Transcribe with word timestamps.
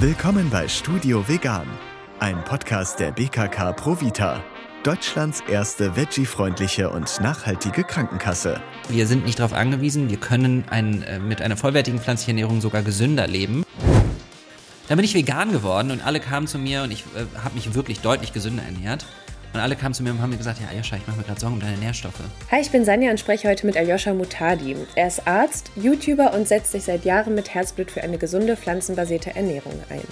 Willkommen 0.00 0.48
bei 0.48 0.66
Studio 0.66 1.28
Vegan, 1.28 1.66
ein 2.20 2.42
Podcast 2.44 2.98
der 3.00 3.12
BKK 3.12 3.74
Provita, 3.74 4.42
Deutschlands 4.82 5.42
erste 5.46 5.94
veggie-freundliche 5.94 6.88
und 6.88 7.20
nachhaltige 7.20 7.84
Krankenkasse. 7.84 8.62
Wir 8.88 9.06
sind 9.06 9.26
nicht 9.26 9.38
darauf 9.38 9.52
angewiesen, 9.52 10.08
wir 10.08 10.16
können 10.16 10.64
ein, 10.70 11.02
äh, 11.02 11.18
mit 11.18 11.42
einer 11.42 11.58
vollwertigen 11.58 12.00
pflanzlichen 12.00 12.38
Ernährung 12.38 12.62
sogar 12.62 12.80
gesünder 12.80 13.26
leben. 13.26 13.62
Dann 14.88 14.96
bin 14.96 15.04
ich 15.04 15.12
vegan 15.12 15.52
geworden 15.52 15.90
und 15.90 16.02
alle 16.02 16.20
kamen 16.20 16.46
zu 16.46 16.58
mir 16.58 16.82
und 16.82 16.92
ich 16.92 17.04
äh, 17.14 17.26
habe 17.44 17.56
mich 17.56 17.74
wirklich 17.74 18.00
deutlich 18.00 18.32
gesünder 18.32 18.62
ernährt. 18.62 19.04
Und 19.52 19.58
alle 19.58 19.74
kamen 19.74 19.94
zu 19.94 20.04
mir 20.04 20.12
und 20.12 20.20
haben 20.20 20.30
mir 20.30 20.36
gesagt, 20.36 20.60
ja, 20.60 20.68
Aljoscha, 20.68 20.96
ich 20.96 21.06
mache 21.08 21.18
mir 21.18 21.24
gerade 21.24 21.40
Sorgen 21.40 21.54
um 21.54 21.60
deine 21.60 21.76
Nährstoffe. 21.78 22.22
Hi, 22.52 22.60
ich 22.60 22.70
bin 22.70 22.84
Sanja 22.84 23.10
und 23.10 23.18
spreche 23.18 23.48
heute 23.48 23.66
mit 23.66 23.76
Aljoscha 23.76 24.14
Mutadi. 24.14 24.76
Er 24.94 25.08
ist 25.08 25.26
Arzt, 25.26 25.72
YouTuber 25.74 26.32
und 26.34 26.46
setzt 26.46 26.70
sich 26.70 26.84
seit 26.84 27.04
Jahren 27.04 27.34
mit 27.34 27.52
Herzblut 27.52 27.90
für 27.90 28.02
eine 28.02 28.16
gesunde, 28.16 28.56
pflanzenbasierte 28.56 29.34
Ernährung 29.34 29.74
ein. 29.88 30.06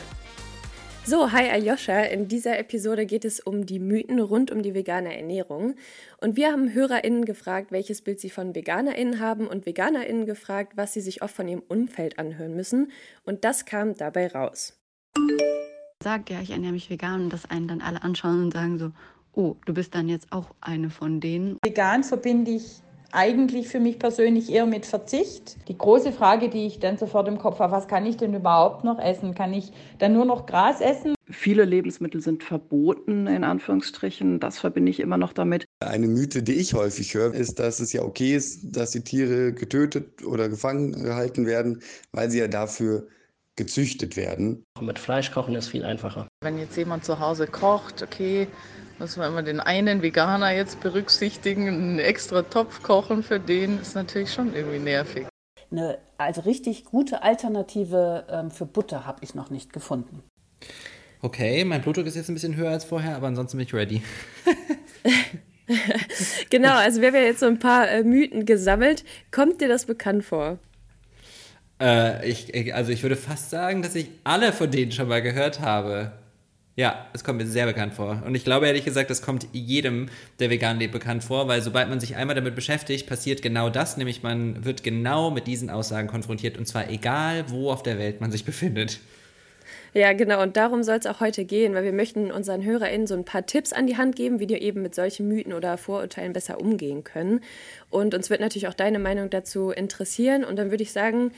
So, 1.05 1.30
hi 1.30 1.48
Aljoscha. 1.48 2.01
In 2.01 2.27
dieser 2.27 2.59
Episode 2.59 3.06
geht 3.06 3.24
es 3.24 3.38
um 3.38 3.65
die 3.65 3.79
Mythen 3.79 4.19
rund 4.19 4.51
um 4.51 4.60
die 4.60 4.74
vegane 4.74 5.16
Ernährung. 5.16 5.77
Und 6.20 6.37
wir 6.37 6.51
haben 6.51 6.74
HörerInnen 6.74 7.24
gefragt, 7.24 7.70
welches 7.70 8.02
Bild 8.02 8.18
sie 8.18 8.30
von 8.30 8.57
VeganerInnen 8.57 9.20
haben 9.20 9.46
und 9.46 9.66
VeganerInnen 9.66 10.27
gefragt, 10.27 10.73
was 10.74 10.93
sie 10.93 11.01
sich 11.01 11.23
oft 11.23 11.34
von 11.37 11.46
ihrem 11.46 11.62
Umfeld 11.66 12.18
anhören 12.18 12.57
müssen. 12.57 12.91
Und 13.24 13.45
das 13.45 13.66
kam 13.66 13.96
dabei 13.96 14.27
raus. 14.27 14.77
Sagt, 16.02 16.29
ja, 16.29 16.41
ich 16.43 16.51
ernähre 16.51 16.73
mich 16.73 16.91
vegan 16.91 17.23
und 17.23 17.32
dass 17.32 17.48
einen 17.48 17.68
dann 17.68 17.80
alle 17.80 18.02
anschauen 18.02 18.45
und 18.45 18.52
sagen 18.52 18.79
so, 18.79 18.91
oh, 19.38 19.56
du 19.65 19.73
bist 19.73 19.95
dann 19.95 20.09
jetzt 20.09 20.27
auch 20.33 20.51
eine 20.60 20.91
von 20.91 21.20
denen. 21.20 21.59
Vegan 21.65 22.02
verbinde 22.02 22.51
ich 22.51 22.83
eigentlich 23.12 23.69
für 23.69 23.80
mich 23.80 23.98
persönlich 23.98 24.51
eher 24.51 24.66
mit 24.66 24.84
Verzicht. 24.84 25.56
Die 25.69 25.79
große 25.79 26.12
Frage, 26.12 26.51
die 26.51 26.66
ich 26.66 26.80
dann 26.80 26.98
sofort 26.98 27.27
im 27.29 27.38
Kopf 27.38 27.59
habe, 27.60 27.73
was 27.73 27.88
kann 27.88 28.05
ich 28.05 28.19
denn 28.19 28.34
überhaupt 28.34 28.84
noch 28.84 28.98
essen? 28.98 29.34
Kann 29.34 29.55
ich 29.55 29.73
dann 29.98 30.12
nur 30.12 30.27
noch 30.27 30.45
Gras 30.45 30.80
essen? 30.80 31.15
Viele 31.30 31.65
Lebensmittel 31.65 32.20
sind 32.20 32.43
verboten, 32.43 33.27
in 33.27 33.45
Anführungsstrichen. 33.45 34.40
Das 34.40 34.59
verbinde 34.59 34.90
ich 34.90 35.01
immer 35.01 35.16
noch 35.16 35.32
damit. 35.32 35.65
Eine 35.80 36.09
Mythe, 36.09 36.43
die 36.43 36.55
ich 36.55 36.74
häufig 36.74 37.15
höre, 37.15 37.32
ist, 37.32 37.59
dass 37.59 37.80
es 37.80 37.93
ja 37.93 38.02
okay 38.02 38.34
ist, 38.34 38.77
dass 38.77 38.90
die 38.90 39.05
Tiere 39.05 39.52
getötet 39.52 40.24
oder 40.24 40.49
gefangen 40.49 40.93
gehalten 40.93 41.46
werden, 41.46 41.80
weil 42.12 42.30
sie 42.30 42.40
ja 42.40 42.49
dafür 42.49 43.07
gezüchtet 43.57 44.16
werden. 44.16 44.65
Mit 44.80 44.99
Fleisch 44.99 45.30
kochen 45.30 45.55
ist 45.55 45.68
viel 45.68 45.84
einfacher. 45.84 46.29
Wenn 46.43 46.59
jetzt 46.59 46.77
jemand 46.77 47.05
zu 47.05 47.18
Hause 47.18 47.46
kocht, 47.46 48.02
okay, 48.02 48.46
Müssen 48.99 49.21
wir 49.21 49.29
immer 49.29 49.43
den 49.43 49.60
einen 49.60 50.02
Veganer 50.02 50.51
jetzt 50.51 50.80
berücksichtigen, 50.80 51.68
einen 51.68 51.99
extra 52.01 52.43
Topf 52.43 52.82
kochen 52.82 53.23
für 53.23 53.38
den, 53.38 53.80
ist 53.80 53.95
natürlich 53.95 54.32
schon 54.32 54.55
irgendwie 54.55 54.80
nervig. 54.80 55.27
Eine 55.71 55.99
also 56.16 56.40
richtig 56.40 56.85
gute 56.85 57.23
Alternative 57.23 58.27
ähm, 58.29 58.51
für 58.51 58.66
Butter 58.66 59.07
habe 59.07 59.21
ich 59.23 59.37
noch 59.37 59.51
nicht 59.51 59.73
gefunden. 59.73 60.24
Okay, 61.23 61.65
mein 61.65 61.80
Blutdruck 61.80 62.07
ist 62.07 62.16
jetzt 62.16 62.29
ein 62.29 62.35
bisschen 62.35 62.57
höher 62.57 62.71
als 62.71 62.85
vorher, 62.85 63.16
aber 63.16 63.29
ansonsten 63.29 63.59
bin 63.59 63.66
ich 63.66 63.74
ready. 63.74 64.03
genau, 66.50 66.75
also 66.75 67.00
wir 67.00 67.09
haben 67.09 67.15
ja 67.15 67.22
jetzt 67.22 67.41
so 67.41 67.47
ein 67.47 67.60
paar 67.60 67.88
äh, 67.88 68.03
Mythen 68.03 68.47
gesammelt. 68.47 69.05
Kommt 69.31 69.60
dir 69.60 69.69
das 69.69 69.87
bekannt 69.87 70.25
vor? 70.25 70.59
Äh, 71.81 72.28
ich, 72.28 72.75
also 72.75 72.91
ich 72.91 73.03
würde 73.03 73.16
fast 73.16 73.50
sagen, 73.50 73.83
dass 73.83 73.94
ich 73.94 74.10
alle 74.25 74.53
von 74.53 74.71
denen 74.71 74.91
schon 74.91 75.09
mal 75.09 75.22
gehört 75.22 75.60
habe. 75.60 76.12
Ja, 76.78 77.09
es 77.12 77.25
kommt 77.25 77.38
mir 77.38 77.47
sehr 77.48 77.66
bekannt 77.66 77.94
vor. 77.94 78.22
Und 78.25 78.37
ich 78.37 78.44
glaube 78.44 78.69
ehrlich 78.69 78.84
gesagt, 78.84 79.10
das 79.10 79.21
kommt 79.21 79.48
jedem, 79.50 80.09
der 80.38 80.48
vegan 80.48 80.78
lebt, 80.78 80.93
bekannt 80.93 81.25
vor, 81.25 81.48
weil 81.48 81.60
sobald 81.60 81.88
man 81.88 81.98
sich 81.98 82.15
einmal 82.15 82.37
damit 82.37 82.54
beschäftigt, 82.54 83.09
passiert 83.09 83.43
genau 83.43 83.69
das, 83.69 83.97
nämlich 83.97 84.22
man 84.22 84.65
wird 84.65 84.84
genau 84.84 85.32
mit 85.32 85.49
diesen 85.49 85.71
Aussagen 85.71 86.06
konfrontiert 86.06 86.56
und 86.56 86.66
zwar 86.69 86.88
egal, 86.88 87.47
wo 87.49 87.72
auf 87.72 87.82
der 87.82 87.99
Welt 87.99 88.21
man 88.21 88.31
sich 88.31 88.44
befindet. 88.44 89.00
Ja, 89.93 90.12
genau. 90.12 90.41
Und 90.41 90.56
darum 90.56 90.84
soll 90.84 90.99
es 90.99 91.06
auch 91.06 91.19
heute 91.19 91.44
gehen, 91.44 91.75
weil 91.75 91.82
wir 91.82 91.93
möchten 91.93 92.31
unseren 92.31 92.62
HörerInnen 92.62 93.09
so 93.09 93.15
ein 93.15 93.25
paar 93.25 93.44
Tipps 93.44 93.72
an 93.72 93.88
die 93.88 93.97
Hand 93.97 94.15
geben, 94.15 94.38
wie 94.38 94.47
die 94.47 94.54
eben 94.54 94.81
mit 94.81 94.94
solchen 94.94 95.26
Mythen 95.26 95.54
oder 95.54 95.78
Vorurteilen 95.78 96.32
besser 96.32 96.60
umgehen 96.60 97.03
können. 97.03 97.41
Und 97.91 98.15
uns 98.15 98.31
wird 98.31 98.41
natürlich 98.41 98.69
auch 98.69 98.75
deine 98.75 99.00
Meinung 99.00 99.31
dazu 99.31 99.71
interessieren. 99.71 100.45
Und 100.45 100.55
dann 100.55 100.71
würde 100.71 100.84
ich 100.84 100.93
sagen, 100.93 101.33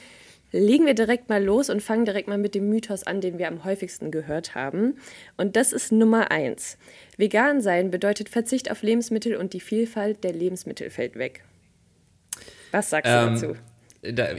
legen 0.53 0.87
wir 0.87 0.94
direkt 0.94 1.28
mal 1.28 1.43
los 1.43 1.71
und 1.71 1.83
fangen 1.83 2.05
direkt 2.05 2.28
mal 2.28 2.38
mit 2.38 2.55
dem 2.55 2.69
Mythos 2.69 3.03
an, 3.05 3.21
den 3.21 3.38
wir 3.38 3.49
am 3.49 3.65
häufigsten 3.65 4.11
gehört 4.11 4.55
haben. 4.55 4.97
Und 5.37 5.56
das 5.56 5.72
ist 5.72 5.93
Nummer 5.93 6.31
eins. 6.31 6.78
Vegan 7.16 7.61
sein 7.61 7.91
bedeutet 7.91 8.28
Verzicht 8.28 8.71
auf 8.71 8.83
Lebensmittel 8.83 9.37
und 9.37 9.53
die 9.53 9.60
Vielfalt 9.60 10.25
der 10.25 10.33
Lebensmittel 10.33 10.91
fällt 10.91 11.16
weg. 11.16 11.44
Was 12.72 12.91
sagst 12.91 13.10
ähm, 13.12 13.41
du 13.41 13.47
dazu? 13.49 13.60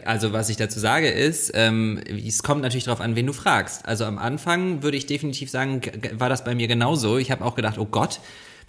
also 0.05 0.33
was 0.33 0.50
ich 0.50 0.57
dazu 0.57 0.79
sage 0.79 1.09
ist, 1.09 1.51
ähm, 1.53 2.01
es 2.07 2.41
kommt 2.41 2.63
natürlich 2.63 2.85
darauf 2.85 3.01
an, 3.01 3.16
wen 3.16 3.27
du 3.27 3.33
fragst. 3.33 3.85
Also 3.85 4.05
am 4.05 4.17
Anfang 4.17 4.81
würde 4.81 4.97
ich 4.97 5.05
definitiv 5.05 5.51
sagen, 5.51 5.81
war 6.13 6.29
das 6.29 6.44
bei 6.44 6.55
mir 6.55 6.67
genauso. 6.67 7.17
Ich 7.17 7.29
habe 7.29 7.45
auch 7.45 7.55
gedacht, 7.55 7.77
oh 7.77 7.85
Gott, 7.85 8.21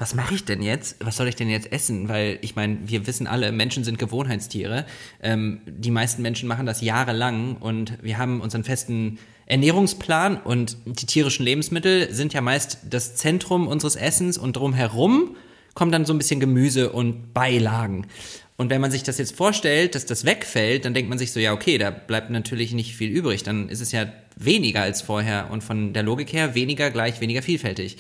was 0.03 0.17
mache 0.17 0.35
ich 0.35 0.45
denn 0.45 0.63
jetzt? 0.63 0.97
Was 0.99 1.17
soll 1.17 1.29
ich 1.29 1.37
denn 1.37 1.49
jetzt 1.49 1.71
essen? 1.71 2.09
Weil 2.09 2.41
ich 2.43 2.57
meine, 2.57 2.79
wir 2.87 3.07
wissen 3.07 3.29
alle, 3.29 3.53
Menschen 3.53 3.85
sind 3.85 4.01
Gewohnheitstiere. 4.01 4.85
Ähm, 5.23 5.61
die 5.65 5.93
meisten 5.93 6.23
Menschen 6.23 6.49
machen 6.49 6.67
das 6.67 6.81
jahrelang 6.81 7.57
und 7.59 8.03
wir 8.03 8.19
haben 8.19 8.41
unseren 8.41 8.65
festen 8.65 9.21
Ernährungsplan 9.47 10.39
und 10.39 10.77
die 10.87 11.07
tierischen 11.07 11.45
Lebensmittel 11.45 12.13
sind 12.13 12.33
ja 12.33 12.41
meist 12.41 12.79
das 12.91 13.15
Zentrum 13.15 13.69
unseres 13.69 13.95
Essens 13.95 14.39
und 14.39 14.57
drumherum 14.57 15.37
kommt 15.75 15.95
dann 15.95 16.05
so 16.05 16.13
ein 16.13 16.19
bisschen 16.19 16.41
Gemüse 16.41 16.91
und 16.91 17.33
Beilagen. 17.33 18.09
Und 18.57 18.71
wenn 18.71 18.81
man 18.81 18.91
sich 18.91 19.05
das 19.05 19.19
jetzt 19.19 19.37
vorstellt, 19.37 19.95
dass 19.95 20.05
das 20.05 20.25
wegfällt, 20.25 20.85
dann 20.85 20.95
denkt 20.95 21.11
man 21.11 21.19
sich 21.19 21.31
so, 21.31 21.39
ja, 21.39 21.53
okay, 21.53 21.79
da 21.79 21.91
bleibt 21.91 22.29
natürlich 22.29 22.73
nicht 22.73 22.97
viel 22.97 23.11
übrig. 23.11 23.45
Dann 23.45 23.69
ist 23.69 23.81
es 23.81 23.93
ja 23.93 24.13
weniger 24.35 24.83
als 24.83 25.01
vorher 25.01 25.49
und 25.53 25.63
von 25.63 25.93
der 25.93 26.03
Logik 26.03 26.33
her 26.33 26.57
weniger 26.57 26.91
gleich 26.91 27.21
weniger 27.21 27.43
vielfältig. 27.43 27.99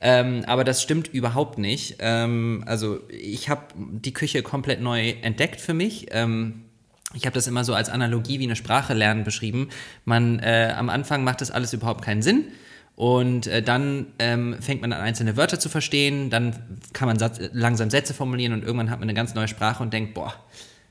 Ähm, 0.00 0.44
aber 0.46 0.64
das 0.64 0.82
stimmt 0.82 1.08
überhaupt 1.08 1.58
nicht. 1.58 1.96
Ähm, 1.98 2.62
also 2.66 3.00
ich 3.08 3.48
habe 3.48 3.62
die 3.76 4.12
Küche 4.12 4.42
komplett 4.42 4.80
neu 4.80 5.10
entdeckt 5.22 5.60
für 5.60 5.74
mich. 5.74 6.06
Ähm, 6.10 6.64
ich 7.14 7.24
habe 7.24 7.34
das 7.34 7.46
immer 7.46 7.64
so 7.64 7.74
als 7.74 7.88
Analogie 7.88 8.38
wie 8.38 8.44
eine 8.44 8.56
Sprache 8.56 8.94
lernen 8.94 9.24
beschrieben. 9.24 9.70
Man 10.04 10.38
äh, 10.40 10.74
am 10.76 10.88
Anfang 10.90 11.24
macht 11.24 11.40
das 11.40 11.50
alles 11.50 11.72
überhaupt 11.72 12.02
keinen 12.02 12.22
Sinn. 12.22 12.44
Und 12.94 13.46
äh, 13.46 13.62
dann 13.62 14.06
ähm, 14.18 14.56
fängt 14.60 14.80
man 14.82 14.92
an, 14.92 15.00
einzelne 15.00 15.36
Wörter 15.36 15.60
zu 15.60 15.68
verstehen, 15.68 16.30
dann 16.30 16.56
kann 16.92 17.06
man 17.06 17.16
Satz, 17.16 17.38
langsam 17.52 17.90
Sätze 17.90 18.12
formulieren 18.12 18.52
und 18.52 18.64
irgendwann 18.64 18.90
hat 18.90 18.98
man 18.98 19.08
eine 19.08 19.14
ganz 19.14 19.34
neue 19.34 19.46
Sprache 19.46 19.84
und 19.84 19.92
denkt, 19.92 20.14
boah, 20.14 20.34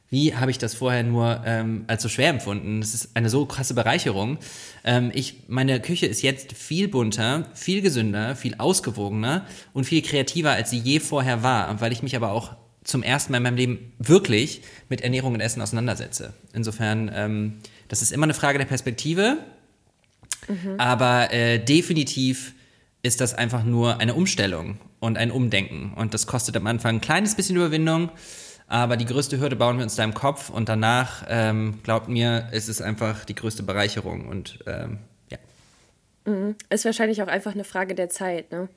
wie 0.10 0.36
habe 0.36 0.52
ich 0.52 0.58
das 0.58 0.74
vorher 0.74 1.04
nur 1.04 1.42
ähm, 1.46 1.84
als 1.88 2.02
so 2.02 2.10
schwer 2.10 2.30
empfunden? 2.30 2.80
Das 2.80 2.94
ist 2.94 3.16
eine 3.16 3.30
so 3.30 3.46
krasse 3.46 3.74
Bereicherung. 3.74 4.38
Ähm, 4.86 5.12
ich, 5.14 5.44
meine 5.48 5.82
Küche 5.82 6.06
ist 6.06 6.22
jetzt 6.22 6.54
viel 6.54 6.88
bunter, 6.88 7.50
viel 7.54 7.82
gesünder, 7.82 8.36
viel 8.36 8.56
ausgewogener 8.56 9.46
und 9.74 9.84
viel 9.84 10.02
kreativer, 10.02 10.52
als 10.52 10.70
sie 10.70 10.80
je 10.80 11.00
vorher 11.00 11.44
war, 11.44 11.82
weil 11.82 11.92
ich 11.92 12.04
mich 12.04 12.16
aber 12.16 12.32
auch 12.32 12.56
zum 12.86 13.04
ersten 13.04 13.34
Mal 13.34 13.40
in 13.40 13.44
meinem 13.44 13.58
Leben 13.58 13.94
wirklich 14.00 14.62
mit 14.88 15.02
Ernährung 15.02 15.34
und 15.34 15.42
Essen 15.42 15.62
auseinandersetze. 15.62 16.34
Insofern, 16.54 17.12
ähm, 17.14 17.54
das 17.90 18.02
ist 18.02 18.14
immer 18.14 18.24
eine 18.24 18.34
Frage 18.34 18.58
der 18.60 18.66
Perspektive, 18.66 19.40
mhm. 20.48 20.80
aber 20.80 21.34
äh, 21.34 21.60
definitiv 21.60 22.54
ist 23.04 23.20
das 23.20 23.34
einfach 23.34 23.64
nur 23.64 24.00
eine 24.00 24.14
Umstellung 24.14 24.78
und 25.00 25.18
ein 25.18 25.32
Umdenken. 25.32 25.94
Und 25.96 26.14
das 26.14 26.28
kostet 26.28 26.56
am 26.56 26.66
Anfang 26.66 26.96
ein 26.96 27.02
kleines 27.02 27.36
bisschen 27.36 27.58
Überwindung. 27.58 28.10
Aber 28.68 28.98
die 28.98 29.06
größte 29.06 29.40
Hürde 29.40 29.56
bauen 29.56 29.78
wir 29.78 29.84
uns 29.84 29.96
da 29.96 30.04
im 30.04 30.14
Kopf 30.14 30.50
und 30.50 30.68
danach, 30.68 31.26
ähm, 31.30 31.80
glaubt 31.84 32.10
mir, 32.10 32.50
ist 32.52 32.68
es 32.68 32.82
einfach 32.82 33.24
die 33.24 33.36
größte 33.36 33.64
Bereicherung 33.64 34.28
und 34.28 34.60
ähm, 34.68 35.00
ja. 35.30 35.38
Mhm. 36.26 36.56
Ist 36.70 36.84
wahrscheinlich 36.84 37.22
auch 37.24 37.28
einfach 37.28 37.54
eine 37.54 37.64
Frage 37.64 37.96
der 37.96 38.10
Zeit, 38.10 38.52
ne? 38.52 38.68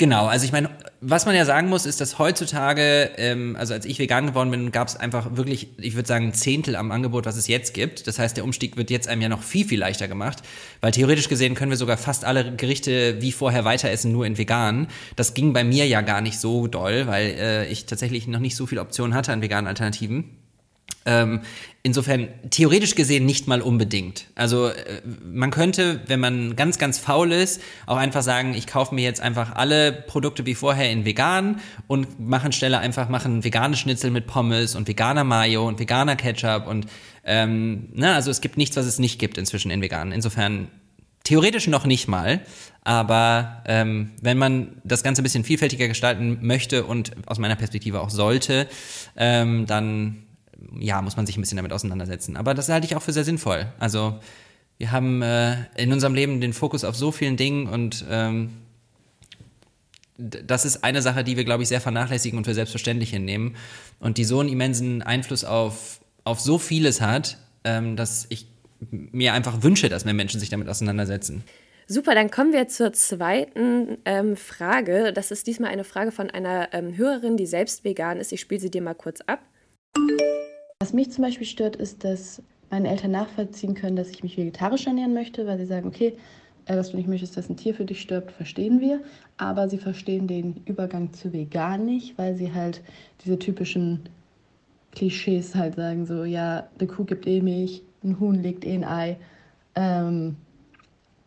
Genau, 0.00 0.28
also 0.28 0.46
ich 0.46 0.52
meine, 0.52 0.70
was 1.02 1.26
man 1.26 1.34
ja 1.34 1.44
sagen 1.44 1.68
muss, 1.68 1.84
ist, 1.84 2.00
dass 2.00 2.18
heutzutage, 2.18 3.10
ähm, 3.18 3.54
also 3.58 3.74
als 3.74 3.84
ich 3.84 3.98
vegan 3.98 4.28
geworden 4.28 4.50
bin, 4.50 4.72
gab 4.72 4.88
es 4.88 4.96
einfach 4.96 5.36
wirklich, 5.36 5.68
ich 5.76 5.94
würde 5.94 6.08
sagen, 6.08 6.28
ein 6.28 6.32
Zehntel 6.32 6.74
am 6.74 6.90
Angebot, 6.90 7.26
was 7.26 7.36
es 7.36 7.48
jetzt 7.48 7.74
gibt. 7.74 8.06
Das 8.06 8.18
heißt, 8.18 8.34
der 8.34 8.44
Umstieg 8.44 8.78
wird 8.78 8.88
jetzt 8.88 9.08
einem 9.08 9.20
ja 9.20 9.28
noch 9.28 9.42
viel, 9.42 9.66
viel 9.66 9.78
leichter 9.78 10.08
gemacht, 10.08 10.38
weil 10.80 10.92
theoretisch 10.92 11.28
gesehen 11.28 11.54
können 11.54 11.70
wir 11.70 11.76
sogar 11.76 11.98
fast 11.98 12.24
alle 12.24 12.56
Gerichte 12.56 13.20
wie 13.20 13.30
vorher 13.30 13.66
weiter 13.66 13.90
essen, 13.90 14.10
nur 14.10 14.24
in 14.24 14.38
vegan. 14.38 14.86
Das 15.16 15.34
ging 15.34 15.52
bei 15.52 15.64
mir 15.64 15.86
ja 15.86 16.00
gar 16.00 16.22
nicht 16.22 16.38
so 16.38 16.66
doll, 16.66 17.06
weil 17.06 17.26
äh, 17.38 17.66
ich 17.66 17.84
tatsächlich 17.84 18.26
noch 18.26 18.40
nicht 18.40 18.56
so 18.56 18.64
viele 18.64 18.80
Optionen 18.80 19.14
hatte 19.14 19.34
an 19.34 19.42
veganen 19.42 19.68
Alternativen. 19.68 20.30
Ähm, 21.10 21.40
insofern 21.82 22.28
theoretisch 22.50 22.94
gesehen 22.94 23.26
nicht 23.26 23.48
mal 23.48 23.62
unbedingt. 23.62 24.26
Also 24.36 24.68
äh, 24.68 25.02
man 25.24 25.50
könnte, 25.50 26.00
wenn 26.06 26.20
man 26.20 26.54
ganz, 26.54 26.78
ganz 26.78 26.98
faul 26.98 27.32
ist, 27.32 27.60
auch 27.86 27.96
einfach 27.96 28.22
sagen, 28.22 28.54
ich 28.54 28.68
kaufe 28.68 28.94
mir 28.94 29.02
jetzt 29.02 29.20
einfach 29.20 29.56
alle 29.56 29.90
Produkte 29.90 30.46
wie 30.46 30.54
vorher 30.54 30.90
in 30.90 31.04
vegan 31.04 31.60
und 31.88 32.20
machen 32.20 32.52
Stelle 32.52 32.78
einfach 32.78 33.08
machen 33.08 33.42
vegane 33.42 33.76
Schnitzel 33.76 34.10
mit 34.10 34.28
Pommes 34.28 34.76
und 34.76 34.86
veganer 34.86 35.24
Mayo 35.24 35.66
und 35.66 35.80
veganer 35.80 36.14
Ketchup 36.14 36.68
und 36.68 36.86
ähm, 37.24 37.88
ne, 37.92 38.14
also 38.14 38.30
es 38.30 38.40
gibt 38.40 38.56
nichts, 38.56 38.76
was 38.76 38.86
es 38.86 38.98
nicht 38.98 39.18
gibt 39.18 39.36
inzwischen 39.36 39.70
in 39.70 39.82
vegan. 39.82 40.12
Insofern 40.12 40.68
theoretisch 41.24 41.66
noch 41.66 41.86
nicht 41.86 42.06
mal, 42.06 42.40
aber 42.82 43.62
ähm, 43.66 44.12
wenn 44.22 44.38
man 44.38 44.80
das 44.84 45.02
Ganze 45.02 45.22
ein 45.22 45.24
bisschen 45.24 45.44
vielfältiger 45.44 45.88
gestalten 45.88 46.38
möchte 46.42 46.84
und 46.84 47.12
aus 47.26 47.38
meiner 47.38 47.56
Perspektive 47.56 48.00
auch 48.00 48.10
sollte, 48.10 48.68
ähm, 49.16 49.66
dann 49.66 50.26
ja, 50.78 51.02
muss 51.02 51.16
man 51.16 51.26
sich 51.26 51.36
ein 51.36 51.40
bisschen 51.40 51.56
damit 51.56 51.72
auseinandersetzen. 51.72 52.36
Aber 52.36 52.54
das 52.54 52.68
halte 52.68 52.86
ich 52.86 52.96
auch 52.96 53.02
für 53.02 53.12
sehr 53.12 53.24
sinnvoll. 53.24 53.66
Also 53.78 54.18
Wir 54.80 54.92
haben 54.92 55.20
äh, 55.20 55.56
in 55.76 55.92
unserem 55.92 56.14
Leben 56.14 56.40
den 56.40 56.54
Fokus 56.54 56.84
auf 56.84 56.96
so 56.96 57.12
vielen 57.12 57.36
Dingen 57.36 57.66
und 57.66 58.02
ähm, 58.08 58.48
das 60.16 60.64
ist 60.64 60.84
eine 60.84 61.02
Sache, 61.02 61.22
die 61.22 61.36
wir, 61.36 61.44
glaube 61.44 61.62
ich, 61.62 61.68
sehr 61.68 61.82
vernachlässigen 61.82 62.38
und 62.38 62.44
für 62.46 62.54
selbstverständlich 62.54 63.10
hinnehmen 63.10 63.56
und 63.98 64.16
die 64.16 64.24
so 64.24 64.40
einen 64.40 64.48
immensen 64.48 65.02
Einfluss 65.02 65.44
auf, 65.44 66.00
auf 66.24 66.40
so 66.40 66.58
vieles 66.58 67.02
hat, 67.02 67.36
ähm, 67.62 67.94
dass 67.94 68.24
ich 68.30 68.46
mir 68.90 69.34
einfach 69.34 69.62
wünsche, 69.62 69.90
dass 69.90 70.06
mehr 70.06 70.14
Menschen 70.14 70.40
sich 70.40 70.48
damit 70.48 70.66
auseinandersetzen. 70.66 71.44
Super, 71.86 72.14
dann 72.14 72.30
kommen 72.30 72.54
wir 72.54 72.66
zur 72.68 72.94
zweiten 72.94 73.98
ähm, 74.06 74.34
Frage. 74.34 75.12
Das 75.12 75.30
ist 75.30 75.46
diesmal 75.46 75.72
eine 75.72 75.84
Frage 75.84 76.10
von 76.10 76.30
einer 76.30 76.72
ähm, 76.72 76.96
Hörerin, 76.96 77.36
die 77.36 77.46
selbst 77.46 77.84
vegan 77.84 78.16
ist. 78.16 78.32
Ich 78.32 78.40
spiele 78.40 78.62
sie 78.62 78.70
dir 78.70 78.80
mal 78.80 78.94
kurz 78.94 79.20
ab. 79.22 79.40
Was 80.82 80.94
mich 80.94 81.12
zum 81.12 81.24
Beispiel 81.24 81.46
stört, 81.46 81.76
ist, 81.76 82.04
dass 82.04 82.42
meine 82.70 82.88
Eltern 82.88 83.10
nachvollziehen 83.10 83.74
können, 83.74 83.96
dass 83.96 84.08
ich 84.08 84.22
mich 84.22 84.38
vegetarisch 84.38 84.86
ernähren 84.86 85.12
möchte, 85.12 85.46
weil 85.46 85.58
sie 85.58 85.66
sagen, 85.66 85.86
okay, 85.86 86.16
äh, 86.64 86.74
dass 86.74 86.90
du 86.90 86.96
nicht 86.96 87.06
möchtest, 87.06 87.36
dass 87.36 87.50
ein 87.50 87.58
Tier 87.58 87.74
für 87.74 87.84
dich 87.84 88.00
stirbt, 88.00 88.32
verstehen 88.32 88.80
wir. 88.80 89.02
Aber 89.36 89.68
sie 89.68 89.76
verstehen 89.76 90.26
den 90.26 90.62
Übergang 90.64 91.12
zu 91.12 91.34
vegan 91.34 91.84
nicht, 91.84 92.16
weil 92.16 92.34
sie 92.34 92.54
halt 92.54 92.80
diese 93.22 93.38
typischen 93.38 94.08
Klischees 94.92 95.54
halt 95.54 95.74
sagen, 95.74 96.06
so, 96.06 96.24
ja, 96.24 96.66
eine 96.78 96.88
Kuh 96.88 97.04
gibt 97.04 97.26
eh 97.26 97.42
Milch, 97.42 97.82
ein 98.02 98.18
Huhn 98.18 98.36
legt 98.36 98.64
eh 98.64 98.72
ein 98.72 98.84
Ei. 98.84 99.18
Ähm, 99.74 100.36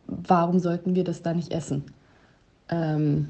warum 0.08 0.58
sollten 0.58 0.96
wir 0.96 1.04
das 1.04 1.22
da 1.22 1.32
nicht 1.32 1.52
essen? 1.52 1.84
Ähm, 2.70 3.28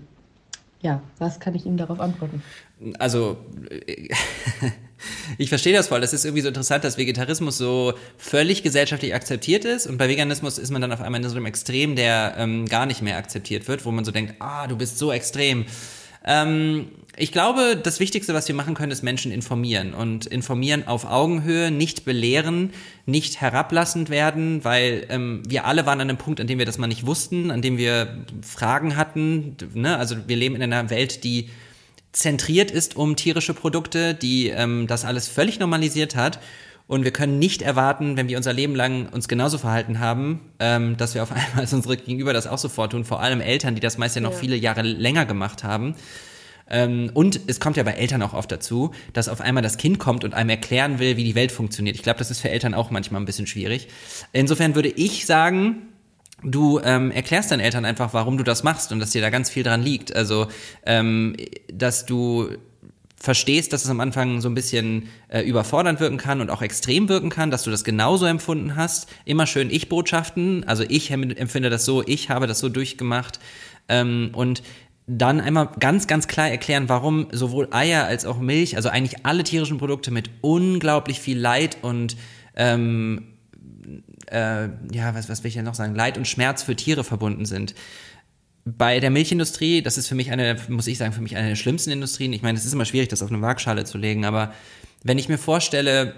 ja, 0.80 1.02
was 1.18 1.38
kann 1.38 1.54
ich 1.54 1.66
Ihnen 1.66 1.76
darauf 1.76 2.00
antworten? 2.00 2.42
Also, 2.98 3.36
ich 5.38 5.48
verstehe 5.48 5.72
das 5.72 5.88
voll. 5.88 6.00
Das 6.00 6.12
ist 6.12 6.24
irgendwie 6.24 6.42
so 6.42 6.48
interessant, 6.48 6.84
dass 6.84 6.98
Vegetarismus 6.98 7.58
so 7.58 7.94
völlig 8.18 8.62
gesellschaftlich 8.62 9.14
akzeptiert 9.14 9.64
ist 9.64 9.86
und 9.86 9.98
bei 9.98 10.08
Veganismus 10.08 10.58
ist 10.58 10.70
man 10.70 10.80
dann 10.80 10.92
auf 10.92 11.00
einmal 11.00 11.22
in 11.22 11.28
so 11.28 11.36
einem 11.36 11.46
Extrem, 11.46 11.96
der 11.96 12.34
ähm, 12.38 12.66
gar 12.66 12.86
nicht 12.86 13.02
mehr 13.02 13.16
akzeptiert 13.16 13.68
wird, 13.68 13.84
wo 13.84 13.90
man 13.90 14.04
so 14.04 14.10
denkt, 14.10 14.34
ah, 14.38 14.66
du 14.66 14.76
bist 14.76 14.98
so 14.98 15.12
extrem. 15.12 15.66
Ähm, 16.24 16.88
ich 17.16 17.30
glaube, 17.30 17.76
das 17.80 18.00
Wichtigste, 18.00 18.34
was 18.34 18.48
wir 18.48 18.54
machen 18.56 18.74
können, 18.74 18.90
ist 18.90 19.02
Menschen 19.02 19.30
informieren 19.30 19.94
und 19.94 20.26
informieren 20.26 20.86
auf 20.88 21.04
Augenhöhe, 21.04 21.70
nicht 21.70 22.04
belehren, 22.04 22.70
nicht 23.06 23.40
herablassend 23.40 24.10
werden, 24.10 24.64
weil 24.64 25.06
ähm, 25.10 25.42
wir 25.46 25.64
alle 25.64 25.86
waren 25.86 26.00
an 26.00 26.08
einem 26.08 26.18
Punkt, 26.18 26.40
an 26.40 26.48
dem 26.48 26.58
wir 26.58 26.66
das 26.66 26.78
mal 26.78 26.88
nicht 26.88 27.06
wussten, 27.06 27.52
an 27.52 27.62
dem 27.62 27.78
wir 27.78 28.24
Fragen 28.42 28.96
hatten. 28.96 29.56
Ne? 29.74 29.96
Also 29.96 30.16
wir 30.26 30.36
leben 30.36 30.56
in 30.56 30.62
einer 30.62 30.90
Welt, 30.90 31.22
die 31.22 31.50
zentriert 32.14 32.70
ist 32.70 32.96
um 32.96 33.16
tierische 33.16 33.52
Produkte, 33.52 34.14
die 34.14 34.48
ähm, 34.48 34.86
das 34.86 35.04
alles 35.04 35.28
völlig 35.28 35.58
normalisiert 35.58 36.16
hat. 36.16 36.38
Und 36.86 37.04
wir 37.04 37.12
können 37.12 37.38
nicht 37.38 37.62
erwarten, 37.62 38.16
wenn 38.16 38.28
wir 38.28 38.36
unser 38.36 38.52
Leben 38.52 38.74
lang 38.74 39.08
uns 39.08 39.26
genauso 39.26 39.56
verhalten 39.56 40.00
haben, 40.00 40.40
ähm, 40.58 40.96
dass 40.96 41.14
wir 41.14 41.22
auf 41.22 41.32
einmal 41.32 41.60
als 41.60 41.72
unsere 41.72 41.96
Gegenüber 41.96 42.32
das 42.32 42.46
auch 42.46 42.58
sofort 42.58 42.92
tun. 42.92 43.04
Vor 43.04 43.20
allem 43.20 43.40
Eltern, 43.40 43.74
die 43.74 43.80
das 43.80 43.98
meist 43.98 44.16
ja 44.16 44.22
noch 44.22 44.32
ja. 44.32 44.38
viele 44.38 44.56
Jahre 44.56 44.82
länger 44.82 45.26
gemacht 45.26 45.64
haben. 45.64 45.96
Ähm, 46.70 47.10
und 47.12 47.40
es 47.46 47.60
kommt 47.60 47.76
ja 47.76 47.82
bei 47.82 47.92
Eltern 47.92 48.22
auch 48.22 48.32
oft 48.32 48.50
dazu, 48.50 48.92
dass 49.12 49.28
auf 49.28 49.40
einmal 49.40 49.62
das 49.62 49.76
Kind 49.76 49.98
kommt 49.98 50.24
und 50.24 50.34
einem 50.34 50.50
erklären 50.50 50.98
will, 50.98 51.16
wie 51.16 51.24
die 51.24 51.34
Welt 51.34 51.52
funktioniert. 51.52 51.96
Ich 51.96 52.02
glaube, 52.02 52.18
das 52.18 52.30
ist 52.30 52.40
für 52.40 52.50
Eltern 52.50 52.74
auch 52.74 52.90
manchmal 52.90 53.20
ein 53.20 53.26
bisschen 53.26 53.46
schwierig. 53.46 53.88
Insofern 54.32 54.74
würde 54.74 54.88
ich 54.88 55.26
sagen, 55.26 55.88
du 56.44 56.80
ähm, 56.84 57.10
erklärst 57.10 57.50
deinen 57.50 57.60
Eltern 57.60 57.84
einfach, 57.84 58.12
warum 58.12 58.36
du 58.38 58.44
das 58.44 58.62
machst 58.62 58.92
und 58.92 59.00
dass 59.00 59.10
dir 59.10 59.22
da 59.22 59.30
ganz 59.30 59.50
viel 59.50 59.62
dran 59.62 59.82
liegt. 59.82 60.14
Also, 60.14 60.46
ähm, 60.84 61.36
dass 61.72 62.06
du 62.06 62.48
verstehst, 63.24 63.72
dass 63.72 63.84
es 63.84 63.90
am 63.90 64.00
Anfang 64.00 64.42
so 64.42 64.48
ein 64.50 64.54
bisschen 64.54 65.08
äh, 65.28 65.40
überfordernd 65.40 65.98
wirken 65.98 66.18
kann 66.18 66.42
und 66.42 66.50
auch 66.50 66.60
extrem 66.60 67.08
wirken 67.08 67.30
kann, 67.30 67.50
dass 67.50 67.62
du 67.62 67.70
das 67.70 67.82
genauso 67.82 68.26
empfunden 68.26 68.76
hast. 68.76 69.08
Immer 69.24 69.46
schön 69.46 69.70
Ich-Botschaften. 69.70 70.64
Also 70.64 70.84
ich 70.86 71.10
empfinde 71.10 71.70
das 71.70 71.86
so, 71.86 72.02
ich 72.06 72.28
habe 72.28 72.46
das 72.46 72.58
so 72.58 72.68
durchgemacht. 72.68 73.40
Ähm, 73.88 74.30
und 74.34 74.62
dann 75.06 75.40
einmal 75.40 75.68
ganz, 75.80 76.06
ganz 76.06 76.28
klar 76.28 76.48
erklären, 76.48 76.88
warum 76.88 77.28
sowohl 77.30 77.68
Eier 77.72 78.04
als 78.04 78.24
auch 78.24 78.38
Milch, 78.38 78.76
also 78.76 78.88
eigentlich 78.88 79.24
alle 79.24 79.44
tierischen 79.44 79.78
Produkte 79.78 80.10
mit 80.10 80.30
unglaublich 80.40 81.20
viel 81.20 81.38
Leid 81.38 81.78
und 81.82 82.16
ähm, 82.56 83.33
äh, 84.34 84.68
ja, 84.92 85.14
was, 85.14 85.28
was 85.28 85.42
will 85.42 85.48
ich 85.48 85.54
denn 85.54 85.64
noch 85.64 85.74
sagen, 85.74 85.94
Leid 85.94 86.18
und 86.18 86.26
Schmerz 86.26 86.62
für 86.62 86.76
Tiere 86.76 87.04
verbunden 87.04 87.46
sind. 87.46 87.74
Bei 88.64 88.98
der 88.98 89.10
Milchindustrie, 89.10 89.82
das 89.82 89.98
ist 89.98 90.08
für 90.08 90.14
mich 90.14 90.30
eine, 90.30 90.56
muss 90.68 90.86
ich 90.86 90.98
sagen, 90.98 91.12
für 91.12 91.20
mich 91.20 91.36
eine 91.36 91.50
der 91.50 91.56
schlimmsten 91.56 91.90
Industrien. 91.90 92.32
Ich 92.32 92.42
meine, 92.42 92.58
es 92.58 92.64
ist 92.64 92.72
immer 92.72 92.86
schwierig, 92.86 93.08
das 93.08 93.22
auf 93.22 93.30
eine 93.30 93.42
Waagschale 93.42 93.84
zu 93.84 93.98
legen, 93.98 94.24
aber 94.24 94.52
wenn 95.02 95.18
ich 95.18 95.28
mir 95.28 95.38
vorstelle, 95.38 96.14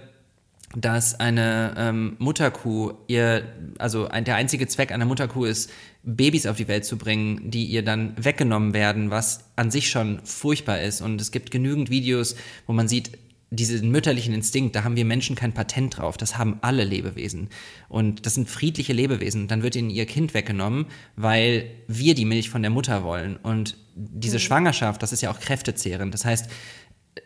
dass 0.75 1.19
eine 1.19 1.75
ähm, 1.77 2.17
Mutterkuh 2.19 2.93
ihr, 3.07 3.45
also 3.79 4.09
ein, 4.09 4.25
der 4.25 4.37
einzige 4.37 4.67
Zweck 4.67 4.93
einer 4.93 5.05
Mutterkuh 5.05 5.45
ist, 5.45 5.71
Babys 6.03 6.47
auf 6.47 6.57
die 6.57 6.69
Welt 6.69 6.85
zu 6.85 6.99
bringen, 6.99 7.51
die 7.51 7.65
ihr 7.65 7.85
dann 7.85 8.15
weggenommen 8.17 8.75
werden, 8.75 9.11
was 9.11 9.45
an 9.57 9.71
sich 9.71 9.91
schon 9.91 10.21
furchtbar 10.25 10.81
ist. 10.81 11.01
Und 11.01 11.21
es 11.21 11.31
gibt 11.31 11.51
genügend 11.51 11.91
Videos, 11.91 12.37
wo 12.67 12.73
man 12.73 12.89
sieht, 12.89 13.13
diesen 13.51 13.91
mütterlichen 13.91 14.35
Instinkt, 14.35 14.75
da 14.75 14.83
haben 14.83 14.97
wir 14.97 15.05
Menschen 15.05 15.37
kein 15.37 15.53
Patent 15.53 15.99
drauf. 15.99 16.17
Das 16.17 16.37
haben 16.37 16.59
alle 16.63 16.85
Lebewesen. 16.85 17.49
Und 17.89 18.27
das 18.27 18.35
sind 18.35 18.51
friedliche 18.51 18.93
Lebewesen. 18.93 19.47
Dann 19.47 19.63
wird 19.63 19.77
ihnen 19.77 19.91
ihr 19.91 20.07
Kind 20.07 20.35
weggenommen, 20.35 20.87
weil 21.15 21.71
wir 21.87 22.15
die 22.15 22.25
Milch 22.25 22.51
von 22.51 22.63
der 22.63 22.71
Mutter 22.71 23.05
wollen. 23.05 23.37
Und 23.37 23.77
diese 23.95 24.37
mhm. 24.37 24.41
Schwangerschaft, 24.41 25.03
das 25.03 25.13
ist 25.13 25.23
ja 25.23 25.31
auch 25.31 25.39
kräftezehrend. 25.39 26.13
Das 26.13 26.25
heißt, 26.25 26.51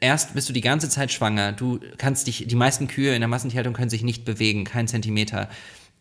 erst 0.00 0.34
bist 0.34 0.48
du 0.48 0.52
die 0.52 0.60
ganze 0.60 0.90
Zeit 0.90 1.10
schwanger. 1.10 1.52
Du 1.52 1.80
kannst 1.96 2.26
dich, 2.26 2.46
die 2.46 2.54
meisten 2.54 2.86
Kühe 2.86 3.14
in 3.14 3.20
der 3.20 3.28
Massentierhaltung 3.28 3.72
können 3.72 3.90
sich 3.90 4.02
nicht 4.02 4.26
bewegen, 4.26 4.64
kein 4.64 4.88
Zentimeter. 4.88 5.48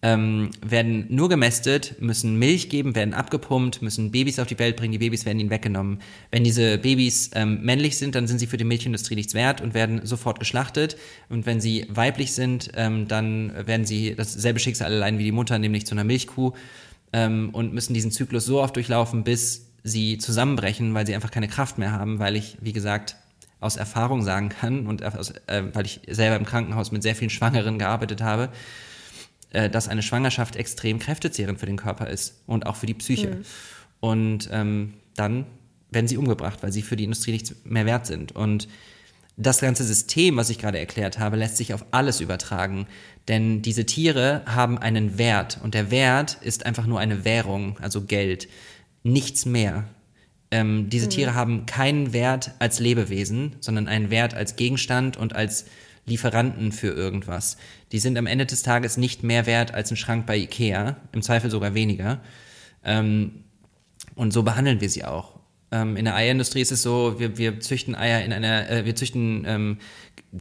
Ähm, 0.02 0.52
werden 0.66 1.08
nur 1.10 1.28
gemästet, 1.28 1.96
müssen 2.00 2.40
Milch 2.40 2.70
geben, 2.70 2.96
werden 2.96 3.14
abgepumpt, 3.14 3.82
müssen 3.82 4.12
Babys 4.12 4.40
auf 4.40 4.48
die 4.48 4.58
Welt 4.58 4.78
bringen, 4.78 4.94
die 4.94 5.00
Babys 5.00 5.26
werden 5.26 5.42
ihnen 5.42 5.50
weggenommen. 5.50 6.00
Wenn 6.32 6.46
diese 6.46 6.78
Babys 6.78 7.32
ähm, 7.34 7.62
männlich 7.64 7.98
sind, 7.98 8.16
dann 8.16 8.26
sind 8.26 8.40
sie 8.40 8.48
für 8.48 8.56
die 8.56 8.64
Milchindustrie 8.64 9.16
nichts 9.16 9.34
wert 9.34 9.60
und 9.60 9.74
werden 9.74 10.06
sofort 10.06 10.40
geschlachtet. 10.40 10.96
Und 11.28 11.46
wenn 11.46 11.60
sie 11.60 11.86
weiblich 11.90 12.32
sind, 12.32 12.72
ähm, 12.76 13.10
dann 13.10 13.52
werden 13.68 13.86
sie 13.86 14.16
dasselbe 14.16 14.60
Schicksal 14.60 14.94
erleiden 14.94 15.20
wie 15.20 15.26
die 15.26 15.34
Mutter, 15.34 15.60
nämlich 15.60 15.86
zu 15.86 15.96
einer 15.96 16.06
Milchkuh 16.06 16.54
ähm, 17.12 17.50
und 17.52 17.74
müssen 17.74 17.94
diesen 17.94 18.12
Zyklus 18.12 18.46
so 18.46 18.62
oft 18.62 18.78
durchlaufen, 18.78 19.26
bis 19.26 19.70
sie 19.84 20.18
zusammenbrechen, 20.18 20.94
weil 20.94 21.06
sie 21.06 21.16
einfach 21.16 21.32
keine 21.32 21.50
Kraft 21.50 21.78
mehr 21.78 21.92
haben, 21.92 22.20
weil 22.20 22.38
ich, 22.38 22.58
wie 22.62 22.74
gesagt, 22.74 23.18
aus 23.60 23.76
Erfahrung 23.76 24.22
sagen 24.22 24.50
kann 24.50 24.88
und 24.88 25.04
aus, 25.04 25.34
äh, 25.48 25.64
weil 25.74 25.86
ich 25.86 26.02
selber 26.08 26.38
im 26.38 26.46
Krankenhaus 26.46 26.92
mit 26.92 27.04
sehr 27.04 27.16
vielen 27.16 27.30
Schwangeren 27.30 27.78
gearbeitet 27.80 28.22
habe, 28.22 28.50
äh, 29.52 29.70
dass 29.70 29.88
eine 29.88 30.04
Schwangerschaft 30.04 30.56
extrem 30.56 31.00
kräftezehrend 31.00 31.60
für 31.60 31.66
den 31.66 31.78
Körper 31.78 32.08
ist 32.08 32.42
und 32.46 32.66
auch 32.66 32.76
für 32.76 32.86
die 32.86 32.94
Psyche. 32.94 33.36
Mhm. 33.36 33.46
Und 34.00 34.50
ähm, 34.52 34.94
dann 35.16 35.46
werden 35.92 36.08
sie 36.08 36.18
umgebracht, 36.18 36.60
weil 36.62 36.72
sie 36.72 36.82
für 36.82 36.96
die 36.96 37.04
Industrie 37.04 37.32
nichts 37.32 37.56
mehr 37.64 37.86
wert 37.86 38.06
sind. 38.06 38.32
Und 38.32 38.68
das 39.38 39.62
ganze 39.62 39.84
System, 39.84 40.38
was 40.38 40.50
ich 40.50 40.60
gerade 40.60 40.80
erklärt 40.80 41.18
habe, 41.18 41.38
lässt 41.38 41.58
sich 41.58 41.74
auf 41.74 41.86
alles 41.92 42.20
übertragen. 42.20 42.88
Denn 43.28 43.62
diese 43.62 43.86
Tiere 43.86 44.44
haben 44.46 44.78
einen 44.78 45.18
Wert 45.18 45.60
und 45.64 45.74
der 45.74 45.92
Wert 45.92 46.38
ist 46.42 46.66
einfach 46.66 46.86
nur 46.86 47.00
eine 47.00 47.26
Währung, 47.26 47.78
also 47.80 48.02
Geld. 48.02 48.50
Nichts 49.04 49.46
mehr. 49.46 49.86
Ähm, 50.52 50.90
diese 50.90 51.06
mhm. 51.06 51.12
Tiere 51.12 51.34
haben 51.36 51.66
keinen 51.66 52.12
Wert 52.12 52.52
als 52.60 52.80
Lebewesen, 52.80 53.56
sondern 53.62 53.88
einen 53.88 54.10
Wert 54.10 54.34
als 54.34 54.56
Gegenstand 54.56 55.16
und 55.16 55.34
als 55.36 55.66
Lieferanten 56.10 56.72
für 56.72 56.90
irgendwas. 56.90 57.58
Die 57.92 58.00
sind 58.00 58.18
am 58.18 58.28
Ende 58.28 58.46
des 58.46 58.64
Tages 58.64 58.98
nicht 58.98 59.24
mehr 59.24 59.46
wert 59.46 59.74
als 59.74 59.92
ein 59.92 59.98
Schrank 59.98 60.26
bei 60.26 60.38
Ikea, 60.38 60.98
im 61.14 61.22
Zweifel 61.22 61.50
sogar 61.50 61.74
weniger. 61.74 62.20
Ähm, 62.84 63.44
und 64.16 64.34
so 64.34 64.44
behandeln 64.44 64.82
wir 64.82 64.90
sie 64.90 65.06
auch. 65.06 65.40
Ähm, 65.72 65.96
in 65.98 66.06
der 66.06 66.16
Eierindustrie 66.16 66.62
ist 66.62 66.72
es 66.72 66.82
so, 66.82 67.20
wir, 67.20 67.38
wir 67.38 67.60
züchten 67.60 67.96
Eier 67.96 68.24
in 68.24 68.34
einer, 68.34 68.70
äh, 68.70 68.86
wir 68.86 68.96
züchten 68.96 69.46
ähm, 69.48 69.78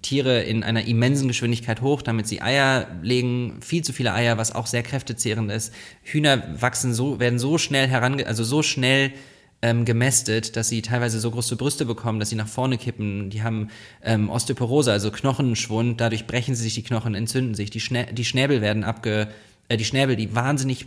Tiere 0.02 0.42
in 0.42 0.64
einer 0.64 0.86
immensen 0.86 1.28
Geschwindigkeit 1.28 1.80
hoch, 1.80 2.02
damit 2.02 2.26
sie 2.26 2.42
Eier 2.42 2.86
legen, 3.02 3.60
viel 3.60 3.82
zu 3.82 3.92
viele 3.92 4.12
Eier, 4.12 4.38
was 4.38 4.54
auch 4.54 4.66
sehr 4.66 4.82
kräftezehrend 4.82 5.50
ist. 5.50 5.72
Hühner 6.02 6.60
wachsen 6.60 6.94
so, 6.94 7.20
werden 7.20 7.38
so 7.38 7.58
schnell 7.58 7.88
herange, 7.88 8.26
also 8.26 8.44
so 8.44 8.62
schnell 8.62 9.12
ähm, 9.60 9.84
gemästet, 9.84 10.56
dass 10.56 10.68
sie 10.68 10.82
teilweise 10.82 11.18
so 11.20 11.30
große 11.30 11.56
Brüste 11.56 11.84
bekommen, 11.84 12.20
dass 12.20 12.30
sie 12.30 12.36
nach 12.36 12.48
vorne 12.48 12.78
kippen. 12.78 13.30
Die 13.30 13.42
haben 13.42 13.68
ähm, 14.02 14.30
Osteoporose, 14.30 14.92
also 14.92 15.10
Knochenschwund. 15.10 16.00
Dadurch 16.00 16.26
brechen 16.26 16.54
sie 16.54 16.62
sich 16.62 16.74
die 16.74 16.82
Knochen, 16.82 17.14
entzünden 17.14 17.54
sich. 17.54 17.70
Die, 17.70 17.80
Schnä 17.80 18.12
die 18.12 18.24
Schnäbel 18.24 18.60
werden 18.60 18.84
abge... 18.84 19.28
Äh, 19.68 19.76
die 19.76 19.84
Schnäbel, 19.84 20.16
die 20.16 20.34
wahnsinnig 20.34 20.86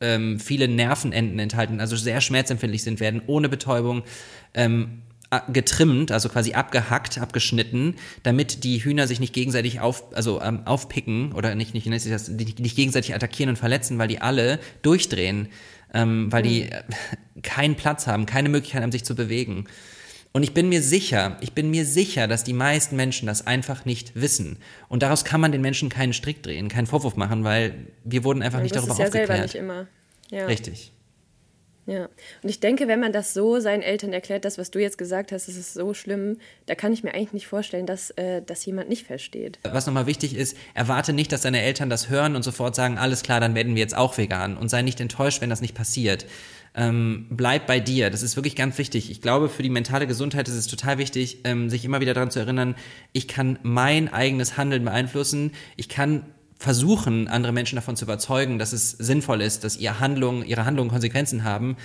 ähm, 0.00 0.38
viele 0.38 0.68
Nervenenden 0.68 1.38
enthalten, 1.38 1.80
also 1.80 1.96
sehr 1.96 2.20
schmerzempfindlich 2.20 2.82
sind, 2.82 3.00
werden 3.00 3.22
ohne 3.26 3.48
Betäubung 3.48 4.02
ähm, 4.54 5.02
getrimmt, 5.52 6.10
also 6.10 6.28
quasi 6.30 6.54
abgehackt, 6.54 7.18
abgeschnitten, 7.18 7.96
damit 8.22 8.64
die 8.64 8.82
Hühner 8.82 9.06
sich 9.06 9.20
nicht 9.20 9.34
gegenseitig 9.34 9.80
auf, 9.80 10.04
also 10.14 10.40
ähm, 10.40 10.60
aufpicken 10.64 11.32
oder 11.32 11.54
nicht, 11.54 11.74
nicht, 11.74 11.86
nicht, 11.86 12.58
nicht 12.60 12.76
gegenseitig 12.76 13.14
attackieren 13.14 13.50
und 13.50 13.56
verletzen, 13.56 13.98
weil 13.98 14.08
die 14.08 14.22
alle 14.22 14.58
durchdrehen, 14.80 15.48
ähm, 15.94 16.30
weil 16.30 16.42
die 16.42 16.62
äh, 16.62 16.82
keinen 17.42 17.74
Platz 17.76 18.06
haben, 18.06 18.26
keine 18.26 18.48
Möglichkeit 18.48 18.82
haben, 18.82 18.92
sich 18.92 19.04
zu 19.04 19.14
bewegen. 19.14 19.66
Und 20.32 20.42
ich 20.42 20.52
bin 20.52 20.68
mir 20.68 20.82
sicher, 20.82 21.36
ich 21.40 21.52
bin 21.52 21.70
mir 21.70 21.84
sicher, 21.86 22.28
dass 22.28 22.44
die 22.44 22.52
meisten 22.52 22.96
Menschen 22.96 23.26
das 23.26 23.46
einfach 23.46 23.84
nicht 23.84 24.12
wissen. 24.14 24.58
Und 24.88 25.02
daraus 25.02 25.24
kann 25.24 25.40
man 25.40 25.52
den 25.52 25.62
Menschen 25.62 25.88
keinen 25.88 26.12
Strick 26.12 26.42
drehen, 26.42 26.68
keinen 26.68 26.86
Vorwurf 26.86 27.16
machen, 27.16 27.44
weil 27.44 27.74
wir 28.04 28.24
wurden 28.24 28.42
einfach 28.42 28.58
Ja, 28.58 28.62
nicht 28.64 28.76
darüber 28.76 28.92
ist 28.92 28.98
ja 28.98 29.04
aufgeklärt. 29.06 29.28
selber 29.28 29.42
nicht 29.42 29.54
immer. 29.54 29.86
Ja. 30.30 30.46
Richtig. 30.46 30.92
Ja, 31.88 32.10
und 32.42 32.50
ich 32.50 32.60
denke, 32.60 32.86
wenn 32.86 33.00
man 33.00 33.14
das 33.14 33.32
so 33.32 33.60
seinen 33.60 33.80
Eltern 33.80 34.12
erklärt, 34.12 34.44
das, 34.44 34.58
was 34.58 34.70
du 34.70 34.78
jetzt 34.78 34.98
gesagt 34.98 35.32
hast, 35.32 35.48
das 35.48 35.56
ist 35.56 35.72
so 35.72 35.94
schlimm, 35.94 36.36
da 36.66 36.74
kann 36.74 36.92
ich 36.92 37.02
mir 37.02 37.14
eigentlich 37.14 37.32
nicht 37.32 37.46
vorstellen, 37.46 37.86
dass 37.86 38.10
äh, 38.10 38.42
das 38.44 38.66
jemand 38.66 38.90
nicht 38.90 39.06
versteht. 39.06 39.58
Was 39.62 39.86
nochmal 39.86 40.06
wichtig 40.06 40.36
ist, 40.36 40.54
erwarte 40.74 41.14
nicht, 41.14 41.32
dass 41.32 41.40
deine 41.40 41.62
Eltern 41.62 41.88
das 41.88 42.10
hören 42.10 42.36
und 42.36 42.42
sofort 42.42 42.74
sagen, 42.74 42.98
alles 42.98 43.22
klar, 43.22 43.40
dann 43.40 43.54
werden 43.54 43.74
wir 43.74 43.80
jetzt 43.80 43.96
auch 43.96 44.18
vegan. 44.18 44.58
Und 44.58 44.68
sei 44.68 44.82
nicht 44.82 45.00
enttäuscht, 45.00 45.40
wenn 45.40 45.48
das 45.48 45.62
nicht 45.62 45.74
passiert. 45.74 46.26
Ähm, 46.74 47.26
bleib 47.30 47.66
bei 47.66 47.80
dir. 47.80 48.10
Das 48.10 48.22
ist 48.22 48.36
wirklich 48.36 48.54
ganz 48.54 48.76
wichtig. 48.76 49.10
Ich 49.10 49.22
glaube, 49.22 49.48
für 49.48 49.62
die 49.62 49.70
mentale 49.70 50.06
Gesundheit 50.06 50.46
ist 50.46 50.56
es 50.56 50.66
total 50.66 50.98
wichtig, 50.98 51.38
ähm, 51.44 51.70
sich 51.70 51.86
immer 51.86 52.02
wieder 52.02 52.12
daran 52.12 52.30
zu 52.30 52.38
erinnern, 52.38 52.76
ich 53.14 53.28
kann 53.28 53.58
mein 53.62 54.12
eigenes 54.12 54.58
Handeln 54.58 54.84
beeinflussen. 54.84 55.52
Ich 55.76 55.88
kann 55.88 56.26
versuchen, 56.58 57.28
andere 57.28 57.52
Menschen 57.52 57.76
davon 57.76 57.96
zu 57.96 58.04
überzeugen, 58.04 58.58
dass 58.58 58.72
es 58.72 58.90
sinnvoll 58.90 59.40
ist, 59.40 59.64
dass 59.64 59.76
ihre 59.76 60.00
Handlungen, 60.00 60.44
ihre 60.44 60.64
Handlungen 60.64 60.90
Konsequenzen 60.90 61.44
haben. 61.44 61.76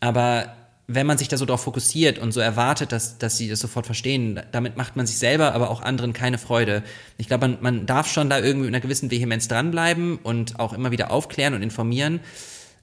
Aber 0.00 0.54
wenn 0.88 1.06
man 1.06 1.18
sich 1.18 1.28
da 1.28 1.36
so 1.36 1.44
drauf 1.44 1.62
fokussiert 1.62 2.18
und 2.18 2.32
so 2.32 2.40
erwartet, 2.40 2.92
dass, 2.92 3.18
dass 3.18 3.36
sie 3.36 3.48
das 3.48 3.60
sofort 3.60 3.84
verstehen, 3.84 4.40
damit 4.52 4.76
macht 4.76 4.96
man 4.96 5.06
sich 5.06 5.18
selber, 5.18 5.52
aber 5.52 5.70
auch 5.70 5.82
anderen 5.82 6.14
keine 6.14 6.38
Freude. 6.38 6.82
Ich 7.18 7.28
glaube, 7.28 7.46
man, 7.46 7.58
man 7.60 7.86
darf 7.86 8.08
schon 8.08 8.30
da 8.30 8.38
irgendwie 8.38 8.66
mit 8.66 8.74
einer 8.74 8.80
gewissen 8.80 9.10
Vehemenz 9.10 9.48
dranbleiben 9.48 10.16
und 10.16 10.58
auch 10.58 10.72
immer 10.72 10.90
wieder 10.90 11.10
aufklären 11.10 11.54
und 11.54 11.62
informieren. 11.62 12.20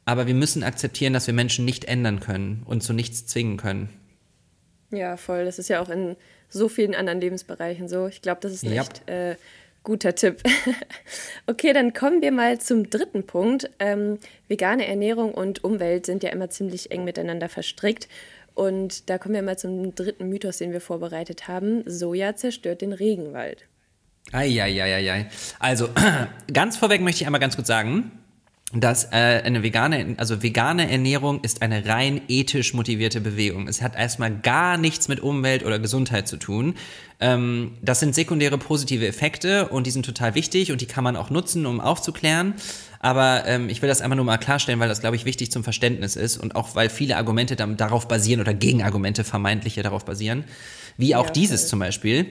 Aber 0.06 0.28
wir 0.28 0.36
müssen 0.36 0.64
akzeptieren, 0.64 1.14
dass 1.14 1.26
wir 1.26 1.34
Menschen 1.34 1.66
nicht 1.66 1.86
ändern 1.86 2.20
können 2.20 2.62
und 2.66 2.84
zu 2.84 2.94
nichts 2.94 3.26
zwingen 3.26 3.58
können. 3.58 3.90
Ja, 4.92 5.18
voll. 5.18 5.46
Das 5.46 5.58
ist 5.58 5.68
ja 5.68 5.82
auch 5.82 5.90
in 5.90 6.16
so 6.48 6.70
vielen 6.70 6.94
anderen 6.94 7.20
Lebensbereichen 7.20 7.90
so. 7.90 8.06
Ich 8.06 8.22
glaube, 8.22 8.40
das 8.42 8.54
ist 8.54 8.64
ein 8.64 8.72
Yep. 8.72 9.10
äh, 9.10 9.36
guter 9.86 10.16
Tipp. 10.16 10.44
okay, 11.48 11.72
dann 11.72 11.94
kommen 11.94 12.22
wir 12.22 12.34
mal 12.34 12.60
zum 12.60 12.90
dritten 12.90 13.26
Punkt. 13.26 13.70
Ähm, 13.80 14.20
vegane 14.50 14.86
Ernährung 14.86 15.34
und 15.34 15.64
Umwelt 15.64 16.06
sind 16.06 16.24
ja 16.24 16.32
immer 16.32 16.50
ziemlich 16.50 16.92
eng 16.92 17.06
miteinander 17.06 17.48
verstrickt. 17.48 18.10
Und 18.54 19.10
da 19.10 19.18
kommen 19.18 19.36
wir 19.36 19.42
mal 19.42 19.58
zum 19.58 19.96
dritten 19.96 20.28
Mythos, 20.28 20.58
den 20.58 20.74
wir 20.74 20.82
vorbereitet 20.82 21.48
haben. 21.48 21.84
Soja 21.86 22.36
zerstört 22.36 22.82
den 22.82 22.94
Regenwald. 22.94 23.66
Eieieiei. 24.32 25.28
Also, 25.60 25.90
ganz 26.54 26.76
vorweg 26.78 27.02
möchte 27.02 27.22
ich 27.22 27.28
einmal 27.28 27.42
ganz 27.42 27.56
kurz 27.56 27.68
sagen, 27.68 28.12
dass 28.74 29.06
äh, 29.06 29.42
eine 29.44 29.62
vegane, 29.62 30.16
also 30.18 30.42
vegane 30.42 30.90
Ernährung 30.90 31.42
ist 31.42 31.62
eine 31.62 31.86
rein 31.86 32.22
ethisch 32.28 32.74
motivierte 32.74 33.22
Bewegung. 33.22 33.68
Es 33.68 33.82
hat 33.82 33.96
erstmal 33.96 34.36
gar 34.36 34.78
nichts 34.78 35.08
mit 35.08 35.20
Umwelt 35.20 35.64
oder 35.64 35.78
Gesundheit 35.78 36.28
zu 36.28 36.38
tun. 36.38 36.74
Ähm, 37.20 37.78
das 37.82 38.00
sind 38.00 38.16
sekundäre 38.16 38.58
positive 38.58 39.06
Effekte 39.08 39.68
und 39.70 39.86
die 39.86 39.92
sind 39.92 40.06
total 40.06 40.34
wichtig 40.36 40.72
und 40.72 40.82
die 40.82 40.88
kann 40.88 41.04
man 41.04 41.16
auch 41.16 41.30
nutzen, 41.30 41.66
um 41.66 41.80
aufzuklären. 41.80 42.56
Aber 43.00 43.44
ähm, 43.46 43.70
ich 43.70 43.84
will 43.84 43.88
das 43.88 44.02
einfach 44.02 44.16
nur 44.16 44.26
mal 44.26 44.38
klarstellen, 44.38 44.80
weil 44.80 44.90
das, 44.90 45.00
glaube 45.00 45.16
ich, 45.16 45.26
wichtig 45.26 45.52
zum 45.52 45.64
Verständnis 45.64 46.16
ist 46.16 46.38
und 46.38 46.56
auch 46.56 46.76
weil 46.76 46.90
viele 46.90 47.18
Argumente 47.18 47.56
darauf 47.56 48.08
basieren 48.08 48.42
oder 48.42 48.56
Gegenargumente 48.56 49.24
vermeintliche 49.24 49.84
darauf 49.84 50.06
basieren, 50.06 50.44
wie 50.98 51.16
auch 51.16 51.28
Ja, 51.28 51.32
dieses 51.32 51.62
voll. 51.62 51.70
zum 51.70 51.80
Beispiel. 51.80 52.28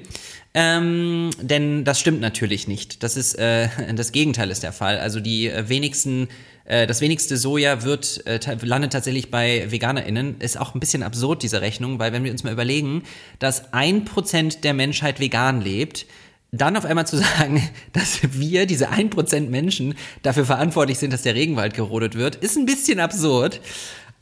Ähm, 0.57 1.31
denn 1.41 1.85
das 1.85 1.99
stimmt 1.99 2.21
natürlich 2.21 2.69
nicht. 2.69 3.03
Das 3.03 3.17
ist 3.17 3.35
äh, 3.35 3.69
das 3.97 4.13
Gegenteil 4.13 4.51
ist 4.51 4.63
der 4.63 4.73
Fall. 4.73 4.99
Also 4.99 5.19
die 5.21 5.49
äh, 5.49 5.69
wenigsten, 5.69 6.29
äh, 6.65 6.87
das 6.87 7.01
wenigste 7.01 7.37
Soja 7.37 7.83
wird 7.83 8.25
äh, 8.27 8.39
landet 8.63 8.93
tatsächlich 8.93 9.31
bei 9.33 9.71
VeganerInnen. 9.71 10.37
Ist 10.39 10.59
auch 10.59 10.75
ein 10.75 10.81
bisschen 10.81 11.03
absurd 11.03 11.43
diese 11.43 11.61
Rechnung, 11.61 11.99
weil 11.99 12.13
wenn 12.13 12.23
wir 12.23 12.31
uns 12.31 12.45
mal 12.45 12.53
überlegen, 12.53 13.03
dass 13.41 13.73
ein 13.73 14.05
Prozent 14.05 14.63
der 14.63 14.75
Menschheit 14.75 15.19
vegan 15.19 15.61
lebt, 15.61 16.07
dann 16.53 16.77
auf 16.77 16.85
einmal 16.85 17.07
zu 17.07 17.17
sagen, 17.39 17.69
dass 17.93 18.21
wir, 18.23 18.67
diese 18.67 18.93
1% 18.93 19.49
Menschen, 19.49 19.97
dafür 20.23 20.45
verantwortlich 20.45 20.99
sind, 20.99 21.13
dass 21.13 21.23
der 21.23 21.35
Regenwald 21.35 21.75
gerodet 21.75 22.15
wird, 22.15 22.37
ist 22.37 22.57
ein 22.57 22.67
bisschen 22.67 23.01
absurd. 23.01 23.61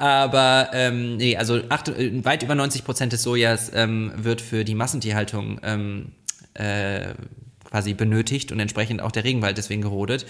Aber 0.02 0.70
ähm, 0.72 1.16
nee, 1.16 1.36
also 1.36 1.60
acht, 1.68 1.88
äh, 1.88 2.24
weit 2.24 2.42
über 2.42 2.54
90% 2.54 3.10
des 3.10 3.22
Sojas 3.22 3.70
ähm, 3.72 4.10
wird 4.16 4.40
für 4.40 4.64
die 4.64 4.74
Massentierhaltung 4.74 5.60
ähm, 5.62 6.10
äh, 6.54 7.14
quasi 7.62 7.94
benötigt 7.94 8.50
und 8.50 8.58
entsprechend 8.58 9.00
auch 9.00 9.12
der 9.12 9.22
Regenwald 9.22 9.58
deswegen 9.58 9.80
gerodet. 9.80 10.26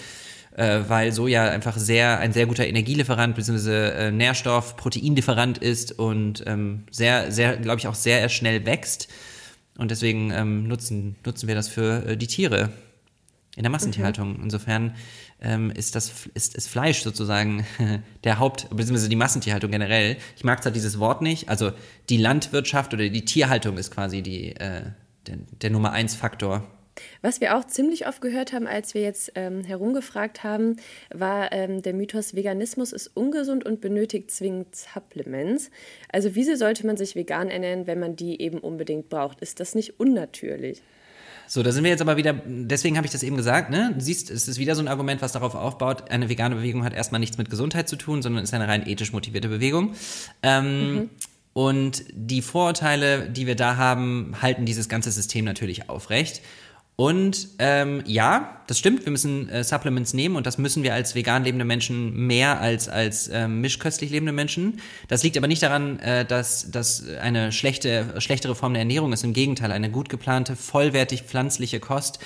Äh, 0.54 0.80
weil 0.88 1.10
Soja 1.12 1.48
einfach 1.48 1.78
sehr 1.78 2.18
ein 2.18 2.34
sehr 2.34 2.44
guter 2.44 2.66
Energielieferant 2.66 3.34
bzw. 3.34 3.88
Äh, 3.88 4.10
Nährstoff, 4.10 4.76
Proteinlieferant 4.76 5.56
ist 5.56 5.98
und 5.98 6.44
ähm, 6.46 6.84
sehr, 6.90 7.32
sehr, 7.32 7.56
glaube 7.56 7.78
ich, 7.78 7.86
auch 7.86 7.94
sehr 7.94 8.28
schnell 8.28 8.66
wächst. 8.66 9.08
Und 9.78 9.90
deswegen 9.90 10.32
ähm, 10.32 10.68
nutzen, 10.68 11.16
nutzen 11.24 11.48
wir 11.48 11.54
das 11.54 11.68
für 11.68 12.08
äh, 12.08 12.16
die 12.18 12.26
Tiere 12.26 12.68
in 13.56 13.62
der 13.62 13.70
Massentierhaltung. 13.70 14.38
Insofern 14.42 14.94
ähm, 15.42 15.70
ist 15.70 15.94
das 15.94 16.12
ist, 16.34 16.54
ist 16.54 16.68
Fleisch 16.68 17.02
sozusagen 17.02 17.66
der 18.24 18.38
Haupt, 18.38 18.68
beziehungsweise 18.70 19.08
die 19.08 19.16
Massentierhaltung 19.16 19.70
generell. 19.70 20.16
Ich 20.36 20.44
mag 20.44 20.62
zwar 20.62 20.72
dieses 20.72 20.98
Wort 20.98 21.20
nicht, 21.20 21.48
also 21.48 21.72
die 22.08 22.16
Landwirtschaft 22.16 22.94
oder 22.94 23.08
die 23.08 23.24
Tierhaltung 23.24 23.76
ist 23.76 23.90
quasi 23.90 24.22
die, 24.22 24.56
äh, 24.56 24.82
der, 25.26 25.38
der 25.60 25.70
Nummer 25.70 25.92
eins 25.92 26.14
Faktor. 26.14 26.66
Was 27.22 27.40
wir 27.40 27.56
auch 27.56 27.64
ziemlich 27.64 28.06
oft 28.06 28.20
gehört 28.20 28.52
haben, 28.52 28.66
als 28.66 28.94
wir 28.94 29.00
jetzt 29.00 29.32
ähm, 29.34 29.64
herumgefragt 29.64 30.44
haben, 30.44 30.76
war 31.10 31.50
ähm, 31.52 31.82
der 31.82 31.94
Mythos, 31.94 32.34
Veganismus 32.34 32.92
ist 32.92 33.08
ungesund 33.16 33.64
und 33.64 33.80
benötigt 33.80 34.30
zwingend 34.30 34.76
Supplements. 34.76 35.70
Also 36.10 36.34
wieso 36.34 36.54
sollte 36.54 36.86
man 36.86 36.96
sich 36.96 37.16
vegan 37.16 37.48
ernähren, 37.48 37.86
wenn 37.86 37.98
man 37.98 38.16
die 38.16 38.40
eben 38.42 38.58
unbedingt 38.58 39.08
braucht? 39.08 39.40
Ist 39.40 39.60
das 39.60 39.74
nicht 39.74 39.98
unnatürlich? 40.00 40.82
So, 41.52 41.62
da 41.62 41.70
sind 41.70 41.84
wir 41.84 41.90
jetzt 41.90 42.00
aber 42.00 42.16
wieder, 42.16 42.32
deswegen 42.46 42.96
habe 42.96 43.06
ich 43.06 43.12
das 43.12 43.22
eben 43.22 43.36
gesagt, 43.36 43.68
ne? 43.68 43.92
Du 43.94 44.00
siehst, 44.02 44.30
es 44.30 44.48
ist 44.48 44.58
wieder 44.58 44.74
so 44.74 44.80
ein 44.80 44.88
Argument, 44.88 45.20
was 45.20 45.32
darauf 45.32 45.54
aufbaut, 45.54 46.10
eine 46.10 46.30
vegane 46.30 46.54
Bewegung 46.54 46.82
hat 46.82 46.94
erstmal 46.94 47.18
nichts 47.18 47.36
mit 47.36 47.50
Gesundheit 47.50 47.90
zu 47.90 47.96
tun, 47.96 48.22
sondern 48.22 48.42
ist 48.42 48.54
eine 48.54 48.68
rein 48.68 48.88
ethisch 48.88 49.12
motivierte 49.12 49.48
Bewegung. 49.48 49.92
Ähm, 50.42 51.10
Und 51.52 52.04
die 52.10 52.40
Vorurteile, 52.40 53.28
die 53.28 53.46
wir 53.46 53.54
da 53.54 53.76
haben, 53.76 54.34
halten 54.40 54.64
dieses 54.64 54.88
ganze 54.88 55.10
System 55.10 55.44
natürlich 55.44 55.90
aufrecht. 55.90 56.40
Und 56.94 57.48
ähm, 57.58 58.02
ja, 58.06 58.60
das 58.66 58.78
stimmt, 58.78 59.06
wir 59.06 59.12
müssen 59.12 59.48
äh, 59.48 59.64
Supplements 59.64 60.12
nehmen 60.12 60.36
und 60.36 60.46
das 60.46 60.58
müssen 60.58 60.82
wir 60.82 60.92
als 60.92 61.14
vegan 61.14 61.42
lebende 61.42 61.64
Menschen 61.64 62.26
mehr 62.26 62.60
als 62.60 62.88
als 62.88 63.28
ähm, 63.32 63.60
mischköstlich 63.62 64.10
lebende 64.10 64.32
Menschen. 64.32 64.80
Das 65.08 65.22
liegt 65.22 65.36
aber 65.38 65.48
nicht 65.48 65.62
daran, 65.62 65.98
äh, 66.00 66.24
dass 66.26 66.70
das 66.70 67.04
eine 67.20 67.50
schlechte 67.50 68.14
schlechtere 68.18 68.54
Form 68.54 68.74
der 68.74 68.80
Ernährung 68.80 69.12
ist. 69.12 69.24
Im 69.24 69.32
Gegenteil, 69.32 69.72
eine 69.72 69.90
gut 69.90 70.10
geplante, 70.10 70.54
vollwertig 70.54 71.22
pflanzliche 71.22 71.80
Kost 71.80 72.18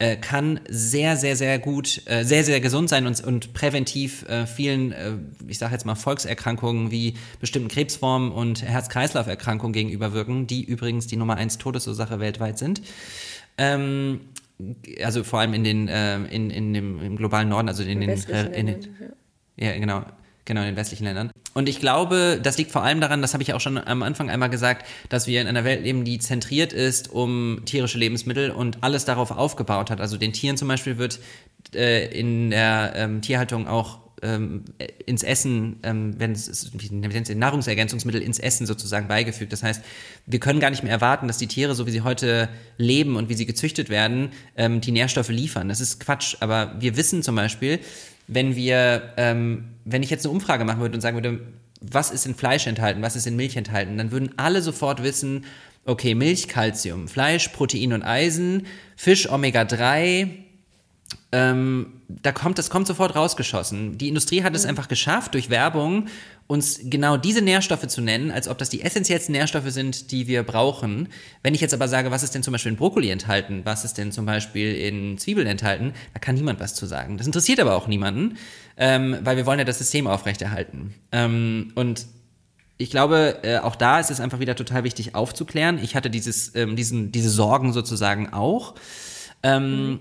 äh, 0.00 0.16
kann 0.16 0.60
sehr, 0.68 1.16
sehr, 1.16 1.36
sehr 1.36 1.58
gut, 1.58 2.02
äh, 2.06 2.24
sehr, 2.24 2.44
sehr 2.44 2.60
gesund 2.60 2.88
sein 2.88 3.06
und, 3.06 3.20
und 3.20 3.52
präventiv 3.52 4.28
äh, 4.28 4.46
vielen, 4.46 4.92
äh, 4.92 5.12
ich 5.48 5.58
sage 5.58 5.72
jetzt 5.72 5.86
mal 5.86 5.96
Volkserkrankungen 5.96 6.90
wie 6.90 7.14
bestimmten 7.40 7.68
Krebsformen 7.68 8.30
und 8.30 8.62
Herz-Kreislauf-Erkrankungen 8.62 9.72
gegenüberwirken, 9.72 10.46
die 10.46 10.62
übrigens 10.62 11.08
die 11.08 11.16
Nummer 11.16 11.36
eins 11.36 11.58
Todesursache 11.58 12.20
weltweit 12.20 12.58
sind. 12.58 12.80
Ähm, 13.58 14.20
also 15.02 15.24
vor 15.24 15.40
allem 15.40 15.54
in 15.54 15.64
den, 15.64 15.88
äh, 15.88 16.16
in, 16.16 16.50
in 16.50 16.74
dem, 16.74 17.02
im 17.02 17.16
globalen 17.16 17.48
Norden, 17.48 17.68
also 17.68 17.82
in 17.82 17.90
In 17.90 18.00
den, 18.00 18.10
westlichen 18.10 18.52
äh, 18.52 18.58
in 18.58 18.66
den 18.66 18.80
Ländern, 18.80 19.12
ja. 19.56 19.66
ja, 19.66 19.78
genau. 19.78 20.04
Genau, 20.44 20.62
in 20.62 20.68
den 20.68 20.76
westlichen 20.76 21.04
Ländern. 21.04 21.30
Und 21.52 21.68
ich 21.68 21.78
glaube, 21.78 22.40
das 22.42 22.56
liegt 22.56 22.70
vor 22.70 22.82
allem 22.82 23.02
daran, 23.02 23.20
das 23.20 23.34
habe 23.34 23.42
ich 23.42 23.52
auch 23.52 23.60
schon 23.60 23.76
am 23.76 24.02
Anfang 24.02 24.30
einmal 24.30 24.48
gesagt, 24.48 24.86
dass 25.10 25.26
wir 25.26 25.42
in 25.42 25.46
einer 25.46 25.62
Welt 25.64 25.82
leben, 25.82 26.04
die 26.04 26.18
zentriert 26.20 26.72
ist 26.72 27.12
um 27.12 27.60
tierische 27.66 27.98
Lebensmittel 27.98 28.50
und 28.50 28.82
alles 28.82 29.04
darauf 29.04 29.30
aufgebaut 29.30 29.90
hat. 29.90 30.00
Also 30.00 30.16
den 30.16 30.32
Tieren 30.32 30.56
zum 30.56 30.66
Beispiel 30.66 30.96
wird 30.96 31.20
äh, 31.74 32.06
in 32.18 32.48
der 32.48 32.94
ähm, 32.96 33.20
Tierhaltung 33.20 33.66
auch 33.66 33.98
ähm, 34.22 34.64
ins 35.06 35.22
Essen, 35.22 35.76
ähm, 35.82 36.14
wenn 36.18 36.32
es 36.32 36.70
Nahrungsergänzungsmittel 36.72 38.22
ins 38.22 38.38
Essen 38.38 38.66
sozusagen 38.66 39.08
beigefügt. 39.08 39.52
Das 39.52 39.62
heißt, 39.62 39.82
wir 40.26 40.40
können 40.40 40.60
gar 40.60 40.70
nicht 40.70 40.82
mehr 40.82 40.92
erwarten, 40.92 41.26
dass 41.26 41.38
die 41.38 41.46
Tiere, 41.46 41.74
so 41.74 41.86
wie 41.86 41.90
sie 41.90 42.02
heute 42.02 42.48
leben 42.76 43.16
und 43.16 43.28
wie 43.28 43.34
sie 43.34 43.46
gezüchtet 43.46 43.90
werden, 43.90 44.30
ähm, 44.56 44.80
die 44.80 44.92
Nährstoffe 44.92 45.28
liefern. 45.28 45.68
Das 45.68 45.80
ist 45.80 46.00
Quatsch. 46.00 46.36
Aber 46.40 46.74
wir 46.78 46.96
wissen 46.96 47.22
zum 47.22 47.36
Beispiel, 47.36 47.80
wenn 48.26 48.56
wir, 48.56 49.14
ähm, 49.16 49.64
wenn 49.84 50.02
ich 50.02 50.10
jetzt 50.10 50.24
eine 50.24 50.32
Umfrage 50.32 50.64
machen 50.64 50.80
würde 50.80 50.94
und 50.94 51.00
sagen 51.00 51.16
würde, 51.16 51.40
was 51.80 52.10
ist 52.10 52.26
in 52.26 52.34
Fleisch 52.34 52.66
enthalten, 52.66 53.02
was 53.02 53.16
ist 53.16 53.26
in 53.26 53.36
Milch 53.36 53.56
enthalten, 53.56 53.96
dann 53.98 54.10
würden 54.10 54.30
alle 54.36 54.62
sofort 54.62 55.02
wissen, 55.02 55.44
okay, 55.84 56.14
Milch, 56.14 56.48
Calcium, 56.48 57.08
Fleisch, 57.08 57.48
Protein 57.48 57.92
und 57.92 58.02
Eisen, 58.02 58.66
Fisch, 58.96 59.30
Omega-3, 59.30 60.28
ähm, 61.30 62.00
da 62.08 62.32
kommt, 62.32 62.58
das 62.58 62.70
kommt 62.70 62.86
sofort 62.86 63.14
rausgeschossen. 63.14 63.98
Die 63.98 64.08
Industrie 64.08 64.42
hat 64.42 64.54
es 64.56 64.64
einfach 64.64 64.88
geschafft, 64.88 65.34
durch 65.34 65.50
Werbung 65.50 66.06
uns 66.46 66.80
genau 66.84 67.18
diese 67.18 67.42
Nährstoffe 67.42 67.86
zu 67.86 68.00
nennen, 68.00 68.30
als 68.30 68.48
ob 68.48 68.56
das 68.56 68.70
die 68.70 68.80
essentiellsten 68.80 69.32
Nährstoffe 69.32 69.68
sind, 69.68 70.10
die 70.10 70.26
wir 70.26 70.42
brauchen. 70.42 71.08
Wenn 71.42 71.54
ich 71.54 71.60
jetzt 71.60 71.74
aber 71.74 71.86
sage, 71.86 72.10
was 72.10 72.22
ist 72.22 72.34
denn 72.34 72.42
zum 72.42 72.52
Beispiel 72.52 72.72
in 72.72 72.78
Brokkoli 72.78 73.10
enthalten, 73.10 73.60
was 73.64 73.84
ist 73.84 73.98
denn 73.98 74.10
zum 74.10 74.24
Beispiel 74.24 74.74
in 74.74 75.18
Zwiebeln 75.18 75.46
enthalten, 75.46 75.92
da 76.14 76.20
kann 76.20 76.34
niemand 76.34 76.60
was 76.60 76.74
zu 76.74 76.86
sagen. 76.86 77.18
Das 77.18 77.26
interessiert 77.26 77.60
aber 77.60 77.76
auch 77.76 77.88
niemanden, 77.88 78.38
ähm, 78.78 79.18
weil 79.22 79.36
wir 79.36 79.44
wollen 79.44 79.58
ja 79.58 79.66
das 79.66 79.76
System 79.76 80.06
aufrechterhalten. 80.06 80.94
Ähm, 81.12 81.72
und 81.74 82.06
ich 82.78 82.88
glaube, 82.88 83.40
äh, 83.42 83.58
auch 83.58 83.76
da 83.76 84.00
ist 84.00 84.10
es 84.10 84.20
einfach 84.20 84.40
wieder 84.40 84.56
total 84.56 84.84
wichtig 84.84 85.14
aufzuklären. 85.14 85.78
Ich 85.82 85.94
hatte 85.94 86.08
dieses, 86.08 86.54
ähm, 86.54 86.74
diesen, 86.74 87.12
diese 87.12 87.28
Sorgen 87.28 87.74
sozusagen 87.74 88.32
auch. 88.32 88.76
Ähm, 89.42 89.90
mhm 89.90 89.98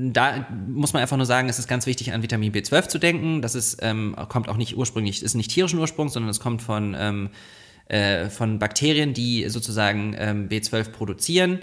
da 0.00 0.46
muss 0.68 0.92
man 0.92 1.02
einfach 1.02 1.16
nur 1.16 1.26
sagen, 1.26 1.48
es 1.48 1.58
ist 1.58 1.66
ganz 1.66 1.86
wichtig, 1.86 2.12
an 2.12 2.22
Vitamin 2.22 2.52
B12 2.52 2.88
zu 2.88 2.98
denken. 2.98 3.42
Das 3.42 3.56
ist, 3.56 3.78
ähm, 3.82 4.14
kommt 4.28 4.48
auch 4.48 4.56
nicht 4.56 4.76
ursprünglich, 4.76 5.24
ist 5.24 5.34
nicht 5.34 5.50
tierischen 5.50 5.80
Ursprungs, 5.80 6.12
sondern 6.12 6.30
es 6.30 6.38
kommt 6.38 6.62
von, 6.62 6.96
ähm, 6.96 7.30
äh, 7.88 8.28
von 8.28 8.60
Bakterien, 8.60 9.12
die 9.12 9.48
sozusagen 9.48 10.14
ähm, 10.16 10.48
B12 10.48 10.90
produzieren. 10.90 11.58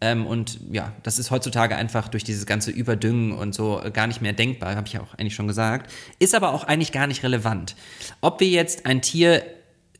Ähm, 0.00 0.24
und 0.24 0.60
ja, 0.70 0.92
das 1.02 1.18
ist 1.18 1.32
heutzutage 1.32 1.74
einfach 1.74 2.06
durch 2.06 2.22
dieses 2.22 2.46
ganze 2.46 2.70
Überdüngen 2.70 3.32
und 3.32 3.56
so 3.56 3.82
gar 3.92 4.06
nicht 4.06 4.22
mehr 4.22 4.34
denkbar, 4.34 4.76
habe 4.76 4.86
ich 4.86 4.96
auch 5.00 5.14
eigentlich 5.14 5.34
schon 5.34 5.48
gesagt. 5.48 5.92
Ist 6.20 6.36
aber 6.36 6.54
auch 6.54 6.62
eigentlich 6.62 6.92
gar 6.92 7.08
nicht 7.08 7.24
relevant. 7.24 7.74
Ob 8.20 8.38
wir 8.38 8.48
jetzt 8.48 8.86
ein 8.86 9.02
Tier 9.02 9.42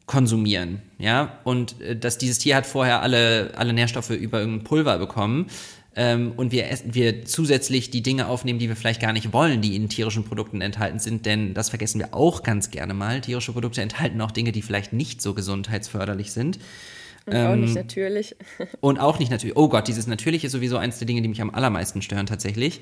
konsumieren, 0.06 0.80
ja, 0.98 1.38
und 1.42 1.80
äh, 1.80 1.96
dass 1.96 2.18
dieses 2.18 2.38
Tier 2.38 2.54
hat 2.54 2.66
vorher 2.66 3.02
alle, 3.02 3.52
alle 3.56 3.72
Nährstoffe 3.72 4.10
über 4.10 4.38
irgendein 4.38 4.64
Pulver 4.64 4.98
bekommen, 4.98 5.48
ähm, 5.96 6.32
und 6.36 6.52
wir, 6.52 6.66
wir 6.84 7.24
zusätzlich 7.24 7.90
die 7.90 8.02
Dinge 8.02 8.28
aufnehmen, 8.28 8.58
die 8.58 8.68
wir 8.68 8.76
vielleicht 8.76 9.00
gar 9.00 9.12
nicht 9.12 9.32
wollen, 9.32 9.60
die 9.60 9.74
in 9.74 9.88
tierischen 9.88 10.24
Produkten 10.24 10.60
enthalten 10.60 10.98
sind, 10.98 11.26
denn 11.26 11.52
das 11.52 11.70
vergessen 11.70 11.98
wir 11.98 12.14
auch 12.14 12.42
ganz 12.42 12.70
gerne 12.70 12.94
mal. 12.94 13.20
Tierische 13.20 13.52
Produkte 13.52 13.82
enthalten 13.82 14.20
auch 14.20 14.30
Dinge, 14.30 14.52
die 14.52 14.62
vielleicht 14.62 14.92
nicht 14.92 15.20
so 15.20 15.34
gesundheitsförderlich 15.34 16.32
sind. 16.32 16.58
Und 17.26 17.34
ähm, 17.34 17.46
auch 17.46 17.56
nicht 17.56 17.74
natürlich. 17.74 18.36
Und 18.80 18.98
auch 18.98 19.18
nicht 19.18 19.30
natürlich. 19.30 19.56
Oh 19.56 19.68
Gott, 19.68 19.88
dieses 19.88 20.06
Natürlich 20.06 20.44
ist 20.44 20.52
sowieso 20.52 20.76
eins 20.76 20.98
der 20.98 21.06
Dinge, 21.06 21.22
die 21.22 21.28
mich 21.28 21.42
am 21.42 21.50
allermeisten 21.50 22.02
stören 22.02 22.26
tatsächlich. 22.26 22.80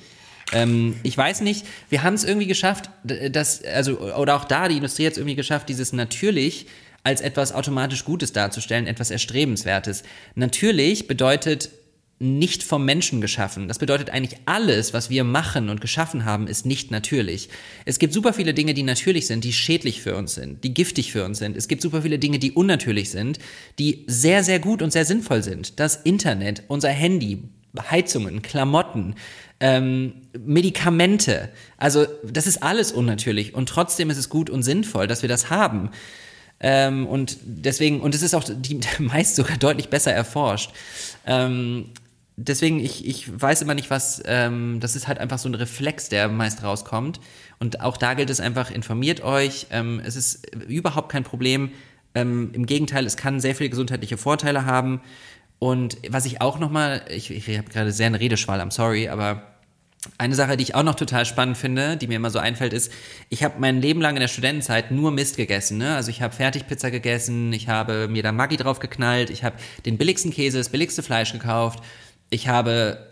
Ähm, 0.53 0.97
ich 1.03 1.17
weiß 1.17 1.41
nicht, 1.41 1.67
wir 1.89 2.03
haben 2.03 2.15
es 2.15 2.25
irgendwie 2.25 2.47
geschafft, 2.47 2.91
dass, 3.05 3.65
also, 3.65 3.99
oder 4.01 4.37
auch 4.37 4.45
da, 4.45 4.69
die 4.69 4.77
Industrie 4.77 5.07
hat 5.07 5.13
es 5.13 5.19
irgendwie 5.19 5.35
geschafft, 5.35 5.69
dieses 5.69 5.93
Natürlich 5.93 6.67
als 7.05 7.21
etwas 7.21 7.53
automatisch 7.53 8.05
Gutes 8.05 8.33
darzustellen, 8.33 8.87
etwas 8.87 9.11
Erstrebenswertes. 9.11 10.03
Natürlich 10.35 11.07
bedeutet 11.07 11.71
nicht 12.21 12.65
vom 12.65 12.85
Menschen 12.85 13.21
geschaffen. 13.21 13.69
Das 13.69 13.79
bedeutet 13.79 14.11
eigentlich 14.11 14.41
alles, 14.45 14.93
was 14.93 15.09
wir 15.09 15.23
machen 15.23 15.69
und 15.69 15.81
geschaffen 15.81 16.25
haben, 16.25 16.49
ist 16.49 16.67
nicht 16.67 16.91
natürlich. 16.91 17.49
Es 17.85 17.99
gibt 17.99 18.13
super 18.13 18.33
viele 18.33 18.55
Dinge, 18.55 18.75
die 18.75 18.83
natürlich 18.83 19.27
sind, 19.27 19.45
die 19.45 19.53
schädlich 19.53 20.03
für 20.03 20.17
uns 20.17 20.35
sind, 20.35 20.65
die 20.65 20.75
giftig 20.75 21.13
für 21.13 21.25
uns 21.25 21.39
sind. 21.39 21.57
Es 21.57 21.69
gibt 21.69 21.81
super 21.81 22.03
viele 22.03 22.19
Dinge, 22.19 22.41
die 22.41 22.53
unnatürlich 22.53 23.11
sind, 23.11 23.39
die 23.79 24.05
sehr, 24.09 24.43
sehr 24.43 24.59
gut 24.59 24.83
und 24.83 24.93
sehr 24.93 25.05
sinnvoll 25.05 25.45
sind. 25.45 25.79
Das 25.79 25.97
Internet, 25.97 26.65
unser 26.67 26.91
Handy, 26.91 27.45
Heizungen, 27.91 28.43
Klamotten, 28.43 29.15
ähm, 29.61 30.15
Medikamente. 30.37 31.51
Also 31.77 32.07
das 32.25 32.49
ist 32.49 32.63
alles 32.65 32.91
unnatürlich 32.91 33.55
und 33.55 33.69
trotzdem 33.69 34.11
ist 34.11 34.19
es 34.19 34.29
gut 34.29 34.51
und 34.51 34.65
sinnvoll, 34.65 35.07
dass 35.07 35.23
wir 35.23 35.29
das 35.29 35.51
haben. 35.51 35.91
Ähm, 36.61 37.07
und 37.07 37.39
deswegen, 37.45 38.01
und 38.01 38.15
es 38.15 38.23
ist 38.23 38.35
auch 38.35 38.45
die, 38.45 38.81
meist 38.99 39.37
sogar 39.37 39.57
deutlich 39.57 39.89
besser 39.89 40.13
erforscht. 40.13 40.73
Ähm, 41.27 41.91
deswegen, 42.39 42.79
ich, 42.79 43.07
ich 43.07 43.41
weiß 43.41 43.63
immer 43.63 43.75
nicht, 43.75 43.91
was, 43.91 44.23
ähm, 44.25 44.79
das 44.81 44.97
ist 44.97 45.09
halt 45.09 45.19
einfach 45.19 45.39
so 45.39 45.49
ein 45.49 45.55
Reflex, 45.55 46.09
der 46.09 46.29
meist 46.29 46.63
rauskommt. 46.63 47.21
Und 47.59 47.81
auch 47.81 47.97
da 47.97 48.15
gilt 48.15 48.31
es 48.31 48.41
einfach, 48.41 48.71
informiert 48.71 49.23
euch. 49.23 49.67
Ähm, 49.71 50.01
es 50.05 50.17
ist 50.17 50.47
überhaupt 50.57 51.11
kein 51.11 51.25
Problem. 51.25 51.71
Ähm, 52.15 52.51
Im 52.53 52.65
Gegenteil, 52.67 53.05
es 53.07 53.17
kann 53.17 53.41
sehr 53.41 53.55
viele 53.55 53.71
gesundheitliche 53.71 54.17
Vorteile 54.17 54.65
haben. 54.65 55.01
Und 55.59 55.99
was 56.09 56.25
ich 56.27 56.41
auch 56.41 56.61
nochmal, 56.61 57.03
ich, 57.11 57.31
ich 57.31 57.59
habe 57.59 57.69
gerade 57.69 57.91
sehr 57.91 58.07
eine 58.07 58.21
Redeschwall, 58.21 58.61
I'm 58.61 58.71
sorry, 58.71 59.09
aber 59.09 59.43
eine 60.17 60.37
Sache, 60.37 60.57
die 60.57 60.63
ich 60.63 60.77
auch 60.77 60.85
noch 60.85 60.95
total 60.95 61.27
spannend 61.27 61.57
finde, 61.57 61.97
die 61.97 62.07
mir 62.07 62.15
immer 62.15 62.31
so 62.31 62.39
einfällt, 62.39 62.73
ist, 62.73 62.93
ich 63.31 63.43
habe 63.43 63.57
mein 63.59 63.83
Leben 63.83 64.01
lang 64.01 64.15
in 64.15 64.21
der 64.21 64.29
Studentenzeit 64.29 64.93
nur 64.93 65.11
Mist 65.11 65.37
gegessen. 65.37 65.79
Ne? 65.79 65.97
Also 65.97 66.11
ich 66.11 66.23
habe 66.23 66.33
Fertigpizza 66.33 66.91
gegessen, 66.91 67.53
ich 67.53 67.69
habe 67.69 68.07
mir 68.07 68.23
da 68.23 68.31
Maggi 68.31 68.57
drauf 68.57 68.79
geknallt, 68.79 69.29
ich 69.29 69.43
habe 69.43 69.57
den 69.85 69.99
billigsten 69.99 70.31
Käse, 70.31 70.59
das 70.59 70.69
billigste 70.69 71.03
Fleisch 71.03 71.33
gekauft 71.33 71.83
ich 72.31 72.49
habe 72.49 73.07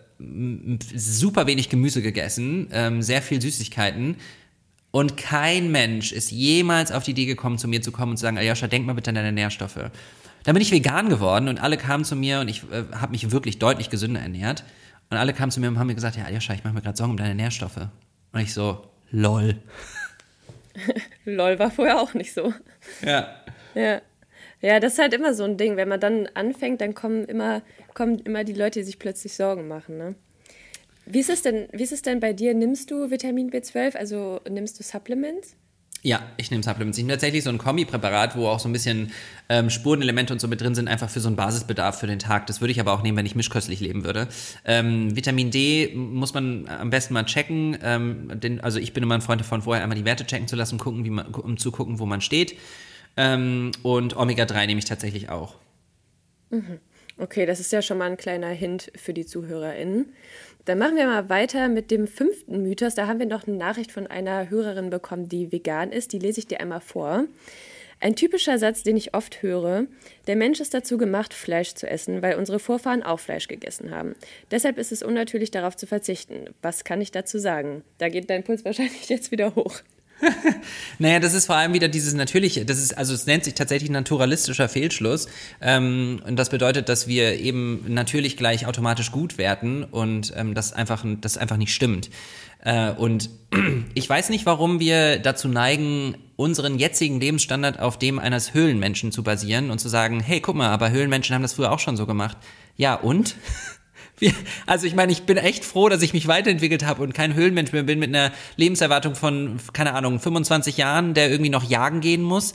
super 0.94 1.46
wenig 1.46 1.68
Gemüse 1.68 2.02
gegessen, 2.02 2.68
ähm, 2.72 3.02
sehr 3.02 3.22
viel 3.22 3.40
Süßigkeiten. 3.40 4.16
Und 4.90 5.16
kein 5.16 5.70
Mensch 5.70 6.12
ist 6.12 6.30
jemals 6.30 6.90
auf 6.90 7.04
die 7.04 7.10
Idee 7.10 7.26
gekommen, 7.26 7.58
zu 7.58 7.68
mir 7.68 7.82
zu 7.82 7.92
kommen 7.92 8.12
und 8.12 8.16
zu 8.16 8.22
sagen, 8.22 8.38
Aljoscha, 8.38 8.66
denk 8.66 8.86
mal 8.86 8.94
bitte 8.94 9.10
an 9.10 9.16
deine 9.16 9.32
Nährstoffe. 9.32 9.90
Dann 10.44 10.54
bin 10.54 10.62
ich 10.62 10.70
vegan 10.70 11.08
geworden 11.08 11.48
und 11.48 11.60
alle 11.60 11.76
kamen 11.76 12.04
zu 12.04 12.16
mir 12.16 12.40
und 12.40 12.48
ich 12.48 12.62
äh, 12.70 12.84
habe 12.92 13.12
mich 13.12 13.30
wirklich 13.30 13.58
deutlich 13.58 13.90
gesünder 13.90 14.20
ernährt. 14.20 14.64
Und 15.10 15.18
alle 15.18 15.34
kamen 15.34 15.52
zu 15.52 15.60
mir 15.60 15.68
und 15.68 15.78
haben 15.78 15.86
mir 15.86 15.94
gesagt, 15.94 16.16
ja, 16.16 16.24
Aljoscha, 16.24 16.54
ich 16.54 16.64
mache 16.64 16.74
mir 16.74 16.82
gerade 16.82 16.96
Sorgen 16.96 17.12
um 17.12 17.16
deine 17.16 17.34
Nährstoffe. 17.34 17.88
Und 18.32 18.40
ich 18.40 18.54
so, 18.54 18.86
lol. 19.10 19.56
lol 21.24 21.58
war 21.58 21.70
vorher 21.70 22.00
auch 22.00 22.14
nicht 22.14 22.32
so. 22.32 22.54
Ja. 23.04 23.36
Ja. 23.74 24.00
Ja, 24.62 24.80
das 24.80 24.94
ist 24.94 24.98
halt 24.98 25.12
immer 25.12 25.34
so 25.34 25.44
ein 25.44 25.56
Ding. 25.56 25.76
Wenn 25.76 25.88
man 25.88 26.00
dann 26.00 26.28
anfängt, 26.34 26.80
dann 26.80 26.94
kommen 26.94 27.24
immer, 27.24 27.62
kommen 27.94 28.18
immer 28.20 28.44
die 28.44 28.54
Leute, 28.54 28.80
die 28.80 28.84
sich 28.84 28.98
plötzlich 28.98 29.34
Sorgen 29.34 29.68
machen. 29.68 29.98
Ne? 29.98 30.14
Wie, 31.04 31.20
ist 31.20 31.30
es 31.30 31.42
denn, 31.42 31.68
wie 31.72 31.82
ist 31.82 31.92
es 31.92 32.02
denn 32.02 32.20
bei 32.20 32.32
dir? 32.32 32.54
Nimmst 32.54 32.90
du 32.90 33.10
Vitamin 33.10 33.50
B12? 33.50 33.96
Also 33.96 34.40
nimmst 34.48 34.78
du 34.78 34.82
Supplements? 34.82 35.56
Ja, 36.02 36.20
ich 36.36 36.50
nehme 36.50 36.62
Supplements. 36.62 36.96
Ich 36.98 37.04
nehme 37.04 37.14
tatsächlich 37.14 37.42
so 37.42 37.50
ein 37.50 37.58
Kombipräparat, 37.58 38.36
wo 38.36 38.46
auch 38.46 38.60
so 38.60 38.68
ein 38.68 38.72
bisschen 38.72 39.10
ähm, 39.48 39.70
Spurenelemente 39.70 40.32
und 40.32 40.40
so 40.40 40.46
mit 40.46 40.60
drin 40.60 40.74
sind, 40.74 40.88
einfach 40.88 41.10
für 41.10 41.20
so 41.20 41.28
einen 41.28 41.36
Basisbedarf 41.36 41.98
für 41.98 42.06
den 42.06 42.18
Tag. 42.18 42.46
Das 42.46 42.60
würde 42.60 42.70
ich 42.70 42.80
aber 42.80 42.92
auch 42.92 43.02
nehmen, 43.02 43.18
wenn 43.18 43.26
ich 43.26 43.34
mischköstlich 43.34 43.80
leben 43.80 44.04
würde. 44.04 44.28
Ähm, 44.64 45.16
Vitamin 45.16 45.50
D 45.50 45.94
muss 45.96 46.32
man 46.32 46.68
am 46.68 46.90
besten 46.90 47.14
mal 47.14 47.24
checken. 47.24 47.76
Ähm, 47.82 48.30
denn, 48.34 48.60
also 48.60 48.78
ich 48.78 48.92
bin 48.92 49.02
immer 49.02 49.16
ein 49.16 49.20
Freund 49.20 49.40
davon, 49.40 49.62
vorher 49.62 49.82
einmal 49.82 49.98
die 49.98 50.04
Werte 50.04 50.24
checken 50.24 50.46
zu 50.46 50.54
lassen, 50.54 50.78
gucken, 50.78 51.04
wie 51.04 51.10
man, 51.10 51.26
um 51.26 51.56
zu 51.56 51.72
gucken, 51.72 51.98
wo 51.98 52.06
man 52.06 52.20
steht. 52.20 52.56
Ähm, 53.16 53.72
und 53.82 54.16
Omega-3 54.16 54.66
nehme 54.66 54.78
ich 54.78 54.84
tatsächlich 54.84 55.28
auch. 55.28 55.54
Mhm. 56.50 56.80
Okay, 57.18 57.46
das 57.46 57.60
ist 57.60 57.72
ja 57.72 57.80
schon 57.80 57.98
mal 57.98 58.10
ein 58.10 58.18
kleiner 58.18 58.48
Hint 58.48 58.92
für 58.94 59.14
die 59.14 59.24
ZuhörerInnen. 59.24 60.12
Dann 60.66 60.78
machen 60.78 60.96
wir 60.96 61.06
mal 61.06 61.28
weiter 61.28 61.68
mit 61.68 61.90
dem 61.90 62.06
fünften 62.06 62.62
Mythos. 62.62 62.94
Da 62.94 63.06
haben 63.06 63.18
wir 63.18 63.26
noch 63.26 63.46
eine 63.46 63.56
Nachricht 63.56 63.90
von 63.90 64.06
einer 64.06 64.50
Hörerin 64.50 64.90
bekommen, 64.90 65.28
die 65.28 65.50
vegan 65.50 65.92
ist. 65.92 66.12
Die 66.12 66.18
lese 66.18 66.40
ich 66.40 66.46
dir 66.46 66.60
einmal 66.60 66.80
vor. 66.80 67.24
Ein 68.00 68.14
typischer 68.14 68.58
Satz, 68.58 68.82
den 68.82 68.96
ich 68.96 69.14
oft 69.14 69.40
höre, 69.42 69.86
der 70.26 70.36
Mensch 70.36 70.60
ist 70.60 70.74
dazu 70.74 70.98
gemacht, 70.98 71.32
Fleisch 71.32 71.72
zu 71.74 71.88
essen, 71.88 72.20
weil 72.20 72.36
unsere 72.36 72.58
Vorfahren 72.58 73.02
auch 73.02 73.20
Fleisch 73.20 73.48
gegessen 73.48 73.90
haben. 73.90 74.14
Deshalb 74.50 74.76
ist 74.76 74.92
es 74.92 75.02
unnatürlich, 75.02 75.50
darauf 75.50 75.76
zu 75.76 75.86
verzichten. 75.86 76.50
Was 76.60 76.84
kann 76.84 77.00
ich 77.00 77.10
dazu 77.10 77.38
sagen? 77.38 77.82
Da 77.96 78.10
geht 78.10 78.28
dein 78.28 78.44
Puls 78.44 78.66
wahrscheinlich 78.66 79.08
jetzt 79.08 79.30
wieder 79.30 79.54
hoch. 79.54 79.80
naja, 80.98 81.20
das 81.20 81.34
ist 81.34 81.46
vor 81.46 81.56
allem 81.56 81.74
wieder 81.74 81.88
dieses 81.88 82.14
natürliche, 82.14 82.64
das 82.64 82.78
ist, 82.78 82.96
also 82.96 83.12
es 83.12 83.26
nennt 83.26 83.44
sich 83.44 83.54
tatsächlich 83.54 83.90
naturalistischer 83.90 84.68
Fehlschluss. 84.68 85.28
Ähm, 85.60 86.20
und 86.26 86.36
das 86.36 86.50
bedeutet, 86.50 86.88
dass 86.88 87.06
wir 87.06 87.38
eben 87.38 87.84
natürlich 87.88 88.36
gleich 88.36 88.66
automatisch 88.66 89.12
gut 89.12 89.38
werten 89.38 89.84
und 89.84 90.32
ähm, 90.36 90.54
das 90.54 90.72
einfach, 90.72 91.04
das 91.20 91.36
einfach 91.36 91.56
nicht 91.56 91.74
stimmt. 91.74 92.10
Äh, 92.64 92.92
und 92.92 93.30
ich 93.94 94.08
weiß 94.08 94.30
nicht, 94.30 94.46
warum 94.46 94.80
wir 94.80 95.18
dazu 95.18 95.48
neigen, 95.48 96.16
unseren 96.36 96.78
jetzigen 96.78 97.20
Lebensstandard 97.20 97.78
auf 97.78 97.98
dem 97.98 98.18
eines 98.18 98.54
Höhlenmenschen 98.54 99.12
zu 99.12 99.22
basieren 99.22 99.70
und 99.70 99.78
zu 99.78 99.88
sagen, 99.88 100.20
hey, 100.20 100.40
guck 100.40 100.56
mal, 100.56 100.68
aber 100.68 100.90
Höhlenmenschen 100.90 101.34
haben 101.34 101.42
das 101.42 101.54
früher 101.54 101.72
auch 101.72 101.78
schon 101.78 101.96
so 101.96 102.06
gemacht. 102.06 102.36
Ja, 102.76 102.94
und? 102.94 103.36
also 104.66 104.86
ich 104.86 104.94
meine, 104.94 105.12
ich 105.12 105.22
bin 105.22 105.36
echt 105.36 105.64
froh, 105.64 105.88
dass 105.88 106.02
ich 106.02 106.12
mich 106.12 106.26
weiterentwickelt 106.26 106.84
habe 106.84 107.02
und 107.02 107.14
kein 107.14 107.34
Höhlenmensch 107.34 107.72
mehr 107.72 107.82
bin 107.82 107.98
mit 107.98 108.08
einer 108.08 108.32
Lebenserwartung 108.56 109.14
von, 109.14 109.58
keine 109.72 109.94
Ahnung, 109.94 110.20
25 110.20 110.76
Jahren, 110.76 111.14
der 111.14 111.30
irgendwie 111.30 111.50
noch 111.50 111.68
jagen 111.68 112.00
gehen 112.00 112.22
muss. 112.22 112.54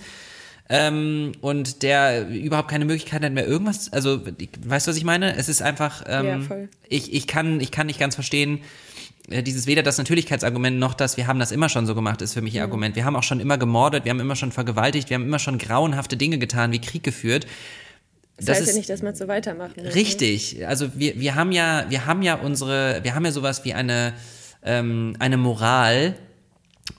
Ähm, 0.69 1.33
und 1.41 1.83
der 1.83 2.29
überhaupt 2.29 2.69
keine 2.69 2.85
Möglichkeit 2.85 3.23
hat 3.23 3.33
mehr 3.33 3.45
irgendwas, 3.45 3.91
also 3.91 4.21
weißt 4.65 4.87
du, 4.87 4.91
was 4.91 4.97
ich 4.97 5.03
meine? 5.03 5.35
Es 5.35 5.49
ist 5.49 5.61
einfach, 5.61 6.03
ähm, 6.07 6.25
ja, 6.25 6.39
voll. 6.39 6.69
Ich, 6.87 7.13
ich, 7.13 7.27
kann, 7.27 7.59
ich 7.59 7.71
kann 7.71 7.87
nicht 7.87 7.99
ganz 7.99 8.15
verstehen, 8.15 8.61
äh, 9.29 9.43
dieses 9.43 9.67
weder 9.67 9.83
das 9.83 9.97
Natürlichkeitsargument 9.97 10.79
noch 10.79 10.93
das, 10.93 11.17
wir 11.17 11.27
haben 11.27 11.39
das 11.39 11.51
immer 11.51 11.67
schon 11.67 11.85
so 11.85 11.93
gemacht, 11.93 12.21
ist 12.21 12.33
für 12.33 12.41
mich 12.41 12.53
ein 12.53 12.59
mhm. 12.59 12.71
Argument. 12.71 12.95
Wir 12.95 13.05
haben 13.05 13.17
auch 13.17 13.23
schon 13.23 13.41
immer 13.41 13.57
gemordet, 13.57 14.05
wir 14.05 14.11
haben 14.11 14.19
immer 14.21 14.37
schon 14.37 14.53
vergewaltigt, 14.53 15.09
wir 15.09 15.15
haben 15.15 15.25
immer 15.25 15.39
schon 15.39 15.57
grauenhafte 15.57 16.15
Dinge 16.15 16.37
getan, 16.37 16.71
wie 16.71 16.79
Krieg 16.79 17.03
geführt. 17.03 17.47
Das, 18.41 18.47
das 18.47 18.57
heißt 18.57 18.67
ist, 18.67 18.73
ja 18.73 18.77
nicht, 18.79 18.89
dass 18.89 19.01
man 19.01 19.15
so 19.15 19.27
weitermachen 19.27 19.73
muss. 19.75 19.85
Ne? 19.85 19.95
Richtig. 19.95 20.67
Also 20.67 20.89
wir, 20.95 21.19
wir 21.19 21.35
haben 21.35 21.51
ja, 21.51 21.85
wir 21.89 22.05
haben 22.05 22.21
ja 22.23 22.35
unsere, 22.35 23.03
wir 23.03 23.13
haben 23.13 23.23
ja 23.23 23.31
sowas 23.31 23.63
wie 23.65 23.73
eine, 23.73 24.13
ähm, 24.63 25.15
eine 25.19 25.37
Moral, 25.37 26.15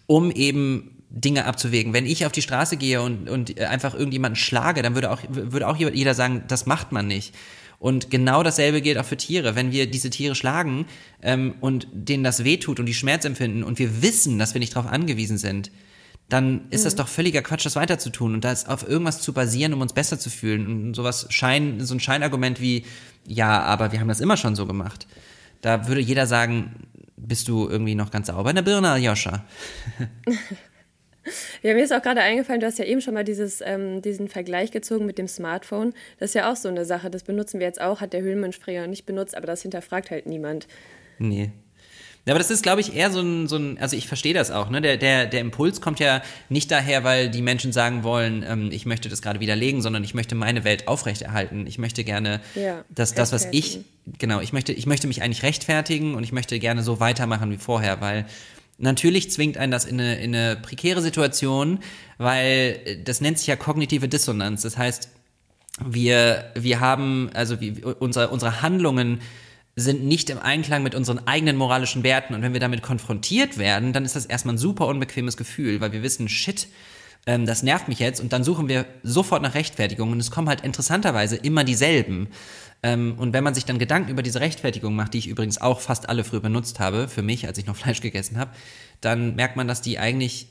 um 0.07 0.31
eben 0.31 1.03
Dinge 1.11 1.45
abzuwägen. 1.45 1.93
Wenn 1.93 2.07
ich 2.07 2.25
auf 2.25 2.33
die 2.33 2.43
Straße 2.43 2.77
gehe 2.77 3.03
und, 3.03 3.29
und 3.29 3.61
einfach 3.61 3.95
irgendjemanden 3.95 4.37
schlage, 4.37 4.83
dann 4.83 4.95
würde 4.95 5.11
auch, 5.11 5.21
würde 5.29 5.69
auch 5.69 5.77
jeder 5.77 6.15
sagen, 6.15 6.45
das 6.49 6.65
macht 6.67 6.93
man 6.93 7.07
nicht. 7.07 7.35
Und 7.83 8.11
genau 8.11 8.45
dasselbe 8.45 8.81
gilt 8.81 8.97
auch 8.97 9.05
für 9.05 9.17
Tiere. 9.17 9.57
Wenn 9.57 9.73
wir 9.73 9.91
diese 9.91 10.09
Tiere 10.09 10.37
schlagen 10.37 10.87
ähm, 11.21 11.57
und 11.61 11.89
denen 11.93 12.23
das 12.23 12.45
wehtut 12.45 12.79
und 12.79 12.87
die 12.87 12.95
Schmerz 12.95 13.25
empfinden 13.25 13.65
und 13.65 13.81
wir 13.81 14.03
wissen, 14.03 14.39
dass 14.39 14.55
wir 14.55 14.61
nicht 14.61 14.77
darauf 14.77 14.89
angewiesen 14.89 15.37
sind, 15.37 15.73
dann 16.29 16.67
ist 16.71 16.81
mhm. 16.81 16.85
das 16.85 16.95
doch 16.97 17.09
völliger 17.09 17.43
Quatsch, 17.43 17.67
das 17.67 17.77
weiterzutun 17.77 18.35
und 18.35 18.45
das 18.45 18.67
auf 18.67 18.89
irgendwas 18.89 19.21
zu 19.21 19.33
basieren, 19.33 19.75
um 19.75 19.81
uns 19.81 19.93
besser 19.93 20.19
zu 20.19 20.31
fühlen. 20.31 20.67
Und 20.67 20.95
sowas 20.95 21.27
Schein, 21.31 21.81
so 21.81 21.95
ein 21.95 22.01
Scheinargument 22.01 22.61
wie, 22.61 22.85
ja, 23.27 23.63
aber 23.63 23.93
wir 23.93 24.01
haben 24.01 24.09
das 24.09 24.21
immer 24.21 24.37
schon 24.37 24.57
so 24.57 24.67
gemacht. 24.67 25.07
Da 25.61 25.89
würde 25.89 26.01
jeder 26.01 26.27
sagen, 26.27 26.89
bist 27.17 27.49
du 27.49 27.69
irgendwie 27.69 27.95
noch 27.95 28.11
ganz 28.11 28.29
sauber 28.29 28.51
in 28.51 28.57
der 28.57 28.63
Birne, 28.63 28.91
Aljoscha? 28.91 29.45
Ja, 31.63 31.75
mir 31.75 31.85
ist 31.85 31.93
auch 31.93 32.03
gerade 32.03 32.21
eingefallen, 32.21 32.61
du 32.61 32.67
hast 32.67 32.79
ja 32.79 32.85
eben 32.85 33.01
schon 33.01 33.15
mal 33.15 33.25
dieses, 33.25 33.61
ähm, 33.61 34.03
diesen 34.03 34.29
Vergleich 34.29 34.73
gezogen 34.73 35.07
mit 35.07 35.19
dem 35.19 35.29
Smartphone. 35.29 35.95
Das 36.19 36.31
ist 36.31 36.35
ja 36.35 36.51
auch 36.51 36.57
so 36.57 36.69
eine 36.69 36.85
Sache, 36.85 37.11
das 37.11 37.23
benutzen 37.23 37.61
wir 37.61 37.67
jetzt 37.67 37.81
auch, 37.81 38.01
hat 38.01 38.13
der 38.13 38.23
Höhlenmensch 38.23 38.59
früher 38.59 38.87
nicht 38.87 39.07
benutzt, 39.07 39.37
aber 39.37 39.47
das 39.47 39.63
hinterfragt 39.63 40.11
halt 40.11 40.27
niemand. 40.27 40.67
Nee. 41.19 41.53
Ja, 42.25 42.35
aber 42.35 42.39
das 42.39 42.51
ist, 42.53 42.63
glaube 42.63 42.81
ich, 42.81 42.95
eher 42.95 43.11
so 43.11 43.21
ein, 43.21 43.49
so 43.49 43.57
ein 43.57 43.79
also 43.79 43.97
ich 43.97 44.07
verstehe 44.07 44.33
das 44.33 44.53
auch, 44.53 44.71
ne? 44.71 44.81
Der, 44.81 44.97
der, 44.97 45.27
der 45.27 45.41
Impuls 45.41 45.81
kommt 45.81 45.99
ja 45.99 46.23
nicht 46.49 46.71
daher, 46.71 47.03
weil 47.03 47.29
die 47.31 47.43
Menschen 47.43 47.73
sagen 47.73 48.05
wollen, 48.05 48.45
ähm, 48.49 48.71
ich 48.71 48.87
möchte 48.87 49.09
das 49.09 49.23
gerade 49.23 49.41
widerlegen, 49.41 49.83
sondern 49.83 50.05
ich 50.05 50.15
möchte 50.15 50.37
meine 50.37 50.63
Welt 50.63 50.87
aufrechterhalten. 50.87 51.67
Ich 51.67 51.79
möchte 51.79 52.05
gerne, 52.05 52.41
Ja, 52.55 52.85
dass 52.91 53.15
das, 53.15 53.33
was 53.33 53.49
ich, 53.51 53.81
genau, 54.19 54.41
ich 54.41 54.53
möchte, 54.53 54.73
ich 54.73 54.87
möchte 54.87 55.09
mich 55.09 55.21
eigentlich 55.23 55.43
rechtfertigen 55.43 56.15
und 56.15 56.23
ich 56.23 56.31
möchte 56.31 56.61
gerne 56.61 56.85
so 56.85 57.01
weitermachen 57.01 57.51
wie 57.51 57.57
vorher, 57.57 58.01
weil 58.01 58.27
natürlich 58.79 59.31
zwingt 59.33 59.57
einen 59.57 59.73
das 59.73 59.85
in 59.85 60.01
eine, 60.01 60.17
in 60.21 60.35
eine 60.35 60.57
prekäre 60.57 61.03
Situation, 61.03 61.81
weil 62.19 62.81
äh, 62.85 63.03
das 63.03 63.21
nennt 63.21 63.39
sich 63.39 63.49
ja 63.49 63.57
kognitive 63.57 64.09
Dissonanz. 64.09 64.63
Das 64.63 64.79
heißt, 64.79 65.09
wir, 65.85 66.53
wir 66.55 66.79
haben, 66.79 67.31
also 67.35 67.61
wie, 67.61 67.83
unsere, 67.83 68.29
unsere 68.29 68.63
Handlungen 68.63 69.21
sind 69.75 70.05
nicht 70.05 70.29
im 70.31 70.39
Einklang 70.39 70.83
mit 70.83 70.95
unseren 70.95 71.27
eigenen 71.27 71.57
moralischen 71.57 72.03
Werten. 72.03 72.35
Und 72.35 72.43
wenn 72.43 72.53
wir 72.53 72.61
damit 72.61 72.83
konfrontiert 72.83 73.59
werden, 73.59 73.93
dann 73.93 74.05
ist 74.05 74.17
das 74.17 74.27
erstmal 74.27 74.55
ein 74.55 74.59
super 74.59 74.87
unbequemes 74.87 75.37
Gefühl, 75.37 75.81
weil 75.81 75.93
wir 75.93 76.03
wissen, 76.03 76.29
shit, 76.29 76.69
ähm, 77.27 77.47
das 77.47 77.63
nervt 77.63 77.89
mich 77.89 77.99
jetzt. 77.99 78.21
Und 78.21 78.33
dann 78.33 78.45
suchen 78.45 78.69
wir 78.69 78.85
sofort 79.03 79.43
nach 79.43 79.55
Rechtfertigungen. 79.55 80.15
Und 80.15 80.21
es 80.21 80.31
kommen 80.31 80.49
halt 80.49 80.61
interessanterweise 80.61 81.37
immer 81.37 81.65
dieselben. 81.65 82.29
Ähm, 82.83 83.15
und 83.17 83.33
wenn 83.33 83.45
man 83.45 83.55
sich 83.55 83.65
dann 83.65 83.79
Gedanken 83.79 84.11
über 84.11 84.23
diese 84.23 84.41
Rechtfertigung 84.41 84.95
macht, 84.95 85.15
die 85.15 85.19
ich 85.19 85.29
übrigens 85.29 85.61
auch 85.61 85.81
fast 85.81 86.09
alle 86.09 86.25
früher 86.25 86.41
benutzt 86.41 86.81
habe, 86.81 87.09
für 87.09 87.23
mich, 87.23 87.47
als 87.47 87.57
ich 87.59 87.67
noch 87.67 87.77
Fleisch 87.83 88.01
gegessen 88.01 88.39
habe, 88.39 88.51
dann 89.01 89.37
merkt 89.37 89.57
man, 89.57 89.69
dass 89.69 89.81
die 89.81 89.99
eigentlich 89.99 90.49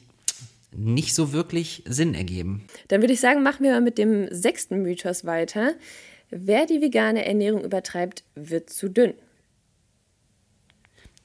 nicht 0.74 1.14
so 1.14 1.34
wirklich 1.34 1.84
Sinn 1.86 2.16
ergeben. 2.16 2.64
Dann 2.88 3.02
würde 3.02 3.14
ich 3.14 3.20
sagen, 3.20 3.44
machen 3.44 3.64
wir 3.64 3.72
mal 3.74 3.82
mit 3.82 3.98
dem 3.98 4.34
sechsten 4.34 4.82
Mythos 4.82 5.26
weiter. 5.26 5.74
Wer 6.32 6.66
die 6.66 6.82
vegane 6.82 7.26
Ernährung 7.26 7.64
übertreibt, 7.64 8.24
wird 8.36 8.70
zu 8.70 8.90
dünn. 8.90 9.14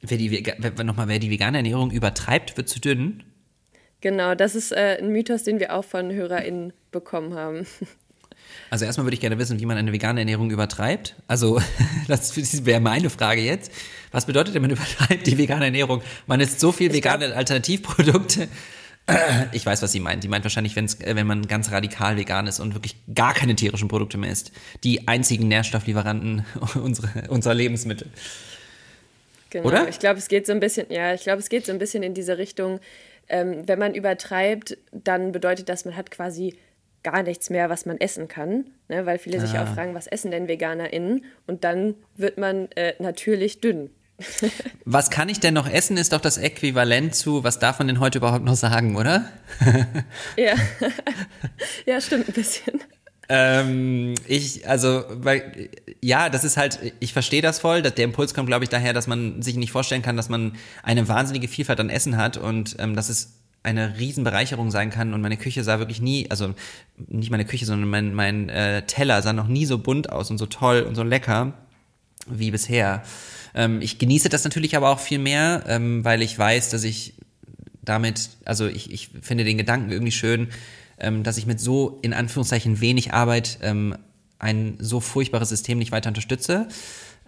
Wer 0.01 0.19
die, 0.19 0.45
nochmal, 0.85 1.09
wer 1.09 1.21
die 1.21 1.31
vegane 1.31 1.59
Ernährung 1.59 1.93
übertreibt, 1.93 2.57
wird 2.57 2.69
zu 2.69 2.81
dünn. 2.81 3.23
Genau, 4.01 4.35
das 4.35 4.55
ist 4.55 4.73
äh, 4.73 4.99
ein 5.01 5.11
Mythos, 5.13 5.45
den 5.45 5.61
wir 5.61 5.75
auch 5.75 5.85
von 5.85 6.13
HörerInnen 6.13 6.73
bekommen 6.91 7.35
haben. 7.35 7.67
Also 8.71 8.85
erstmal 8.85 9.07
würde 9.07 9.15
ich 9.15 9.21
gerne 9.21 9.39
wissen, 9.39 9.59
wie 9.59 9.67
man 9.67 9.77
eine 9.77 9.93
vegane 9.93 10.21
Ernährung 10.21 10.51
übertreibt. 10.51 11.17
Also 11.27 11.61
das 12.09 12.65
wäre 12.65 12.81
meine 12.81 13.11
Frage 13.11 13.41
jetzt. 13.41 13.73
Was 14.13 14.27
bedeutet 14.27 14.55
denn, 14.55 14.63
man 14.63 14.71
übertreibt 14.71 15.27
die 15.27 15.37
vegane 15.37 15.67
Ernährung? 15.67 16.01
Man 16.27 16.41
isst 16.41 16.61
so 16.61 16.71
viel 16.71 16.93
vegane 16.93 17.35
Alternativprodukte. 17.35 18.49
Ich 19.53 19.65
weiß, 19.65 19.83
was 19.83 19.93
sie 19.93 20.01
meint. 20.01 20.23
Sie 20.23 20.29
meint 20.29 20.45
wahrscheinlich, 20.45 20.75
wenn's, 20.75 21.01
äh, 21.01 21.15
wenn 21.15 21.27
man 21.29 21.47
ganz 21.47 21.71
radikal 21.71 22.17
vegan 22.17 22.47
ist 22.49 22.59
und 22.59 22.75
wirklich 22.75 22.97
gar 23.15 23.35
keine 23.35 23.55
tierischen 23.55 23.87
Produkte 23.87 24.19
mehr 24.19 24.31
isst. 24.33 24.51
Die 24.83 25.07
einzigen 25.07 25.47
Nährstofflieferanten 25.47 26.45
unserer, 26.83 27.31
unserer 27.31 27.55
Lebensmittel. 27.55 28.09
Genau. 29.51 29.69
Oder? 29.69 29.89
Ich 29.89 30.01
glaube, 30.01 30.19
es 30.19 30.27
geht 30.27 30.47
so 30.47 30.53
ein 30.53 30.59
bisschen, 30.61 30.87
ja, 30.91 31.15
ich 31.15 31.23
glaube, 31.23 31.39
es 31.39 31.49
geht 31.49 31.67
so 31.67 31.73
ein 31.73 31.79
bisschen 31.79 32.03
in 32.03 32.15
diese 32.15 32.37
Richtung. 32.37 32.81
Ähm, 33.29 33.63
wenn 33.67 33.79
man 33.79 33.95
übertreibt, 33.95 34.77
dann 34.93 35.31
bedeutet 35.33 35.69
das, 35.69 35.85
man 35.85 35.97
hat 35.97 36.11
quasi 36.11 36.57
gar 37.05 37.23
nichts 37.23 37.51
mehr, 37.51 37.71
was 37.71 37.87
man 37.87 38.01
essen 38.01 38.27
kann, 38.27 38.67
ne? 38.89 39.07
weil 39.07 39.19
viele 39.19 39.41
sich 39.41 39.57
Ah. 39.57 39.63
auch 39.63 39.75
fragen, 39.75 39.95
was 39.95 40.09
essen 40.09 40.33
denn 40.33 40.49
VeganerInnen? 40.49 41.25
Und 41.47 41.63
dann 41.63 41.95
wird 42.17 42.39
man 42.39 42.69
äh, 42.73 42.95
natürlich 42.99 43.61
dünn. 43.61 43.91
Was 44.85 45.11
kann 45.11 45.29
ich 45.29 45.41
denn 45.41 45.55
noch 45.55 45.69
essen, 45.69 45.97
ist 45.97 46.13
doch 46.13 46.21
das 46.21 46.39
Äquivalent 46.39 47.15
zu, 47.15 47.45
was 47.45 47.59
darf 47.59 47.79
man 47.79 47.89
denn 47.89 48.01
heute 48.01 48.19
überhaupt 48.19 48.45
noch 48.45 48.57
sagen, 48.57 48.97
oder? 48.97 49.29
Ja, 50.37 50.55
ja 51.87 52.01
stimmt 52.01 52.29
ein 52.29 52.33
bisschen. 52.35 52.81
Ähm, 53.29 54.15
ich, 54.27 54.69
also, 54.69 55.05
weil, 55.11 55.71
ja, 56.01 56.29
das 56.29 56.45
ist 56.45 56.57
halt, 56.57 56.79
ich 57.01 57.13
verstehe 57.13 57.43
das 57.43 57.59
voll. 57.59 57.83
dass 57.83 57.95
Der 57.95 58.05
Impuls 58.05 58.35
kommt, 58.35 58.47
glaube 58.47 58.65
ich, 58.65 58.71
daher, 58.71 58.93
dass 58.93 59.07
man 59.07 59.43
sich 59.43 59.57
nicht 59.57 59.73
vorstellen 59.73 60.03
kann, 60.03 60.17
dass 60.17 60.29
man 60.29 60.53
eine 60.83 61.09
wahnsinnige 61.09 61.49
Vielfalt 61.49 61.81
an 61.81 61.91
Essen 61.91 62.17
hat 62.17 62.37
und 62.37 62.77
ähm, 62.79 62.95
dass 62.95 63.09
es 63.09 63.35
eine 63.63 63.99
Riesenbereicherung 63.99 64.71
sein 64.71 64.91
kann. 64.91 65.13
Und 65.13 65.23
meine 65.23 65.37
Küche 65.37 65.65
sah 65.65 65.81
wirklich 65.81 66.01
nie, 66.01 66.31
also 66.31 66.55
nicht 67.09 67.31
meine 67.31 67.45
Küche, 67.45 67.67
sondern 67.67 67.91
mein, 67.91 68.15
mein 68.15 68.49
äh, 68.49 68.87
Teller 68.87 69.21
sah 69.23 69.33
noch 69.33 69.49
nie 69.49 69.67
so 69.67 69.79
bunt 69.79 70.11
aus 70.11 70.31
und 70.31 70.39
so 70.39 70.47
toll 70.47 70.83
und 70.83 70.95
so 70.95 71.03
lecker 71.03 71.53
wie 72.29 72.53
bisher. 72.53 73.03
Ähm, 73.57 73.81
ich 73.81 73.99
genieße 73.99 74.29
das 74.29 74.45
natürlich 74.45 74.77
aber 74.77 74.91
auch 74.91 75.01
viel 75.01 75.19
mehr, 75.19 75.65
ähm, 75.67 76.05
weil 76.05 76.23
ich 76.23 76.39
weiß, 76.39 76.71
dass 76.71 76.85
ich 76.85 77.15
damit, 77.83 78.29
also 78.45 78.67
ich, 78.67 78.93
ich 78.93 79.11
finde 79.23 79.45
den 79.45 79.59
Gedanken 79.59 79.91
irgendwie 79.91 80.13
schön, 80.13 80.49
ähm, 81.01 81.23
dass 81.23 81.39
ich 81.39 81.47
mit 81.47 81.59
so 81.59 81.99
in 82.03 82.13
Anführungszeichen 82.13 82.81
wenig 82.81 83.13
Arbeit 83.13 83.59
ähm, 83.63 83.97
ein 84.39 84.77
so 84.79 85.01
furchtbares 85.01 85.49
System 85.49 85.79
nicht 85.79 85.93
weiter 85.93 86.09
unterstütze. 86.09 86.69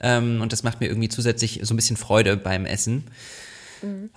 Ähm, 0.01 0.41
und 0.43 0.53
das 0.53 0.63
macht 0.63 0.81
mir 0.81 0.87
irgendwie 0.87 1.09
zusätzlich 1.09 1.61
so 1.63 1.73
ein 1.73 1.77
bisschen 1.77 1.97
Freude 1.97 2.37
beim 2.37 2.67
Essen. 2.67 3.05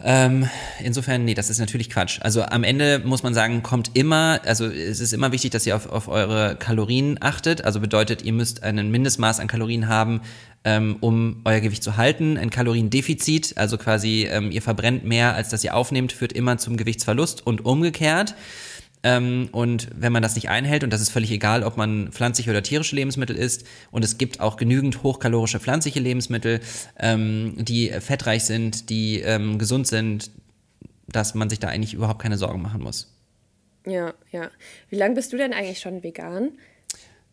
Ähm, 0.04 0.50
insofern, 0.84 1.26
nee, 1.26 1.34
das 1.34 1.50
ist 1.50 1.60
natürlich 1.60 1.89
Quatsch. 1.89 2.19
Also 2.21 2.43
am 2.43 2.63
Ende 2.63 3.00
muss 3.00 3.24
man 3.24 3.34
sagen, 3.34 3.63
kommt 3.63 3.91
immer, 3.93 4.39
also 4.45 4.65
es 4.65 5.00
ist 5.00 5.13
immer 5.13 5.32
wichtig, 5.32 5.52
dass 5.52 5.65
ihr 5.65 5.76
auf, 5.76 5.88
auf 5.89 6.08
eure 6.08 6.56
Kalorien 6.56 7.17
achtet. 7.21 7.63
Also 7.63 7.80
bedeutet, 7.80 8.24
ihr 8.24 8.34
müsst 8.34 8.63
einen 8.63 8.91
Mindestmaß 8.91 9.39
an 9.39 9.47
Kalorien 9.47 9.88
haben, 9.88 10.21
ähm, 10.63 10.97
um 11.02 11.41
euer 11.45 11.60
Gewicht 11.60 11.84
zu 11.84 11.97
halten. 11.97 12.38
Ein 12.38 12.50
Kaloriendefizit, 12.50 13.58
also 13.58 13.78
quasi 13.78 14.28
ähm, 14.30 14.52
ihr 14.52 14.62
verbrennt 14.62 15.06
mehr, 15.06 15.36
als 15.36 15.50
dass 15.50 15.63
ihr 15.63 15.76
aufnehmt, 15.76 16.12
führt 16.12 16.34
immer 16.34 16.58
zum 16.58 16.78
Gewichtsverlust 16.78 17.45
und 17.45 17.65
umgekehrt. 17.65 18.36
Ähm, 19.03 19.49
und 19.51 19.89
wenn 19.95 20.11
man 20.11 20.21
das 20.21 20.35
nicht 20.35 20.49
einhält, 20.49 20.83
und 20.83 20.91
das 20.93 21.01
ist 21.01 21.09
völlig 21.09 21.31
egal, 21.31 21.63
ob 21.63 21.75
man 21.77 22.11
pflanzliche 22.11 22.51
oder 22.51 22.61
tierische 22.61 22.95
Lebensmittel 22.95 23.35
isst, 23.35 23.65
und 23.89 24.05
es 24.05 24.17
gibt 24.17 24.39
auch 24.39 24.57
genügend 24.57 25.03
hochkalorische 25.03 25.59
pflanzliche 25.59 25.99
Lebensmittel, 25.99 26.59
ähm, 26.99 27.55
die 27.57 27.89
fettreich 27.89 28.43
sind, 28.43 28.89
die 28.89 29.19
ähm, 29.21 29.57
gesund 29.57 29.87
sind, 29.87 30.29
dass 31.07 31.33
man 31.33 31.49
sich 31.49 31.59
da 31.59 31.67
eigentlich 31.67 31.93
überhaupt 31.93 32.21
keine 32.21 32.37
Sorgen 32.37 32.61
machen 32.61 32.81
muss. 32.81 33.11
Ja, 33.85 34.13
ja. 34.31 34.51
Wie 34.89 34.95
lange 34.95 35.15
bist 35.15 35.33
du 35.33 35.37
denn 35.37 35.53
eigentlich 35.53 35.79
schon 35.79 36.03
vegan? 36.03 36.51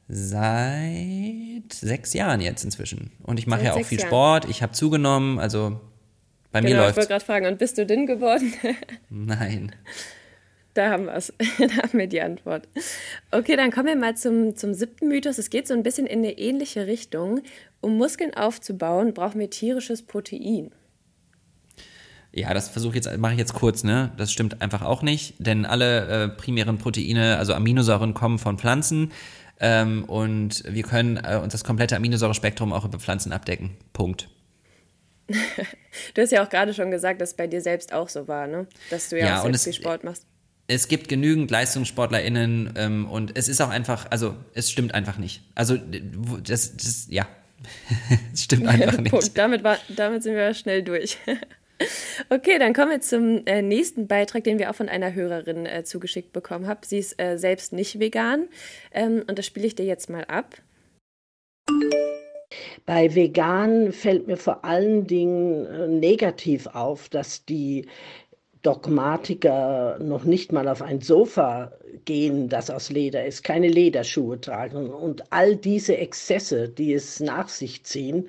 Seit 0.09 1.71
sechs 1.71 2.15
Jahren 2.15 2.41
jetzt 2.41 2.65
inzwischen. 2.65 3.11
Und 3.23 3.39
ich 3.39 3.47
mache 3.47 3.65
ja 3.65 3.75
auch 3.75 3.85
viel 3.85 3.99
Jahren. 3.99 4.09
Sport, 4.09 4.45
ich 4.49 4.63
habe 4.63 4.73
zugenommen, 4.73 5.39
also 5.39 5.79
bei 6.51 6.63
mir 6.63 6.69
genau, 6.69 6.81
ich 6.81 6.87
läuft. 6.87 6.97
wollte 6.97 7.09
gerade 7.09 7.25
fragen, 7.25 7.47
und 7.47 7.59
bist 7.59 7.77
du 7.77 7.85
dünn 7.85 8.07
geworden? 8.07 8.55
Nein. 9.11 9.73
Da 10.79 10.91
haben 10.91 11.07
wir 11.07 11.15
es. 11.15 11.33
Da 11.59 11.83
haben 11.83 11.99
wir 11.99 12.07
die 12.07 12.21
Antwort. 12.21 12.69
Okay, 13.33 13.57
dann 13.57 13.73
kommen 13.73 13.87
wir 13.87 13.97
mal 13.97 14.17
zum, 14.17 14.55
zum 14.55 14.75
siebten 14.75 15.09
Mythos. 15.09 15.37
Es 15.37 15.51
geht 15.51 15.67
so 15.67 15.75
ein 15.75 15.83
bisschen 15.83 16.07
in 16.07 16.21
eine 16.21 16.39
ähnliche 16.39 16.87
Richtung. 16.87 17.41
Um 17.81 17.97
Muskeln 17.97 18.33
aufzubauen, 18.35 19.13
brauchen 19.13 19.41
wir 19.41 19.51
tierisches 19.51 20.03
Protein. 20.03 20.71
Ja, 22.33 22.55
das 22.55 22.69
versuche 22.69 22.97
ich 22.97 23.05
jetzt, 23.05 23.19
mache 23.19 23.33
ich 23.33 23.41
jetzt 23.41 23.55
kurz, 23.55 23.83
ne? 23.83 24.13
Das 24.19 24.31
stimmt 24.31 24.63
einfach 24.63 24.83
auch 24.83 25.03
nicht, 25.03 25.35
denn 25.39 25.67
alle 25.67 26.07
äh, 26.07 26.29
primären 26.29 26.79
Proteine, 26.79 27.39
also 27.39 27.55
Aminosäuren, 27.55 28.15
kommen 28.15 28.39
von 28.39 28.57
Pflanzen. 28.57 29.11
Ähm, 29.59 30.05
und 30.05 30.63
wir 30.65 30.85
können 30.85 31.17
äh, 31.17 31.41
uns 31.43 31.55
das 31.55 31.65
komplette 31.65 31.97
Aminosäurespektrum 31.97 32.73
auch 32.73 32.85
über 32.85 33.01
Pflanzen 33.01 33.33
abdecken. 33.33 33.71
Punkt. 33.93 34.29
Du 36.15 36.23
hast 36.23 36.31
ja 36.31 36.45
auch 36.45 36.49
gerade 36.49 36.73
schon 36.73 36.93
gesagt, 36.93 37.21
dass 37.21 37.31
es 37.31 37.37
bei 37.37 37.49
dir 37.49 37.61
selbst 37.61 37.93
auch 37.93 38.09
so 38.09 38.29
war, 38.29 38.47
ne? 38.47 38.69
Dass 38.89 39.09
du 39.09 39.19
ja, 39.19 39.27
Ja, 39.27 39.39
auch 39.41 39.43
selbst 39.43 39.65
viel 39.65 39.73
Sport 39.73 40.05
machst. 40.05 40.25
Es 40.71 40.87
gibt 40.87 41.09
genügend 41.09 41.51
LeistungssportlerInnen 41.51 42.75
ähm, 42.77 43.09
und 43.11 43.39
es 43.39 43.49
ist 43.49 43.63
auch 43.63 43.71
einfach, 43.71 44.11
also 44.11 44.37
es 44.53 44.71
stimmt 44.71 44.95
einfach 44.95 45.17
nicht. 45.17 45.43
Also 45.55 45.79
das, 45.79 46.77
das 46.77 47.07
ja, 47.09 47.27
es 48.35 48.45
stimmt 48.45 48.67
einfach 48.67 48.99
nicht. 49.01 49.11
Punkt. 49.11 49.39
Damit, 49.39 49.65
war, 49.65 49.79
damit 49.89 50.23
sind 50.23 50.35
wir 50.35 50.55
schnell 50.55 50.83
durch. 50.83 51.19
Okay, 52.29 52.59
dann 52.59 52.75
kommen 52.75 52.91
wir 52.91 53.01
zum 53.01 53.47
äh, 53.47 53.63
nächsten 53.63 54.09
Beitrag, 54.09 54.43
den 54.43 54.59
wir 54.59 54.69
auch 54.69 54.75
von 54.75 54.89
einer 54.89 55.15
Hörerin 55.15 55.65
äh, 55.65 55.85
zugeschickt 55.85 56.33
bekommen 56.33 56.67
haben. 56.67 56.81
Sie 56.85 56.99
ist 56.99 57.21
äh, 57.23 57.39
selbst 57.39 57.73
nicht 57.73 58.01
vegan 58.01 58.49
ähm, 58.91 59.23
und 59.29 59.39
das 59.39 59.47
spiele 59.47 59.69
ich 59.69 59.77
dir 59.77 59.85
jetzt 59.85 60.11
mal 60.11 60.25
ab. 60.25 60.57
Bei 62.85 63.15
Vegan 63.15 63.93
fällt 63.93 64.27
mir 64.27 64.37
vor 64.37 64.65
allen 64.65 65.07
Dingen 65.07 65.67
äh, 65.67 65.87
negativ 65.87 66.67
auf, 66.67 67.09
dass 67.09 67.45
die 67.45 67.87
Dogmatiker 68.63 69.99
noch 70.01 70.25
nicht 70.25 70.53
mal 70.53 70.69
auf 70.69 70.83
ein 70.83 71.01
Sofa 71.01 71.73
gehen, 72.05 72.49
das 72.49 72.71
aus 72.71 72.91
Leder 72.91 73.25
ist, 73.25 73.45
keine 73.45 73.69
Lederschuhe 73.69 74.41
tragen. 74.41 74.91
Und 74.91 75.33
all 75.33 75.57
diese 75.57 75.97
Exzesse, 75.97 76.69
die 76.69 76.93
es 76.93 77.21
nach 77.21 77.49
sich 77.49 77.85
ziehen, 77.85 78.29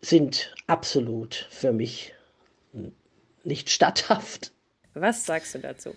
sind 0.00 0.54
absolut 0.66 1.46
für 1.50 1.72
mich 1.72 2.14
nicht 3.44 3.70
statthaft. 3.70 4.52
Was 4.94 5.24
sagst 5.24 5.54
du 5.54 5.58
dazu? 5.60 5.94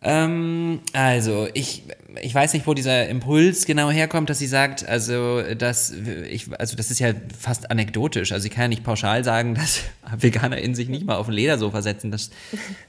Ähm, 0.00 0.80
also, 0.92 1.48
ich, 1.54 1.82
ich 2.22 2.32
weiß 2.32 2.52
nicht, 2.52 2.66
wo 2.66 2.74
dieser 2.74 3.08
Impuls 3.08 3.66
genau 3.66 3.90
herkommt, 3.90 4.30
dass 4.30 4.38
sie 4.38 4.46
sagt, 4.46 4.86
also, 4.88 5.42
dass 5.54 5.90
ich, 5.90 6.48
also, 6.58 6.76
das 6.76 6.90
ist 6.90 7.00
ja 7.00 7.12
fast 7.36 7.70
anekdotisch. 7.70 8.30
Also, 8.32 8.46
ich 8.46 8.52
kann 8.52 8.62
ja 8.62 8.68
nicht 8.68 8.84
pauschal 8.84 9.24
sagen, 9.24 9.54
dass 9.56 9.80
Veganer 10.16 10.58
in 10.58 10.74
sich 10.74 10.88
nicht 10.88 11.04
mal 11.04 11.16
auf 11.16 11.28
ein 11.28 11.34
Ledersofa 11.34 11.82
setzen. 11.82 12.10
Das 12.10 12.30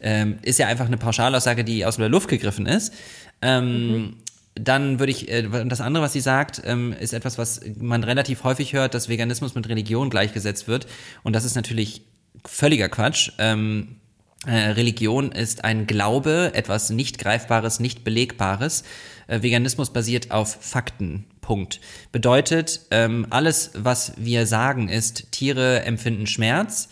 ähm, 0.01 0.37
ist 0.43 0.59
ja 0.59 0.67
einfach 0.67 0.85
eine 0.85 0.97
Pauschalaussage, 0.97 1.63
die 1.63 1.85
aus 1.85 1.97
der 1.97 2.09
Luft 2.09 2.29
gegriffen 2.29 2.67
ist. 2.67 2.93
Ähm, 3.41 3.91
mhm. 3.91 4.15
Dann 4.55 4.99
würde 4.99 5.11
ich, 5.11 5.29
äh, 5.31 5.47
das 5.65 5.81
andere, 5.81 6.03
was 6.03 6.13
sie 6.13 6.21
sagt, 6.21 6.61
ähm, 6.65 6.93
ist 6.99 7.13
etwas, 7.13 7.37
was 7.37 7.61
man 7.79 8.03
relativ 8.03 8.43
häufig 8.43 8.73
hört, 8.73 8.93
dass 8.93 9.09
Veganismus 9.09 9.55
mit 9.55 9.67
Religion 9.67 10.09
gleichgesetzt 10.09 10.67
wird. 10.67 10.85
Und 11.23 11.33
das 11.33 11.45
ist 11.45 11.55
natürlich 11.55 12.03
völliger 12.45 12.89
Quatsch. 12.89 13.31
Ähm, 13.37 13.87
äh, 13.89 13.98
Religion 14.47 15.31
ist 15.31 15.65
ein 15.65 15.85
Glaube, 15.85 16.51
etwas 16.53 16.89
nicht 16.89 17.19
greifbares, 17.19 17.79
nicht 17.79 18.03
belegbares. 18.03 18.83
Äh, 19.27 19.41
Veganismus 19.41 19.91
basiert 19.91 20.31
auf 20.31 20.57
Fakten. 20.61 21.25
Punkt. 21.41 21.81
Bedeutet, 22.11 22.81
ähm, 22.91 23.27
alles, 23.31 23.71
was 23.73 24.13
wir 24.17 24.45
sagen, 24.45 24.87
ist, 24.87 25.31
Tiere 25.31 25.81
empfinden 25.81 26.27
Schmerz, 26.27 26.89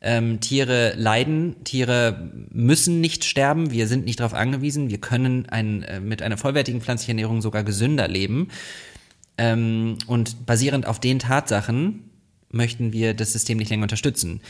ähm, 0.00 0.40
Tiere 0.40 0.94
leiden, 0.96 1.62
Tiere 1.64 2.30
müssen 2.50 3.00
nicht 3.00 3.24
sterben, 3.24 3.70
wir 3.70 3.86
sind 3.86 4.06
nicht 4.06 4.18
darauf 4.18 4.34
angewiesen, 4.34 4.90
wir 4.90 4.98
können 4.98 5.48
ein, 5.48 5.82
äh, 5.84 6.00
mit 6.00 6.22
einer 6.22 6.38
vollwertigen 6.38 6.80
pflanzlichen 6.80 7.18
Ernährung 7.18 7.40
sogar 7.40 7.62
gesünder 7.62 8.08
leben. 8.08 8.48
Ähm, 9.38 9.98
und 10.06 10.46
basierend 10.46 10.86
auf 10.86 10.98
den 10.98 11.18
Tatsachen 11.18 12.10
möchten 12.50 12.92
wir 12.92 13.14
das 13.14 13.32
System 13.32 13.58
nicht 13.58 13.70
länger 13.70 13.84
unterstützen. 13.84 14.40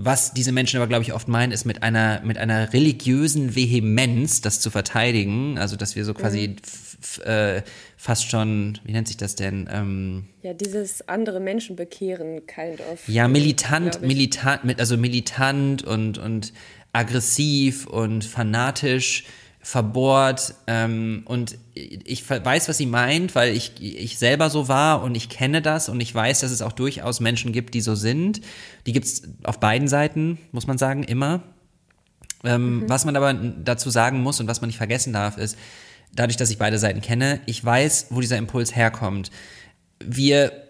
Was 0.00 0.32
diese 0.32 0.52
Menschen 0.52 0.76
aber, 0.76 0.86
glaube 0.86 1.02
ich, 1.02 1.12
oft 1.12 1.26
meinen, 1.26 1.50
ist 1.50 1.64
mit 1.64 1.82
einer, 1.82 2.20
mit 2.22 2.38
einer 2.38 2.72
religiösen 2.72 3.56
Vehemenz 3.56 4.40
das 4.40 4.60
zu 4.60 4.70
verteidigen. 4.70 5.58
Also, 5.58 5.74
dass 5.74 5.96
wir 5.96 6.04
so 6.04 6.14
quasi 6.14 6.48
mhm. 6.48 7.22
äh, 7.24 7.62
fast 7.96 8.30
schon, 8.30 8.78
wie 8.84 8.92
nennt 8.92 9.08
sich 9.08 9.16
das 9.16 9.34
denn? 9.34 9.68
Ähm, 9.72 10.26
ja, 10.42 10.54
dieses 10.54 11.08
andere 11.08 11.40
Menschen 11.40 11.74
bekehren, 11.74 12.46
kind 12.46 12.80
of. 12.92 13.08
Ja, 13.08 13.26
militant, 13.26 14.00
militant, 14.00 14.78
also 14.78 14.96
militant 14.96 15.82
und, 15.82 16.16
und 16.16 16.52
aggressiv 16.92 17.88
und 17.88 18.24
fanatisch 18.24 19.24
verbohrt 19.68 20.54
ähm, 20.66 21.24
und 21.26 21.58
ich 21.74 22.28
weiß, 22.30 22.70
was 22.70 22.78
sie 22.78 22.86
meint, 22.86 23.34
weil 23.34 23.54
ich, 23.54 23.74
ich 23.82 24.18
selber 24.18 24.48
so 24.48 24.66
war 24.66 25.02
und 25.02 25.14
ich 25.14 25.28
kenne 25.28 25.60
das 25.60 25.90
und 25.90 26.00
ich 26.00 26.14
weiß, 26.14 26.40
dass 26.40 26.50
es 26.50 26.62
auch 26.62 26.72
durchaus 26.72 27.20
Menschen 27.20 27.52
gibt, 27.52 27.74
die 27.74 27.82
so 27.82 27.94
sind. 27.94 28.40
Die 28.86 28.92
gibt 28.92 29.04
es 29.04 29.24
auf 29.44 29.60
beiden 29.60 29.86
Seiten, 29.86 30.38
muss 30.52 30.66
man 30.66 30.78
sagen, 30.78 31.02
immer. 31.02 31.42
Ähm, 32.44 32.76
mhm. 32.76 32.88
Was 32.88 33.04
man 33.04 33.14
aber 33.14 33.34
dazu 33.34 33.90
sagen 33.90 34.22
muss 34.22 34.40
und 34.40 34.46
was 34.46 34.62
man 34.62 34.68
nicht 34.68 34.78
vergessen 34.78 35.12
darf, 35.12 35.36
ist, 35.36 35.58
dadurch, 36.14 36.38
dass 36.38 36.48
ich 36.48 36.56
beide 36.56 36.78
Seiten 36.78 37.02
kenne, 37.02 37.40
ich 37.44 37.62
weiß, 37.62 38.06
wo 38.08 38.22
dieser 38.22 38.38
Impuls 38.38 38.74
herkommt. 38.74 39.30
Wir 40.02 40.67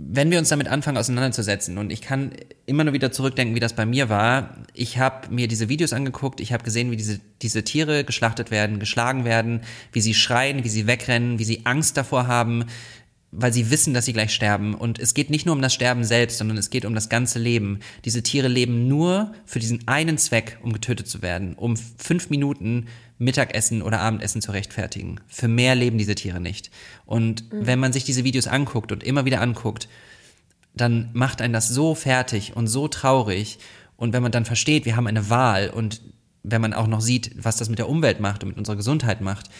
wenn 0.00 0.30
wir 0.30 0.38
uns 0.38 0.48
damit 0.48 0.68
anfangen 0.68 0.96
auseinanderzusetzen 0.96 1.76
und 1.76 1.90
ich 1.90 2.00
kann 2.00 2.30
immer 2.66 2.84
nur 2.84 2.92
wieder 2.92 3.10
zurückdenken, 3.10 3.56
wie 3.56 3.60
das 3.60 3.72
bei 3.72 3.84
mir 3.84 4.08
war. 4.08 4.54
Ich 4.72 4.98
habe 4.98 5.28
mir 5.34 5.48
diese 5.48 5.68
Videos 5.68 5.92
angeguckt, 5.92 6.38
ich 6.38 6.52
habe 6.52 6.62
gesehen, 6.62 6.92
wie 6.92 6.96
diese, 6.96 7.18
diese 7.42 7.64
Tiere 7.64 8.04
geschlachtet 8.04 8.52
werden, 8.52 8.78
geschlagen 8.78 9.24
werden, 9.24 9.62
wie 9.92 10.00
sie 10.00 10.14
schreien, 10.14 10.62
wie 10.62 10.68
sie 10.68 10.86
wegrennen, 10.86 11.40
wie 11.40 11.44
sie 11.44 11.62
Angst 11.64 11.96
davor 11.96 12.28
haben, 12.28 12.66
weil 13.32 13.52
sie 13.52 13.72
wissen, 13.72 13.92
dass 13.92 14.04
sie 14.04 14.12
gleich 14.12 14.32
sterben. 14.32 14.74
Und 14.74 15.00
es 15.00 15.14
geht 15.14 15.30
nicht 15.30 15.46
nur 15.46 15.54
um 15.56 15.62
das 15.62 15.74
Sterben 15.74 16.04
selbst, 16.04 16.38
sondern 16.38 16.58
es 16.58 16.70
geht 16.70 16.84
um 16.84 16.94
das 16.94 17.08
ganze 17.08 17.40
Leben. 17.40 17.80
Diese 18.04 18.22
Tiere 18.22 18.48
leben 18.48 18.86
nur 18.86 19.32
für 19.46 19.58
diesen 19.58 19.88
einen 19.88 20.16
Zweck, 20.16 20.58
um 20.62 20.72
getötet 20.72 21.08
zu 21.08 21.22
werden, 21.22 21.54
um 21.54 21.76
fünf 21.76 22.30
Minuten 22.30 22.86
Mittagessen 23.18 23.82
oder 23.82 24.00
Abendessen 24.00 24.40
zu 24.40 24.52
rechtfertigen. 24.52 25.20
Für 25.26 25.48
mehr 25.48 25.74
leben 25.74 25.98
diese 25.98 26.14
Tiere 26.14 26.40
nicht. 26.40 26.70
Und 27.04 27.52
mhm. 27.52 27.66
wenn 27.66 27.78
man 27.78 27.92
sich 27.92 28.04
diese 28.04 28.24
Videos 28.24 28.46
anguckt 28.46 28.92
und 28.92 29.02
immer 29.02 29.24
wieder 29.24 29.40
anguckt, 29.40 29.88
dann 30.74 31.10
macht 31.12 31.42
einen 31.42 31.52
das 31.52 31.68
so 31.68 31.94
fertig 31.94 32.56
und 32.56 32.68
so 32.68 32.88
traurig. 32.88 33.58
Und 33.96 34.12
wenn 34.12 34.22
man 34.22 34.32
dann 34.32 34.44
versteht, 34.44 34.84
wir 34.84 34.96
haben 34.96 35.06
eine 35.06 35.30
Wahl 35.30 35.70
und 35.70 36.00
wenn 36.44 36.60
man 36.60 36.72
auch 36.72 36.86
noch 36.86 37.00
sieht, 37.00 37.32
was 37.36 37.56
das 37.56 37.68
mit 37.68 37.78
der 37.78 37.88
Umwelt 37.88 38.20
macht 38.20 38.42
und 38.42 38.50
mit 38.50 38.58
unserer 38.58 38.76
Gesundheit 38.76 39.20
macht, 39.20 39.50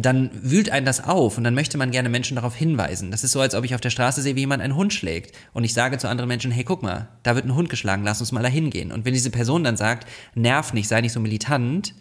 dann 0.00 0.30
wühlt 0.32 0.70
einen 0.70 0.86
das 0.86 1.02
auf 1.02 1.36
und 1.36 1.44
dann 1.44 1.54
möchte 1.54 1.76
man 1.76 1.90
gerne 1.90 2.08
Menschen 2.08 2.36
darauf 2.36 2.54
hinweisen. 2.54 3.10
Das 3.10 3.24
ist 3.24 3.32
so, 3.32 3.40
als 3.40 3.56
ob 3.56 3.64
ich 3.64 3.74
auf 3.74 3.80
der 3.80 3.90
Straße 3.90 4.22
sehe, 4.22 4.36
wie 4.36 4.40
jemand 4.40 4.62
einen 4.62 4.76
Hund 4.76 4.94
schlägt. 4.94 5.34
Und 5.52 5.64
ich 5.64 5.74
sage 5.74 5.98
zu 5.98 6.08
anderen 6.08 6.28
Menschen, 6.28 6.52
hey, 6.52 6.62
guck 6.62 6.84
mal, 6.84 7.08
da 7.24 7.34
wird 7.34 7.44
ein 7.44 7.54
Hund 7.54 7.68
geschlagen, 7.68 8.04
lass 8.04 8.20
uns 8.20 8.30
mal 8.30 8.42
da 8.42 8.48
hingehen. 8.48 8.92
Und 8.92 9.04
wenn 9.04 9.12
diese 9.12 9.30
Person 9.30 9.64
dann 9.64 9.76
sagt, 9.76 10.06
nerv 10.36 10.72
nicht, 10.72 10.86
sei 10.86 11.00
nicht 11.00 11.12
so 11.12 11.18
militant, 11.18 11.94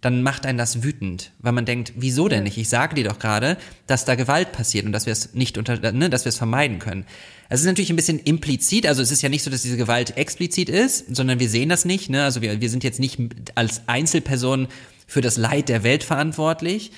dann 0.00 0.22
macht 0.22 0.46
einen 0.46 0.58
das 0.58 0.82
wütend, 0.82 1.32
weil 1.38 1.52
man 1.52 1.64
denkt, 1.64 1.94
wieso 1.96 2.28
denn 2.28 2.44
nicht? 2.44 2.58
Ich 2.58 2.68
sage 2.68 2.94
dir 2.94 3.04
doch 3.04 3.18
gerade, 3.18 3.56
dass 3.86 4.04
da 4.04 4.14
Gewalt 4.14 4.52
passiert 4.52 4.84
und 4.84 4.92
dass 4.92 5.06
wir 5.06 5.12
es 5.12 5.34
nicht 5.34 5.58
unter, 5.58 5.92
ne, 5.92 6.10
dass 6.10 6.24
wir 6.24 6.30
es 6.30 6.38
vermeiden 6.38 6.78
können. 6.78 7.04
Es 7.48 7.60
ist 7.60 7.66
natürlich 7.66 7.90
ein 7.90 7.96
bisschen 7.96 8.18
implizit, 8.18 8.86
also 8.86 9.02
es 9.02 9.10
ist 9.10 9.22
ja 9.22 9.28
nicht 9.28 9.42
so, 9.42 9.50
dass 9.50 9.62
diese 9.62 9.76
Gewalt 9.76 10.16
explizit 10.16 10.68
ist, 10.68 11.14
sondern 11.14 11.38
wir 11.38 11.48
sehen 11.48 11.68
das 11.68 11.84
nicht, 11.84 12.10
ne? 12.10 12.24
Also 12.24 12.42
wir, 12.42 12.60
wir 12.60 12.70
sind 12.70 12.84
jetzt 12.84 13.00
nicht 13.00 13.18
als 13.54 13.82
Einzelperson 13.86 14.68
für 15.06 15.20
das 15.20 15.36
Leid 15.36 15.68
der 15.68 15.82
Welt 15.82 16.04
verantwortlich, 16.04 16.90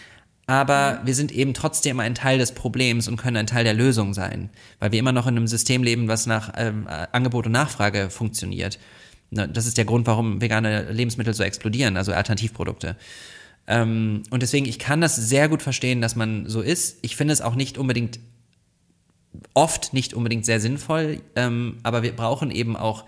aber 0.47 1.03
wir 1.05 1.15
sind 1.15 1.31
eben 1.31 1.53
trotzdem 1.53 2.01
ein 2.01 2.15
Teil 2.15 2.39
des 2.39 2.53
Problems 2.53 3.07
und 3.07 3.19
können 3.19 3.37
ein 3.37 3.47
Teil 3.47 3.65
der 3.65 3.75
Lösung 3.75 4.15
sein, 4.15 4.49
weil 4.81 4.93
wir 4.93 4.99
immer 4.99 5.13
noch 5.13 5.27
in 5.27 5.37
einem 5.37 5.47
System 5.47 5.83
leben, 5.83 6.09
was 6.09 6.27
nach 6.27 6.55
ähm, 6.57 6.89
Angebot 7.13 7.45
und 7.47 7.53
Nachfrage 7.53 8.09
funktioniert. 8.09 8.79
Ne, 9.31 9.49
das 9.49 9.67
ist 9.67 9.77
der 9.77 9.85
Grund, 9.85 10.07
warum 10.07 10.41
vegane 10.41 10.91
Lebensmittel 10.91 11.35
so 11.35 11.43
explodieren, 11.43 11.97
also 11.97 12.13
Alternativprodukte. 12.13 12.97
Ähm, 13.67 14.23
und 14.31 14.43
deswegen, 14.43 14.67
ich 14.67 14.79
kann 14.79 15.01
das 15.01 15.17
sehr 15.17 15.49
gut 15.49 15.63
verstehen, 15.63 16.01
dass 16.01 16.17
man 16.17 16.47
so 16.47 16.63
ist. 16.63 16.99
Ich 17.03 17.17
finde 17.17 17.35
es 17.35 17.43
auch 17.43 17.55
nicht 17.55 17.77
unbedingt, 17.77 18.19
oft 19.53 19.93
nicht 19.93 20.15
unbedingt 20.15 20.47
sehr 20.47 20.61
sinnvoll, 20.61 21.21
ähm, 21.37 21.77
aber 21.83 22.03
wir 22.03 22.17
brauchen 22.17 22.51
eben 22.51 22.77
auch 22.77 23.05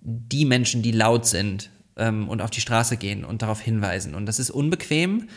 die 0.00 0.44
Menschen, 0.44 0.82
die 0.82 0.92
laut 0.92 1.26
sind 1.26 1.70
ähm, 1.96 2.28
und 2.28 2.40
auf 2.40 2.50
die 2.50 2.60
Straße 2.60 2.96
gehen 2.96 3.24
und 3.24 3.42
darauf 3.42 3.60
hinweisen. 3.60 4.14
Und 4.14 4.26
das 4.26 4.38
ist 4.38 4.50
unbequem 4.50 5.28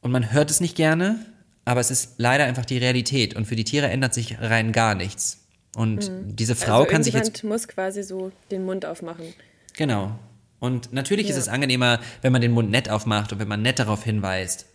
und 0.00 0.10
man 0.10 0.32
hört 0.32 0.50
es 0.50 0.60
nicht 0.60 0.76
gerne, 0.76 1.18
aber 1.66 1.80
es 1.80 1.90
ist 1.90 2.14
leider 2.16 2.44
einfach 2.44 2.64
die 2.64 2.78
Realität. 2.78 3.36
Und 3.36 3.46
für 3.46 3.56
die 3.56 3.64
Tiere 3.64 3.88
ändert 3.88 4.14
sich 4.14 4.40
rein 4.40 4.72
gar 4.72 4.94
nichts. 4.94 5.47
Und 5.78 6.10
mhm. 6.10 6.34
diese 6.34 6.56
Frau 6.56 6.80
also 6.80 6.90
kann 6.90 7.04
sich 7.04 7.14
jetzt. 7.14 7.44
muss 7.44 7.68
quasi 7.68 8.02
so 8.02 8.32
den 8.50 8.66
Mund 8.66 8.84
aufmachen. 8.84 9.32
Genau. 9.76 10.18
Und 10.58 10.92
natürlich 10.92 11.28
ja. 11.28 11.36
ist 11.36 11.38
es 11.38 11.46
angenehmer, 11.46 12.00
wenn 12.20 12.32
man 12.32 12.42
den 12.42 12.50
Mund 12.50 12.68
nett 12.68 12.90
aufmacht 12.90 13.32
und 13.32 13.38
wenn 13.38 13.46
man 13.46 13.62
nett 13.62 13.78
darauf 13.78 14.02
hinweist. 14.02 14.66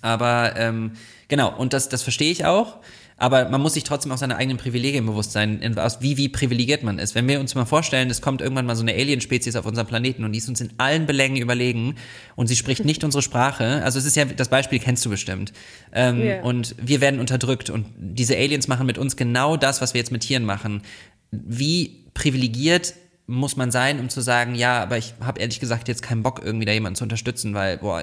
Aber 0.00 0.54
ähm, 0.56 0.92
genau, 1.28 1.54
und 1.54 1.74
das, 1.74 1.90
das 1.90 2.02
verstehe 2.02 2.32
ich 2.32 2.46
auch. 2.46 2.78
Aber 3.22 3.48
man 3.48 3.60
muss 3.60 3.74
sich 3.74 3.84
trotzdem 3.84 4.10
auch 4.10 4.18
seine 4.18 4.34
eigenen 4.34 4.58
Privilegien 4.58 5.06
bewusst 5.06 5.30
sein, 5.30 5.60
wie, 6.00 6.16
wie 6.16 6.28
privilegiert 6.28 6.82
man 6.82 6.98
ist. 6.98 7.14
Wenn 7.14 7.28
wir 7.28 7.38
uns 7.38 7.54
mal 7.54 7.66
vorstellen, 7.66 8.10
es 8.10 8.20
kommt 8.20 8.40
irgendwann 8.40 8.66
mal 8.66 8.74
so 8.74 8.82
eine 8.82 8.94
Alien-Spezies 8.94 9.54
auf 9.54 9.64
unserem 9.64 9.86
Planeten 9.86 10.24
und 10.24 10.32
die 10.32 10.38
ist 10.38 10.48
uns 10.48 10.60
in 10.60 10.70
allen 10.78 11.06
Belängen 11.06 11.36
überlegen 11.36 11.94
und 12.34 12.48
sie 12.48 12.56
spricht 12.56 12.84
nicht 12.84 13.04
unsere 13.04 13.22
Sprache. 13.22 13.80
Also 13.84 14.00
es 14.00 14.06
ist 14.06 14.16
ja, 14.16 14.24
das 14.24 14.48
Beispiel 14.48 14.80
kennst 14.80 15.04
du 15.06 15.10
bestimmt. 15.10 15.52
Ähm, 15.92 16.18
yeah. 16.18 16.42
Und 16.42 16.74
wir 16.82 17.00
werden 17.00 17.20
unterdrückt 17.20 17.70
und 17.70 17.86
diese 17.96 18.36
Aliens 18.36 18.66
machen 18.66 18.86
mit 18.86 18.98
uns 18.98 19.14
genau 19.14 19.56
das, 19.56 19.80
was 19.80 19.94
wir 19.94 20.00
jetzt 20.00 20.10
mit 20.10 20.22
Tieren 20.22 20.44
machen. 20.44 20.82
Wie 21.30 22.02
privilegiert 22.14 22.94
muss 23.28 23.56
man 23.56 23.70
sein, 23.70 24.00
um 24.00 24.08
zu 24.08 24.20
sagen, 24.20 24.56
ja, 24.56 24.82
aber 24.82 24.98
ich 24.98 25.14
habe 25.20 25.40
ehrlich 25.40 25.60
gesagt 25.60 25.86
jetzt 25.86 26.02
keinen 26.02 26.24
Bock, 26.24 26.40
irgendwie 26.44 26.66
da 26.66 26.72
jemanden 26.72 26.96
zu 26.96 27.04
unterstützen, 27.04 27.54
weil, 27.54 27.78
boah, 27.78 28.02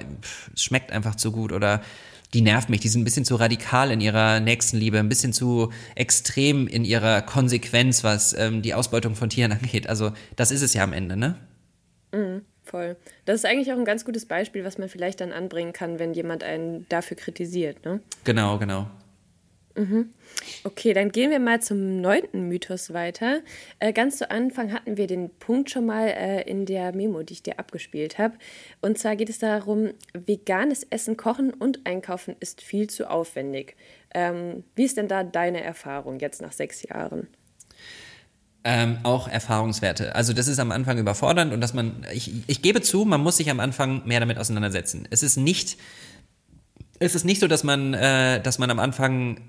es 0.56 0.64
schmeckt 0.64 0.94
einfach 0.94 1.16
zu 1.16 1.34
gut 1.34 1.52
oder 1.52 1.82
die 2.34 2.42
nervt 2.42 2.70
mich. 2.70 2.80
Die 2.80 2.90
sind 2.90 3.02
ein 3.02 3.06
bisschen 3.06 3.26
zu 3.26 3.36
radikal 3.36 3.92
in 3.92 4.02
ihrer 4.02 4.40
Nächstenliebe, 4.40 5.00
ein 5.00 5.10
bisschen 5.10 5.34
zu 5.34 5.72
extrem 5.96 6.68
in 6.68 6.86
ihrer 6.86 7.22
Konsequenz, 7.22 8.04
was 8.04 8.34
ähm, 8.34 8.62
die 8.62 8.74
Ausbeutung 8.74 9.16
von 9.16 9.30
Tieren 9.30 9.52
angeht. 9.52 9.88
Also 9.88 10.12
das 10.36 10.52
ist 10.52 10.62
es 10.62 10.74
ja 10.74 10.84
am 10.84 10.94
Ende, 10.94 11.18
ne? 11.18 11.36
Mhm, 12.12 12.42
voll. 12.64 12.98
Das 13.26 13.36
ist 13.36 13.46
eigentlich 13.46 13.72
auch 13.72 13.78
ein 13.78 13.86
ganz 13.86 14.06
gutes 14.06 14.26
Beispiel, 14.26 14.64
was 14.64 14.78
man 14.78 14.90
vielleicht 14.90 15.22
dann 15.22 15.32
anbringen 15.32 15.74
kann, 15.74 16.00
wenn 16.00 16.14
jemand 16.14 16.44
einen 16.44 16.88
dafür 16.90 17.18
kritisiert, 17.18 17.84
ne? 17.86 18.02
Genau, 18.24 18.58
genau. 18.58 18.90
Mhm. 19.76 20.14
Okay, 20.64 20.94
dann 20.94 21.12
gehen 21.12 21.32
wir 21.32 21.40
mal 21.40 21.62
zum 21.62 22.02
neunten 22.02 22.48
Mythos 22.48 22.94
weiter. 22.94 23.42
Äh, 23.80 23.94
ganz 23.94 24.18
zu 24.18 24.30
Anfang 24.30 24.74
hatten 24.74 24.98
wir 24.98 25.08
den 25.08 25.30
Punkt 25.30 25.70
schon 25.70 25.86
mal 25.86 26.08
äh, 26.08 26.42
in 26.50 26.66
der 26.66 26.94
Memo, 26.94 27.24
die 27.24 27.34
ich 27.34 27.44
dir 27.44 27.60
abgespielt 27.60 28.18
habe. 28.18 28.36
Und 28.82 28.98
zwar 28.98 29.16
geht 29.16 29.30
es 29.30 29.40
darum, 29.40 29.92
veganes 30.14 30.84
Essen 30.84 31.18
kochen 31.18 31.54
und 31.54 31.86
einkaufen 31.86 32.36
ist 32.40 32.62
viel 32.62 32.90
zu 32.90 33.10
aufwendig. 33.10 33.76
Ähm, 34.14 34.64
wie 34.76 34.86
ist 34.86 34.98
denn 34.98 35.08
da 35.08 35.24
deine 35.24 35.64
Erfahrung 35.64 36.20
jetzt 36.20 36.42
nach 36.42 36.52
sechs 36.52 36.84
Jahren? 36.84 37.28
Ähm, 38.66 38.98
auch 39.04 39.30
Erfahrungswerte. 39.30 40.16
Also 40.16 40.34
das 40.34 40.50
ist 40.50 40.60
am 40.60 40.72
Anfang 40.72 40.98
überfordernd 40.98 41.54
und 41.54 41.62
dass 41.62 41.74
man, 41.74 42.06
ich, 42.12 42.34
ich 42.48 42.62
gebe 42.62 42.82
zu, 42.82 43.06
man 43.06 43.22
muss 43.22 43.38
sich 43.38 43.50
am 43.50 43.62
Anfang 43.62 44.06
mehr 44.06 44.20
damit 44.20 44.38
auseinandersetzen. 44.38 45.08
Es 45.10 45.24
ist 45.24 45.38
nicht, 45.38 45.78
es 47.00 47.16
ist 47.16 47.24
nicht 47.24 47.40
so, 47.40 47.48
dass 47.48 47.64
man, 47.64 47.94
äh, 47.94 48.42
dass 48.42 48.60
man 48.60 48.70
am 48.70 48.80
Anfang 48.80 49.40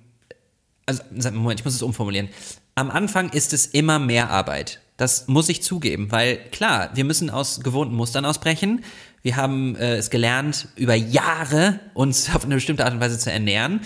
also 0.90 1.30
Moment, 1.32 1.60
ich 1.60 1.64
muss 1.64 1.74
es 1.74 1.82
umformulieren. 1.82 2.28
Am 2.74 2.90
Anfang 2.90 3.30
ist 3.30 3.52
es 3.52 3.66
immer 3.66 3.98
mehr 3.98 4.30
Arbeit. 4.30 4.80
Das 4.96 5.28
muss 5.28 5.48
ich 5.48 5.62
zugeben, 5.62 6.12
weil 6.12 6.36
klar, 6.50 6.90
wir 6.94 7.04
müssen 7.04 7.30
aus 7.30 7.60
gewohnten 7.60 7.94
Mustern 7.94 8.24
ausbrechen. 8.24 8.84
Wir 9.22 9.36
haben 9.36 9.76
äh, 9.76 9.96
es 9.96 10.10
gelernt, 10.10 10.68
über 10.76 10.94
Jahre 10.94 11.80
uns 11.94 12.28
auf 12.34 12.44
eine 12.44 12.54
bestimmte 12.56 12.84
Art 12.84 12.94
und 12.94 13.00
Weise 13.00 13.18
zu 13.18 13.32
ernähren. 13.32 13.80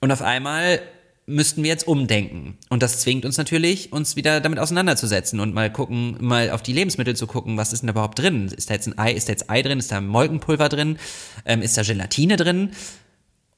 Und 0.00 0.12
auf 0.12 0.22
einmal 0.22 0.80
müssten 1.26 1.62
wir 1.62 1.70
jetzt 1.70 1.86
umdenken. 1.86 2.58
Und 2.68 2.82
das 2.82 3.00
zwingt 3.00 3.24
uns 3.24 3.38
natürlich, 3.38 3.92
uns 3.92 4.16
wieder 4.16 4.40
damit 4.40 4.58
auseinanderzusetzen 4.58 5.40
und 5.40 5.54
mal 5.54 5.70
gucken, 5.72 6.16
mal 6.20 6.50
auf 6.50 6.62
die 6.62 6.72
Lebensmittel 6.72 7.16
zu 7.16 7.26
gucken, 7.26 7.56
was 7.56 7.72
ist 7.72 7.80
denn 7.80 7.86
da 7.88 7.92
überhaupt 7.92 8.18
drin? 8.18 8.48
Ist 8.48 8.70
da 8.70 8.74
jetzt 8.74 8.88
ein 8.88 8.98
Ei, 8.98 9.12
ist 9.12 9.28
da 9.28 9.32
jetzt 9.32 9.48
Ei 9.48 9.62
drin, 9.62 9.78
ist 9.78 9.92
da 9.92 10.00
Molkenpulver 10.00 10.68
drin, 10.68 10.98
ähm, 11.44 11.62
ist 11.62 11.76
da 11.76 11.82
Gelatine 11.82 12.36
drin? 12.36 12.70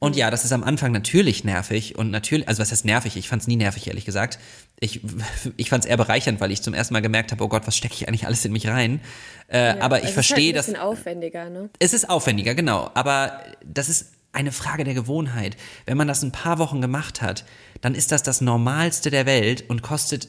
Und 0.03 0.17
ja, 0.17 0.33
das 0.33 0.45
ist 0.45 0.51
am 0.51 0.65
Anfang 0.65 0.91
natürlich 0.91 1.45
nervig 1.45 1.97
und 1.97 2.11
natürlich, 2.11 2.49
also 2.49 2.61
was 2.61 2.73
heißt 2.73 2.85
nervig? 2.85 3.17
Ich 3.17 3.29
fand 3.29 3.43
es 3.43 3.47
nie 3.47 3.55
nervig, 3.55 3.87
ehrlich 3.87 4.05
gesagt. 4.05 4.41
Ich, 4.81 5.01
ich 5.57 5.71
fand 5.71 5.85
es 5.85 5.89
eher 5.89 5.97
bereichernd, 5.97 6.41
weil 6.41 6.51
ich 6.51 6.61
zum 6.61 6.75
ersten 6.75 6.93
Mal 6.95 7.03
gemerkt 7.03 7.31
habe, 7.31 7.45
oh 7.45 7.47
Gott, 7.47 7.69
was 7.69 7.77
stecke 7.77 7.95
ich 7.95 8.09
eigentlich 8.09 8.27
alles 8.27 8.45
in 8.45 8.51
mich 8.51 8.67
rein? 8.67 9.01
Äh, 9.47 9.77
ja, 9.77 9.81
aber 9.81 10.03
ich 10.03 10.11
verstehe, 10.11 10.53
dass. 10.53 10.67
Es 10.67 10.73
ist 10.73 10.81
halt 10.81 10.89
ein 10.89 10.91
bisschen 10.91 11.07
aufwendiger, 11.07 11.51
ne? 11.51 11.71
Es 11.79 11.93
ist 11.93 12.11
aufwendiger, 12.11 12.57
genau. 12.57 12.91
Aber 12.95 13.45
das 13.65 13.89
ist 13.89 14.11
eine 14.33 14.51
Frage 14.51 14.83
der 14.83 14.95
Gewohnheit. 14.95 15.57
Wenn 15.87 15.97
man 15.97 16.09
das 16.09 16.25
ein 16.25 16.33
paar 16.33 16.59
Wochen 16.59 16.81
gemacht 16.81 17.23
hat, 17.23 17.45
dann 17.81 17.95
ist 17.95 18.11
das 18.11 18.25
das 18.25 18.41
Normalste 18.41 19.09
der 19.09 19.25
Welt 19.25 19.71
und 19.71 19.83
kostet 19.83 20.27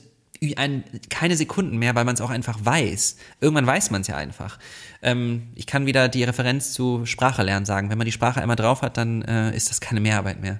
ein, 0.58 0.84
keine 1.10 1.36
Sekunden 1.36 1.78
mehr, 1.78 1.96
weil 1.96 2.06
man 2.06 2.16
es 2.16 2.22
auch 2.22 2.30
einfach 2.30 2.60
weiß. 2.64 3.18
Irgendwann 3.42 3.68
weiß 3.68 3.92
man 3.92 4.02
es 4.02 4.08
ja 4.08 4.16
einfach. 4.16 4.60
Ähm, 5.02 5.48
ich 5.56 5.66
kann 5.66 5.86
wieder 5.86 6.08
die 6.10 6.24
Referenz 6.24 6.74
zu 6.74 7.06
Sprache 7.06 7.44
lernen 7.44 7.66
sagen. 7.66 7.90
Wenn 7.90 7.98
man 7.98 8.06
die 8.06 8.12
Sprache 8.12 8.42
einmal 8.42 8.56
drauf 8.56 8.82
hat, 8.82 8.98
dann 8.98 9.22
äh, 9.24 9.56
ist 9.56 9.70
das 9.70 9.82
keine 9.82 10.00
Mehrarbeit 10.00 10.42
mehr. 10.42 10.60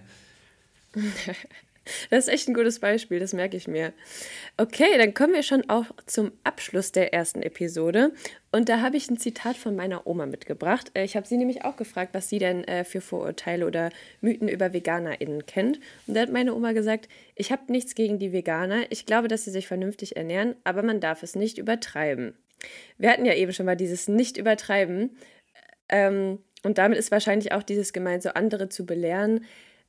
Das 2.10 2.28
ist 2.28 2.34
echt 2.34 2.48
ein 2.48 2.54
gutes 2.54 2.80
Beispiel, 2.80 3.19
das 3.19 3.34
merke 3.34 3.58
ich 3.58 3.67
mir. 3.67 3.91
Okay, 4.56 4.98
dann 4.98 5.13
kommen 5.13 5.34
wir 5.34 5.43
schon 5.43 5.69
auch 5.69 5.88
zum 6.06 6.32
Abschluss 6.46 6.93
der 6.93 7.13
ersten 7.13 7.41
Episode. 7.41 8.13
Und 8.55 8.69
da 8.69 8.81
habe 8.81 8.97
ich 8.97 9.09
ein 9.09 9.17
Zitat 9.17 9.57
von 9.57 9.75
meiner 9.75 10.05
Oma 10.05 10.27
mitgebracht. 10.27 10.91
Äh, 10.93 11.05
ich 11.05 11.15
habe 11.15 11.25
sie 11.25 11.37
nämlich 11.37 11.65
auch 11.65 11.75
gefragt, 11.75 12.13
was 12.13 12.29
sie 12.29 12.37
denn 12.37 12.63
äh, 12.65 12.83
für 12.83 13.01
Vorurteile 13.01 13.65
oder 13.65 13.89
Mythen 14.21 14.47
über 14.47 14.73
VeganerInnen 14.73 15.47
kennt. 15.47 15.79
Und 16.05 16.13
da 16.13 16.21
hat 16.21 16.31
meine 16.31 16.53
Oma 16.53 16.73
gesagt, 16.73 17.09
ich 17.33 17.51
habe 17.51 17.71
nichts 17.71 17.95
gegen 17.95 18.19
die 18.19 18.31
Veganer. 18.31 18.83
Ich 18.91 19.07
glaube, 19.07 19.27
dass 19.27 19.43
sie 19.43 19.49
sich 19.49 19.67
vernünftig 19.67 20.17
ernähren, 20.17 20.55
aber 20.65 20.83
man 20.83 20.99
darf 20.99 21.23
es 21.23 21.35
nicht 21.35 21.57
übertreiben. 21.57 22.37
Wir 22.99 23.09
hatten 23.09 23.25
ja 23.25 23.33
eben 23.33 23.53
schon 23.53 23.65
mal 23.65 23.75
dieses 23.75 24.07
Nicht-Übertreiben. 24.07 25.17
Ähm, 25.89 26.37
und 26.61 26.77
damit 26.77 26.99
ist 26.99 27.09
wahrscheinlich 27.09 27.53
auch 27.53 27.63
dieses 27.63 27.91
gemeint, 27.91 28.21
so 28.21 28.29
andere 28.29 28.69
zu 28.69 28.85
belehren. 28.85 29.45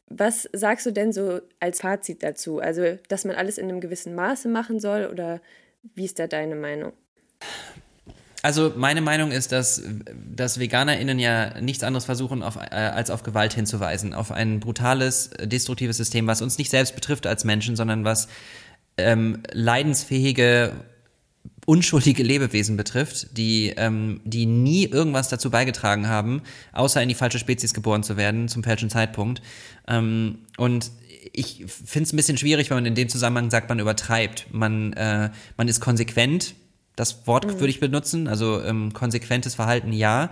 Was 0.07 0.49
sagst 0.55 0.87
du 0.87 0.91
denn 0.91 1.13
so 1.13 1.43
als 1.61 1.83
Fazit 1.83 2.23
dazu? 2.23 2.61
Also, 2.61 2.97
dass 3.09 3.27
man 3.27 3.37
alles 3.37 3.59
in 3.59 3.69
einem 3.69 3.83
gewissen 3.83 4.15
Maße 4.15 4.49
machen 4.49 4.81
soll 4.81 5.05
oder 5.13 5.43
wie 5.95 6.07
ist 6.07 6.19
da 6.19 6.27
deine 6.27 6.57
Meinung? 6.57 6.95
Also 8.45 8.75
meine 8.77 9.01
Meinung 9.01 9.31
ist, 9.31 9.53
dass, 9.53 9.83
dass 10.15 10.61
VeganerInnen 10.61 11.19
ja 11.19 11.59
nichts 11.63 11.83
anderes 11.83 12.05
versuchen, 12.05 12.43
auf, 12.43 12.57
äh, 12.57 12.75
als 12.75 13.09
auf 13.09 13.23
Gewalt 13.23 13.55
hinzuweisen. 13.55 14.13
Auf 14.13 14.31
ein 14.31 14.61
brutales, 14.61 15.31
destruktives 15.43 15.97
System, 15.97 16.27
was 16.27 16.43
uns 16.43 16.59
nicht 16.59 16.69
selbst 16.69 16.95
betrifft 16.95 17.27
als 17.27 17.45
Menschen, 17.45 17.75
sondern 17.75 18.05
was 18.05 18.29
ähm, 18.99 19.39
leidensfähige 19.51 20.73
unschuldige 21.65 22.23
Lebewesen 22.23 22.77
betrifft, 22.77 23.35
die, 23.39 23.73
ähm, 23.79 24.21
die 24.25 24.45
nie 24.45 24.85
irgendwas 24.85 25.31
dazu 25.31 25.51
beigetragen 25.51 26.09
haben, 26.09 26.43
außer 26.73 27.03
in 27.03 27.09
die 27.09 27.15
falsche 27.15 27.39
Spezies 27.39 27.73
geboren 27.73 28.03
zu 28.03 28.19
werden, 28.19 28.49
zum 28.49 28.63
falschen 28.63 28.91
Zeitpunkt. 28.91 29.41
Ähm, 29.89 30.41
und 30.59 30.91
ich 31.33 31.65
finde 31.67 32.03
es 32.03 32.13
ein 32.13 32.17
bisschen 32.19 32.37
schwierig, 32.37 32.69
wenn 32.69 32.77
man 32.77 32.85
in 32.85 32.95
dem 32.95 33.09
Zusammenhang 33.09 33.51
sagt, 33.51 33.71
man 33.71 33.79
übertreibt. 33.79 34.49
Man, 34.53 34.93
äh, 34.93 35.31
man 35.57 35.67
ist 35.67 35.81
konsequent, 35.81 36.55
das 36.97 37.27
Wort 37.27 37.47
mhm. 37.47 37.61
würde 37.61 37.69
ich 37.69 37.81
benutzen, 37.81 38.29
also 38.29 38.63
ähm, 38.63 38.93
konsequentes 38.93 39.55
Verhalten 39.55 39.93
ja. 39.93 40.31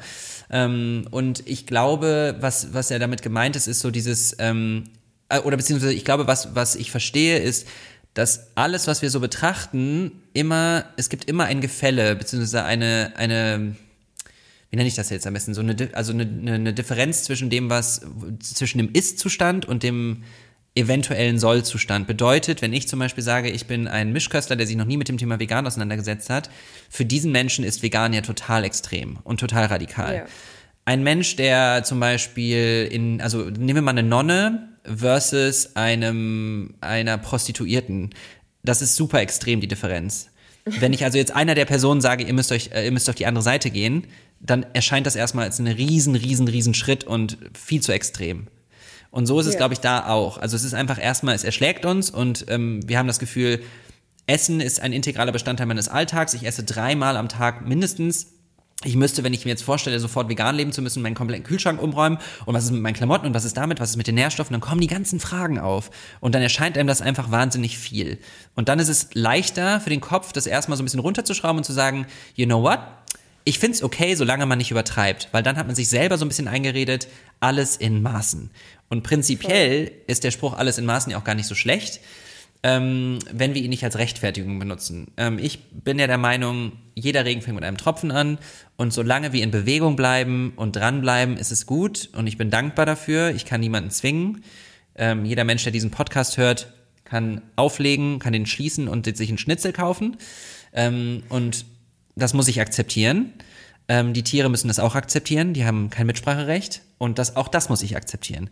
Ähm, 0.50 1.06
und 1.10 1.46
ich 1.48 1.66
glaube, 1.66 2.36
was, 2.40 2.72
was 2.72 2.88
ja 2.88 2.98
damit 2.98 3.22
gemeint 3.22 3.56
ist, 3.56 3.66
ist 3.66 3.80
so 3.80 3.90
dieses, 3.90 4.36
ähm, 4.38 4.84
äh, 5.28 5.38
oder 5.40 5.56
beziehungsweise 5.56 5.92
ich 5.92 6.04
glaube, 6.04 6.26
was, 6.26 6.54
was 6.54 6.76
ich 6.76 6.90
verstehe, 6.90 7.38
ist, 7.38 7.66
dass 8.14 8.48
alles, 8.54 8.86
was 8.86 9.02
wir 9.02 9.10
so 9.10 9.20
betrachten, 9.20 10.12
immer, 10.34 10.84
es 10.96 11.08
gibt 11.08 11.24
immer 11.24 11.44
ein 11.44 11.60
Gefälle, 11.60 12.14
beziehungsweise 12.14 12.64
eine, 12.64 13.14
eine, 13.16 13.74
wie 14.70 14.76
nenne 14.76 14.88
ich 14.88 14.94
das 14.94 15.10
jetzt 15.10 15.26
am 15.26 15.32
besten, 15.32 15.54
so 15.54 15.62
eine, 15.62 15.88
also 15.94 16.12
eine, 16.12 16.24
eine 16.52 16.74
Differenz 16.74 17.24
zwischen 17.24 17.48
dem, 17.48 17.70
was, 17.70 18.02
zwischen 18.40 18.78
dem 18.78 18.90
Ist-Zustand 18.92 19.66
und 19.66 19.82
dem 19.82 20.24
eventuellen 20.74 21.38
Soll-Zustand. 21.38 22.06
Bedeutet, 22.06 22.62
wenn 22.62 22.72
ich 22.72 22.88
zum 22.88 22.98
Beispiel 22.98 23.22
sage, 23.22 23.50
ich 23.50 23.66
bin 23.66 23.88
ein 23.88 24.12
Mischköstler, 24.12 24.56
der 24.56 24.66
sich 24.66 24.76
noch 24.76 24.86
nie 24.86 24.96
mit 24.96 25.08
dem 25.08 25.18
Thema 25.18 25.38
vegan 25.38 25.66
auseinandergesetzt 25.66 26.30
hat, 26.30 26.50
für 26.88 27.04
diesen 27.04 27.30
Menschen 27.32 27.64
ist 27.64 27.82
vegan 27.82 28.12
ja 28.12 28.22
total 28.22 28.64
extrem 28.64 29.18
und 29.24 29.40
total 29.40 29.66
radikal. 29.66 30.14
Ja. 30.14 30.24
Ein 30.84 31.02
Mensch, 31.02 31.36
der 31.36 31.84
zum 31.84 32.00
Beispiel 32.00 32.88
in, 32.90 33.20
also 33.20 33.44
nehmen 33.44 33.76
wir 33.76 33.82
mal 33.82 33.92
eine 33.92 34.02
Nonne, 34.02 34.68
versus 34.84 35.76
einem, 35.76 36.74
einer 36.80 37.18
Prostituierten. 37.18 38.10
Das 38.64 38.82
ist 38.82 38.96
super 38.96 39.20
extrem, 39.20 39.60
die 39.60 39.68
Differenz. 39.68 40.28
Wenn 40.64 40.92
ich 40.92 41.04
also 41.04 41.18
jetzt 41.18 41.34
einer 41.34 41.54
der 41.54 41.64
Personen 41.64 42.00
sage, 42.00 42.24
ihr 42.24 42.32
müsst 42.32 42.52
euch, 42.52 42.70
äh, 42.72 42.84
ihr 42.84 42.92
müsst 42.92 43.08
auf 43.08 43.16
die 43.16 43.26
andere 43.26 43.42
Seite 43.42 43.70
gehen, 43.70 44.06
dann 44.40 44.64
erscheint 44.74 45.06
das 45.06 45.16
erstmal 45.16 45.44
als 45.44 45.58
ein 45.58 45.66
riesen, 45.66 46.14
riesen, 46.14 46.46
riesen 46.46 46.74
Schritt 46.74 47.04
und 47.04 47.36
viel 47.60 47.80
zu 47.80 47.92
extrem. 47.92 48.46
Und 49.12 49.26
so 49.26 49.38
ist 49.38 49.46
es, 49.46 49.52
ja. 49.52 49.58
glaube 49.58 49.74
ich, 49.74 49.80
da 49.80 50.08
auch. 50.08 50.38
Also 50.38 50.56
es 50.56 50.64
ist 50.64 50.74
einfach 50.74 51.00
erstmal, 51.00 51.36
es 51.36 51.44
erschlägt 51.44 51.86
uns 51.86 52.10
und 52.10 52.46
ähm, 52.48 52.80
wir 52.86 52.98
haben 52.98 53.06
das 53.06 53.20
Gefühl, 53.20 53.62
Essen 54.26 54.60
ist 54.60 54.80
ein 54.80 54.92
integraler 54.92 55.30
Bestandteil 55.30 55.66
meines 55.66 55.88
Alltags. 55.88 56.34
Ich 56.34 56.44
esse 56.44 56.64
dreimal 56.64 57.16
am 57.16 57.28
Tag 57.28 57.66
mindestens 57.66 58.28
ich 58.84 58.96
müsste, 58.96 59.22
wenn 59.22 59.32
ich 59.32 59.44
mir 59.44 59.50
jetzt 59.50 59.62
vorstelle, 59.62 59.98
sofort 60.00 60.28
vegan 60.28 60.56
leben 60.56 60.72
zu 60.72 60.82
müssen, 60.82 61.02
meinen 61.02 61.14
kompletten 61.14 61.44
Kühlschrank 61.44 61.80
umräumen 61.80 62.18
und 62.46 62.54
was 62.54 62.64
ist 62.64 62.72
mit 62.72 62.82
meinen 62.82 62.94
Klamotten 62.94 63.26
und 63.26 63.34
was 63.34 63.44
ist 63.44 63.56
damit, 63.56 63.80
was 63.80 63.90
ist 63.90 63.96
mit 63.96 64.06
den 64.06 64.16
Nährstoffen, 64.16 64.52
dann 64.52 64.60
kommen 64.60 64.80
die 64.80 64.86
ganzen 64.86 65.20
Fragen 65.20 65.58
auf 65.58 65.90
und 66.20 66.34
dann 66.34 66.42
erscheint 66.42 66.76
einem 66.76 66.88
das 66.88 67.00
einfach 67.00 67.30
wahnsinnig 67.30 67.78
viel. 67.78 68.18
Und 68.54 68.68
dann 68.68 68.78
ist 68.78 68.88
es 68.88 69.10
leichter 69.14 69.80
für 69.80 69.90
den 69.90 70.00
Kopf, 70.00 70.32
das 70.32 70.46
erstmal 70.46 70.76
so 70.76 70.82
ein 70.82 70.86
bisschen 70.86 71.00
runterzuschrauben 71.00 71.58
und 71.58 71.64
zu 71.64 71.72
sagen, 71.72 72.06
you 72.34 72.46
know 72.46 72.62
what? 72.62 72.80
Ich 73.44 73.58
find's 73.58 73.82
okay, 73.82 74.14
solange 74.14 74.46
man 74.46 74.58
nicht 74.58 74.70
übertreibt, 74.70 75.28
weil 75.32 75.42
dann 75.42 75.56
hat 75.56 75.66
man 75.66 75.74
sich 75.74 75.88
selber 75.88 76.16
so 76.16 76.24
ein 76.24 76.28
bisschen 76.28 76.48
eingeredet, 76.48 77.08
alles 77.40 77.76
in 77.76 78.02
Maßen. 78.02 78.50
Und 78.88 79.02
prinzipiell 79.02 79.90
ist 80.06 80.22
der 80.22 80.30
Spruch 80.30 80.54
alles 80.54 80.78
in 80.78 80.84
Maßen 80.84 81.10
ja 81.10 81.18
auch 81.18 81.24
gar 81.24 81.34
nicht 81.34 81.48
so 81.48 81.54
schlecht, 81.54 82.00
ähm, 82.62 83.18
wenn 83.32 83.54
wir 83.54 83.62
ihn 83.62 83.70
nicht 83.70 83.82
als 83.82 83.98
Rechtfertigung 83.98 84.58
benutzen. 84.58 85.08
Ähm, 85.16 85.40
ich 85.40 85.70
bin 85.70 85.98
ja 85.98 86.06
der 86.06 86.18
Meinung, 86.18 86.72
jeder 86.94 87.24
Regen 87.24 87.42
fängt 87.42 87.56
mit 87.56 87.64
einem 87.64 87.76
Tropfen 87.76 88.12
an 88.12 88.38
und 88.76 88.92
solange 88.92 89.32
wir 89.32 89.42
in 89.42 89.50
Bewegung 89.50 89.96
bleiben 89.96 90.52
und 90.54 90.76
dranbleiben, 90.76 91.36
ist 91.36 91.50
es 91.50 91.66
gut 91.66 92.10
und 92.12 92.28
ich 92.28 92.38
bin 92.38 92.50
dankbar 92.50 92.86
dafür. 92.86 93.30
Ich 93.30 93.44
kann 93.44 93.60
niemanden 93.60 93.90
zwingen. 93.90 94.44
Ähm, 94.94 95.24
jeder 95.24 95.42
Mensch, 95.44 95.64
der 95.64 95.72
diesen 95.72 95.90
Podcast 95.90 96.36
hört, 96.36 96.72
kann 97.04 97.42
auflegen, 97.56 98.20
kann 98.20 98.32
den 98.32 98.46
schließen 98.46 98.88
und 98.88 99.16
sich 99.16 99.28
einen 99.28 99.38
Schnitzel 99.38 99.72
kaufen. 99.72 100.16
Ähm, 100.72 101.24
und 101.28 101.66
das 102.16 102.34
muss 102.34 102.48
ich 102.48 102.60
akzeptieren. 102.60 103.32
Ähm, 103.88 104.12
die 104.12 104.22
Tiere 104.22 104.48
müssen 104.48 104.68
das 104.68 104.78
auch 104.78 104.94
akzeptieren. 104.94 105.54
Die 105.54 105.64
haben 105.64 105.90
kein 105.90 106.06
Mitspracherecht 106.06 106.82
und 106.98 107.18
das, 107.18 107.36
auch 107.36 107.48
das 107.48 107.68
muss 107.68 107.82
ich 107.82 107.96
akzeptieren. 107.96 108.50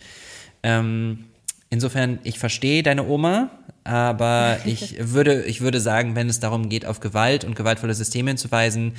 Ähm, 0.62 1.26
insofern, 1.70 2.18
ich 2.24 2.38
verstehe 2.38 2.82
deine 2.82 3.06
Oma 3.06 3.50
aber 3.84 4.58
ich 4.64 4.96
würde, 4.98 5.42
ich 5.44 5.60
würde 5.60 5.80
sagen, 5.80 6.14
wenn 6.14 6.28
es 6.28 6.40
darum 6.40 6.68
geht, 6.68 6.86
auf 6.86 7.00
Gewalt 7.00 7.44
und 7.44 7.56
gewaltvolle 7.56 7.94
Systeme 7.94 8.30
hinzuweisen, 8.30 8.94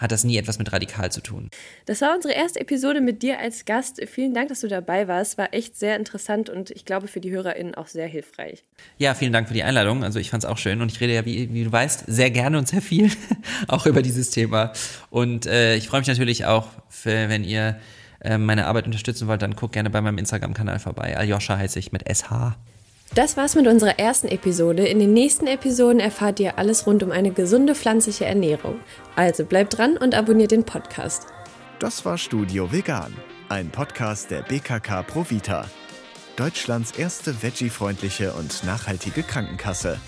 hat 0.00 0.12
das 0.12 0.24
nie 0.24 0.38
etwas 0.38 0.58
mit 0.58 0.72
radikal 0.72 1.12
zu 1.12 1.20
tun. 1.20 1.50
Das 1.84 2.00
war 2.00 2.14
unsere 2.14 2.34
erste 2.34 2.58
Episode 2.58 3.00
mit 3.00 3.22
dir 3.22 3.38
als 3.38 3.66
Gast. 3.66 4.00
Vielen 4.08 4.32
Dank, 4.32 4.48
dass 4.48 4.60
du 4.60 4.68
dabei 4.68 5.06
warst. 5.06 5.36
War 5.38 5.52
echt 5.52 5.78
sehr 5.78 5.96
interessant 5.96 6.48
und 6.48 6.70
ich 6.70 6.86
glaube 6.86 7.06
für 7.06 7.20
die 7.20 7.30
HörerInnen 7.30 7.74
auch 7.74 7.86
sehr 7.86 8.06
hilfreich. 8.06 8.64
Ja, 8.96 9.14
vielen 9.14 9.32
Dank 9.32 9.48
für 9.48 9.54
die 9.54 9.62
Einladung. 9.62 10.02
Also 10.02 10.18
ich 10.18 10.30
fand 10.30 10.42
es 10.42 10.48
auch 10.48 10.58
schön 10.58 10.80
und 10.80 10.90
ich 10.90 11.00
rede 11.00 11.14
ja, 11.14 11.24
wie, 11.26 11.52
wie, 11.52 11.64
du 11.64 11.70
weißt, 11.70 12.04
sehr 12.06 12.30
gerne 12.30 12.56
und 12.56 12.66
sehr 12.66 12.82
viel 12.82 13.10
auch 13.68 13.84
über 13.86 14.00
dieses 14.00 14.30
Thema. 14.30 14.72
Und 15.10 15.46
äh, 15.46 15.76
ich 15.76 15.88
freue 15.88 16.00
mich 16.00 16.08
natürlich 16.08 16.46
auch, 16.46 16.68
für, 16.88 17.28
wenn 17.28 17.44
ihr 17.44 17.78
äh, 18.20 18.38
meine 18.38 18.66
Arbeit 18.66 18.86
unterstützen 18.86 19.28
wollt, 19.28 19.42
dann 19.42 19.54
guckt 19.54 19.74
gerne 19.74 19.90
bei 19.90 20.00
meinem 20.00 20.18
Instagram-Kanal 20.18 20.78
vorbei. 20.78 21.16
Aljoscha 21.16 21.58
heiße 21.58 21.78
ich 21.78 21.92
mit 21.92 22.04
SH. 22.08 22.56
Das 23.14 23.36
war's 23.36 23.56
mit 23.56 23.66
unserer 23.66 23.98
ersten 23.98 24.28
Episode. 24.28 24.86
In 24.86 25.00
den 25.00 25.12
nächsten 25.12 25.48
Episoden 25.48 25.98
erfahrt 25.98 26.38
ihr 26.38 26.58
alles 26.58 26.86
rund 26.86 27.02
um 27.02 27.10
eine 27.10 27.32
gesunde 27.32 27.74
pflanzliche 27.74 28.24
Ernährung. 28.24 28.78
Also 29.16 29.44
bleibt 29.44 29.76
dran 29.76 29.96
und 29.96 30.14
abonniert 30.14 30.52
den 30.52 30.62
Podcast. 30.62 31.26
Das 31.80 32.04
war 32.04 32.18
Studio 32.18 32.70
Vegan, 32.70 33.12
ein 33.48 33.68
Podcast 33.70 34.30
der 34.30 34.42
BKK 34.42 35.02
Provita. 35.02 35.64
Deutschlands 36.36 36.92
erste 36.92 37.42
veggie-freundliche 37.42 38.32
und 38.32 38.62
nachhaltige 38.62 39.24
Krankenkasse. 39.24 39.98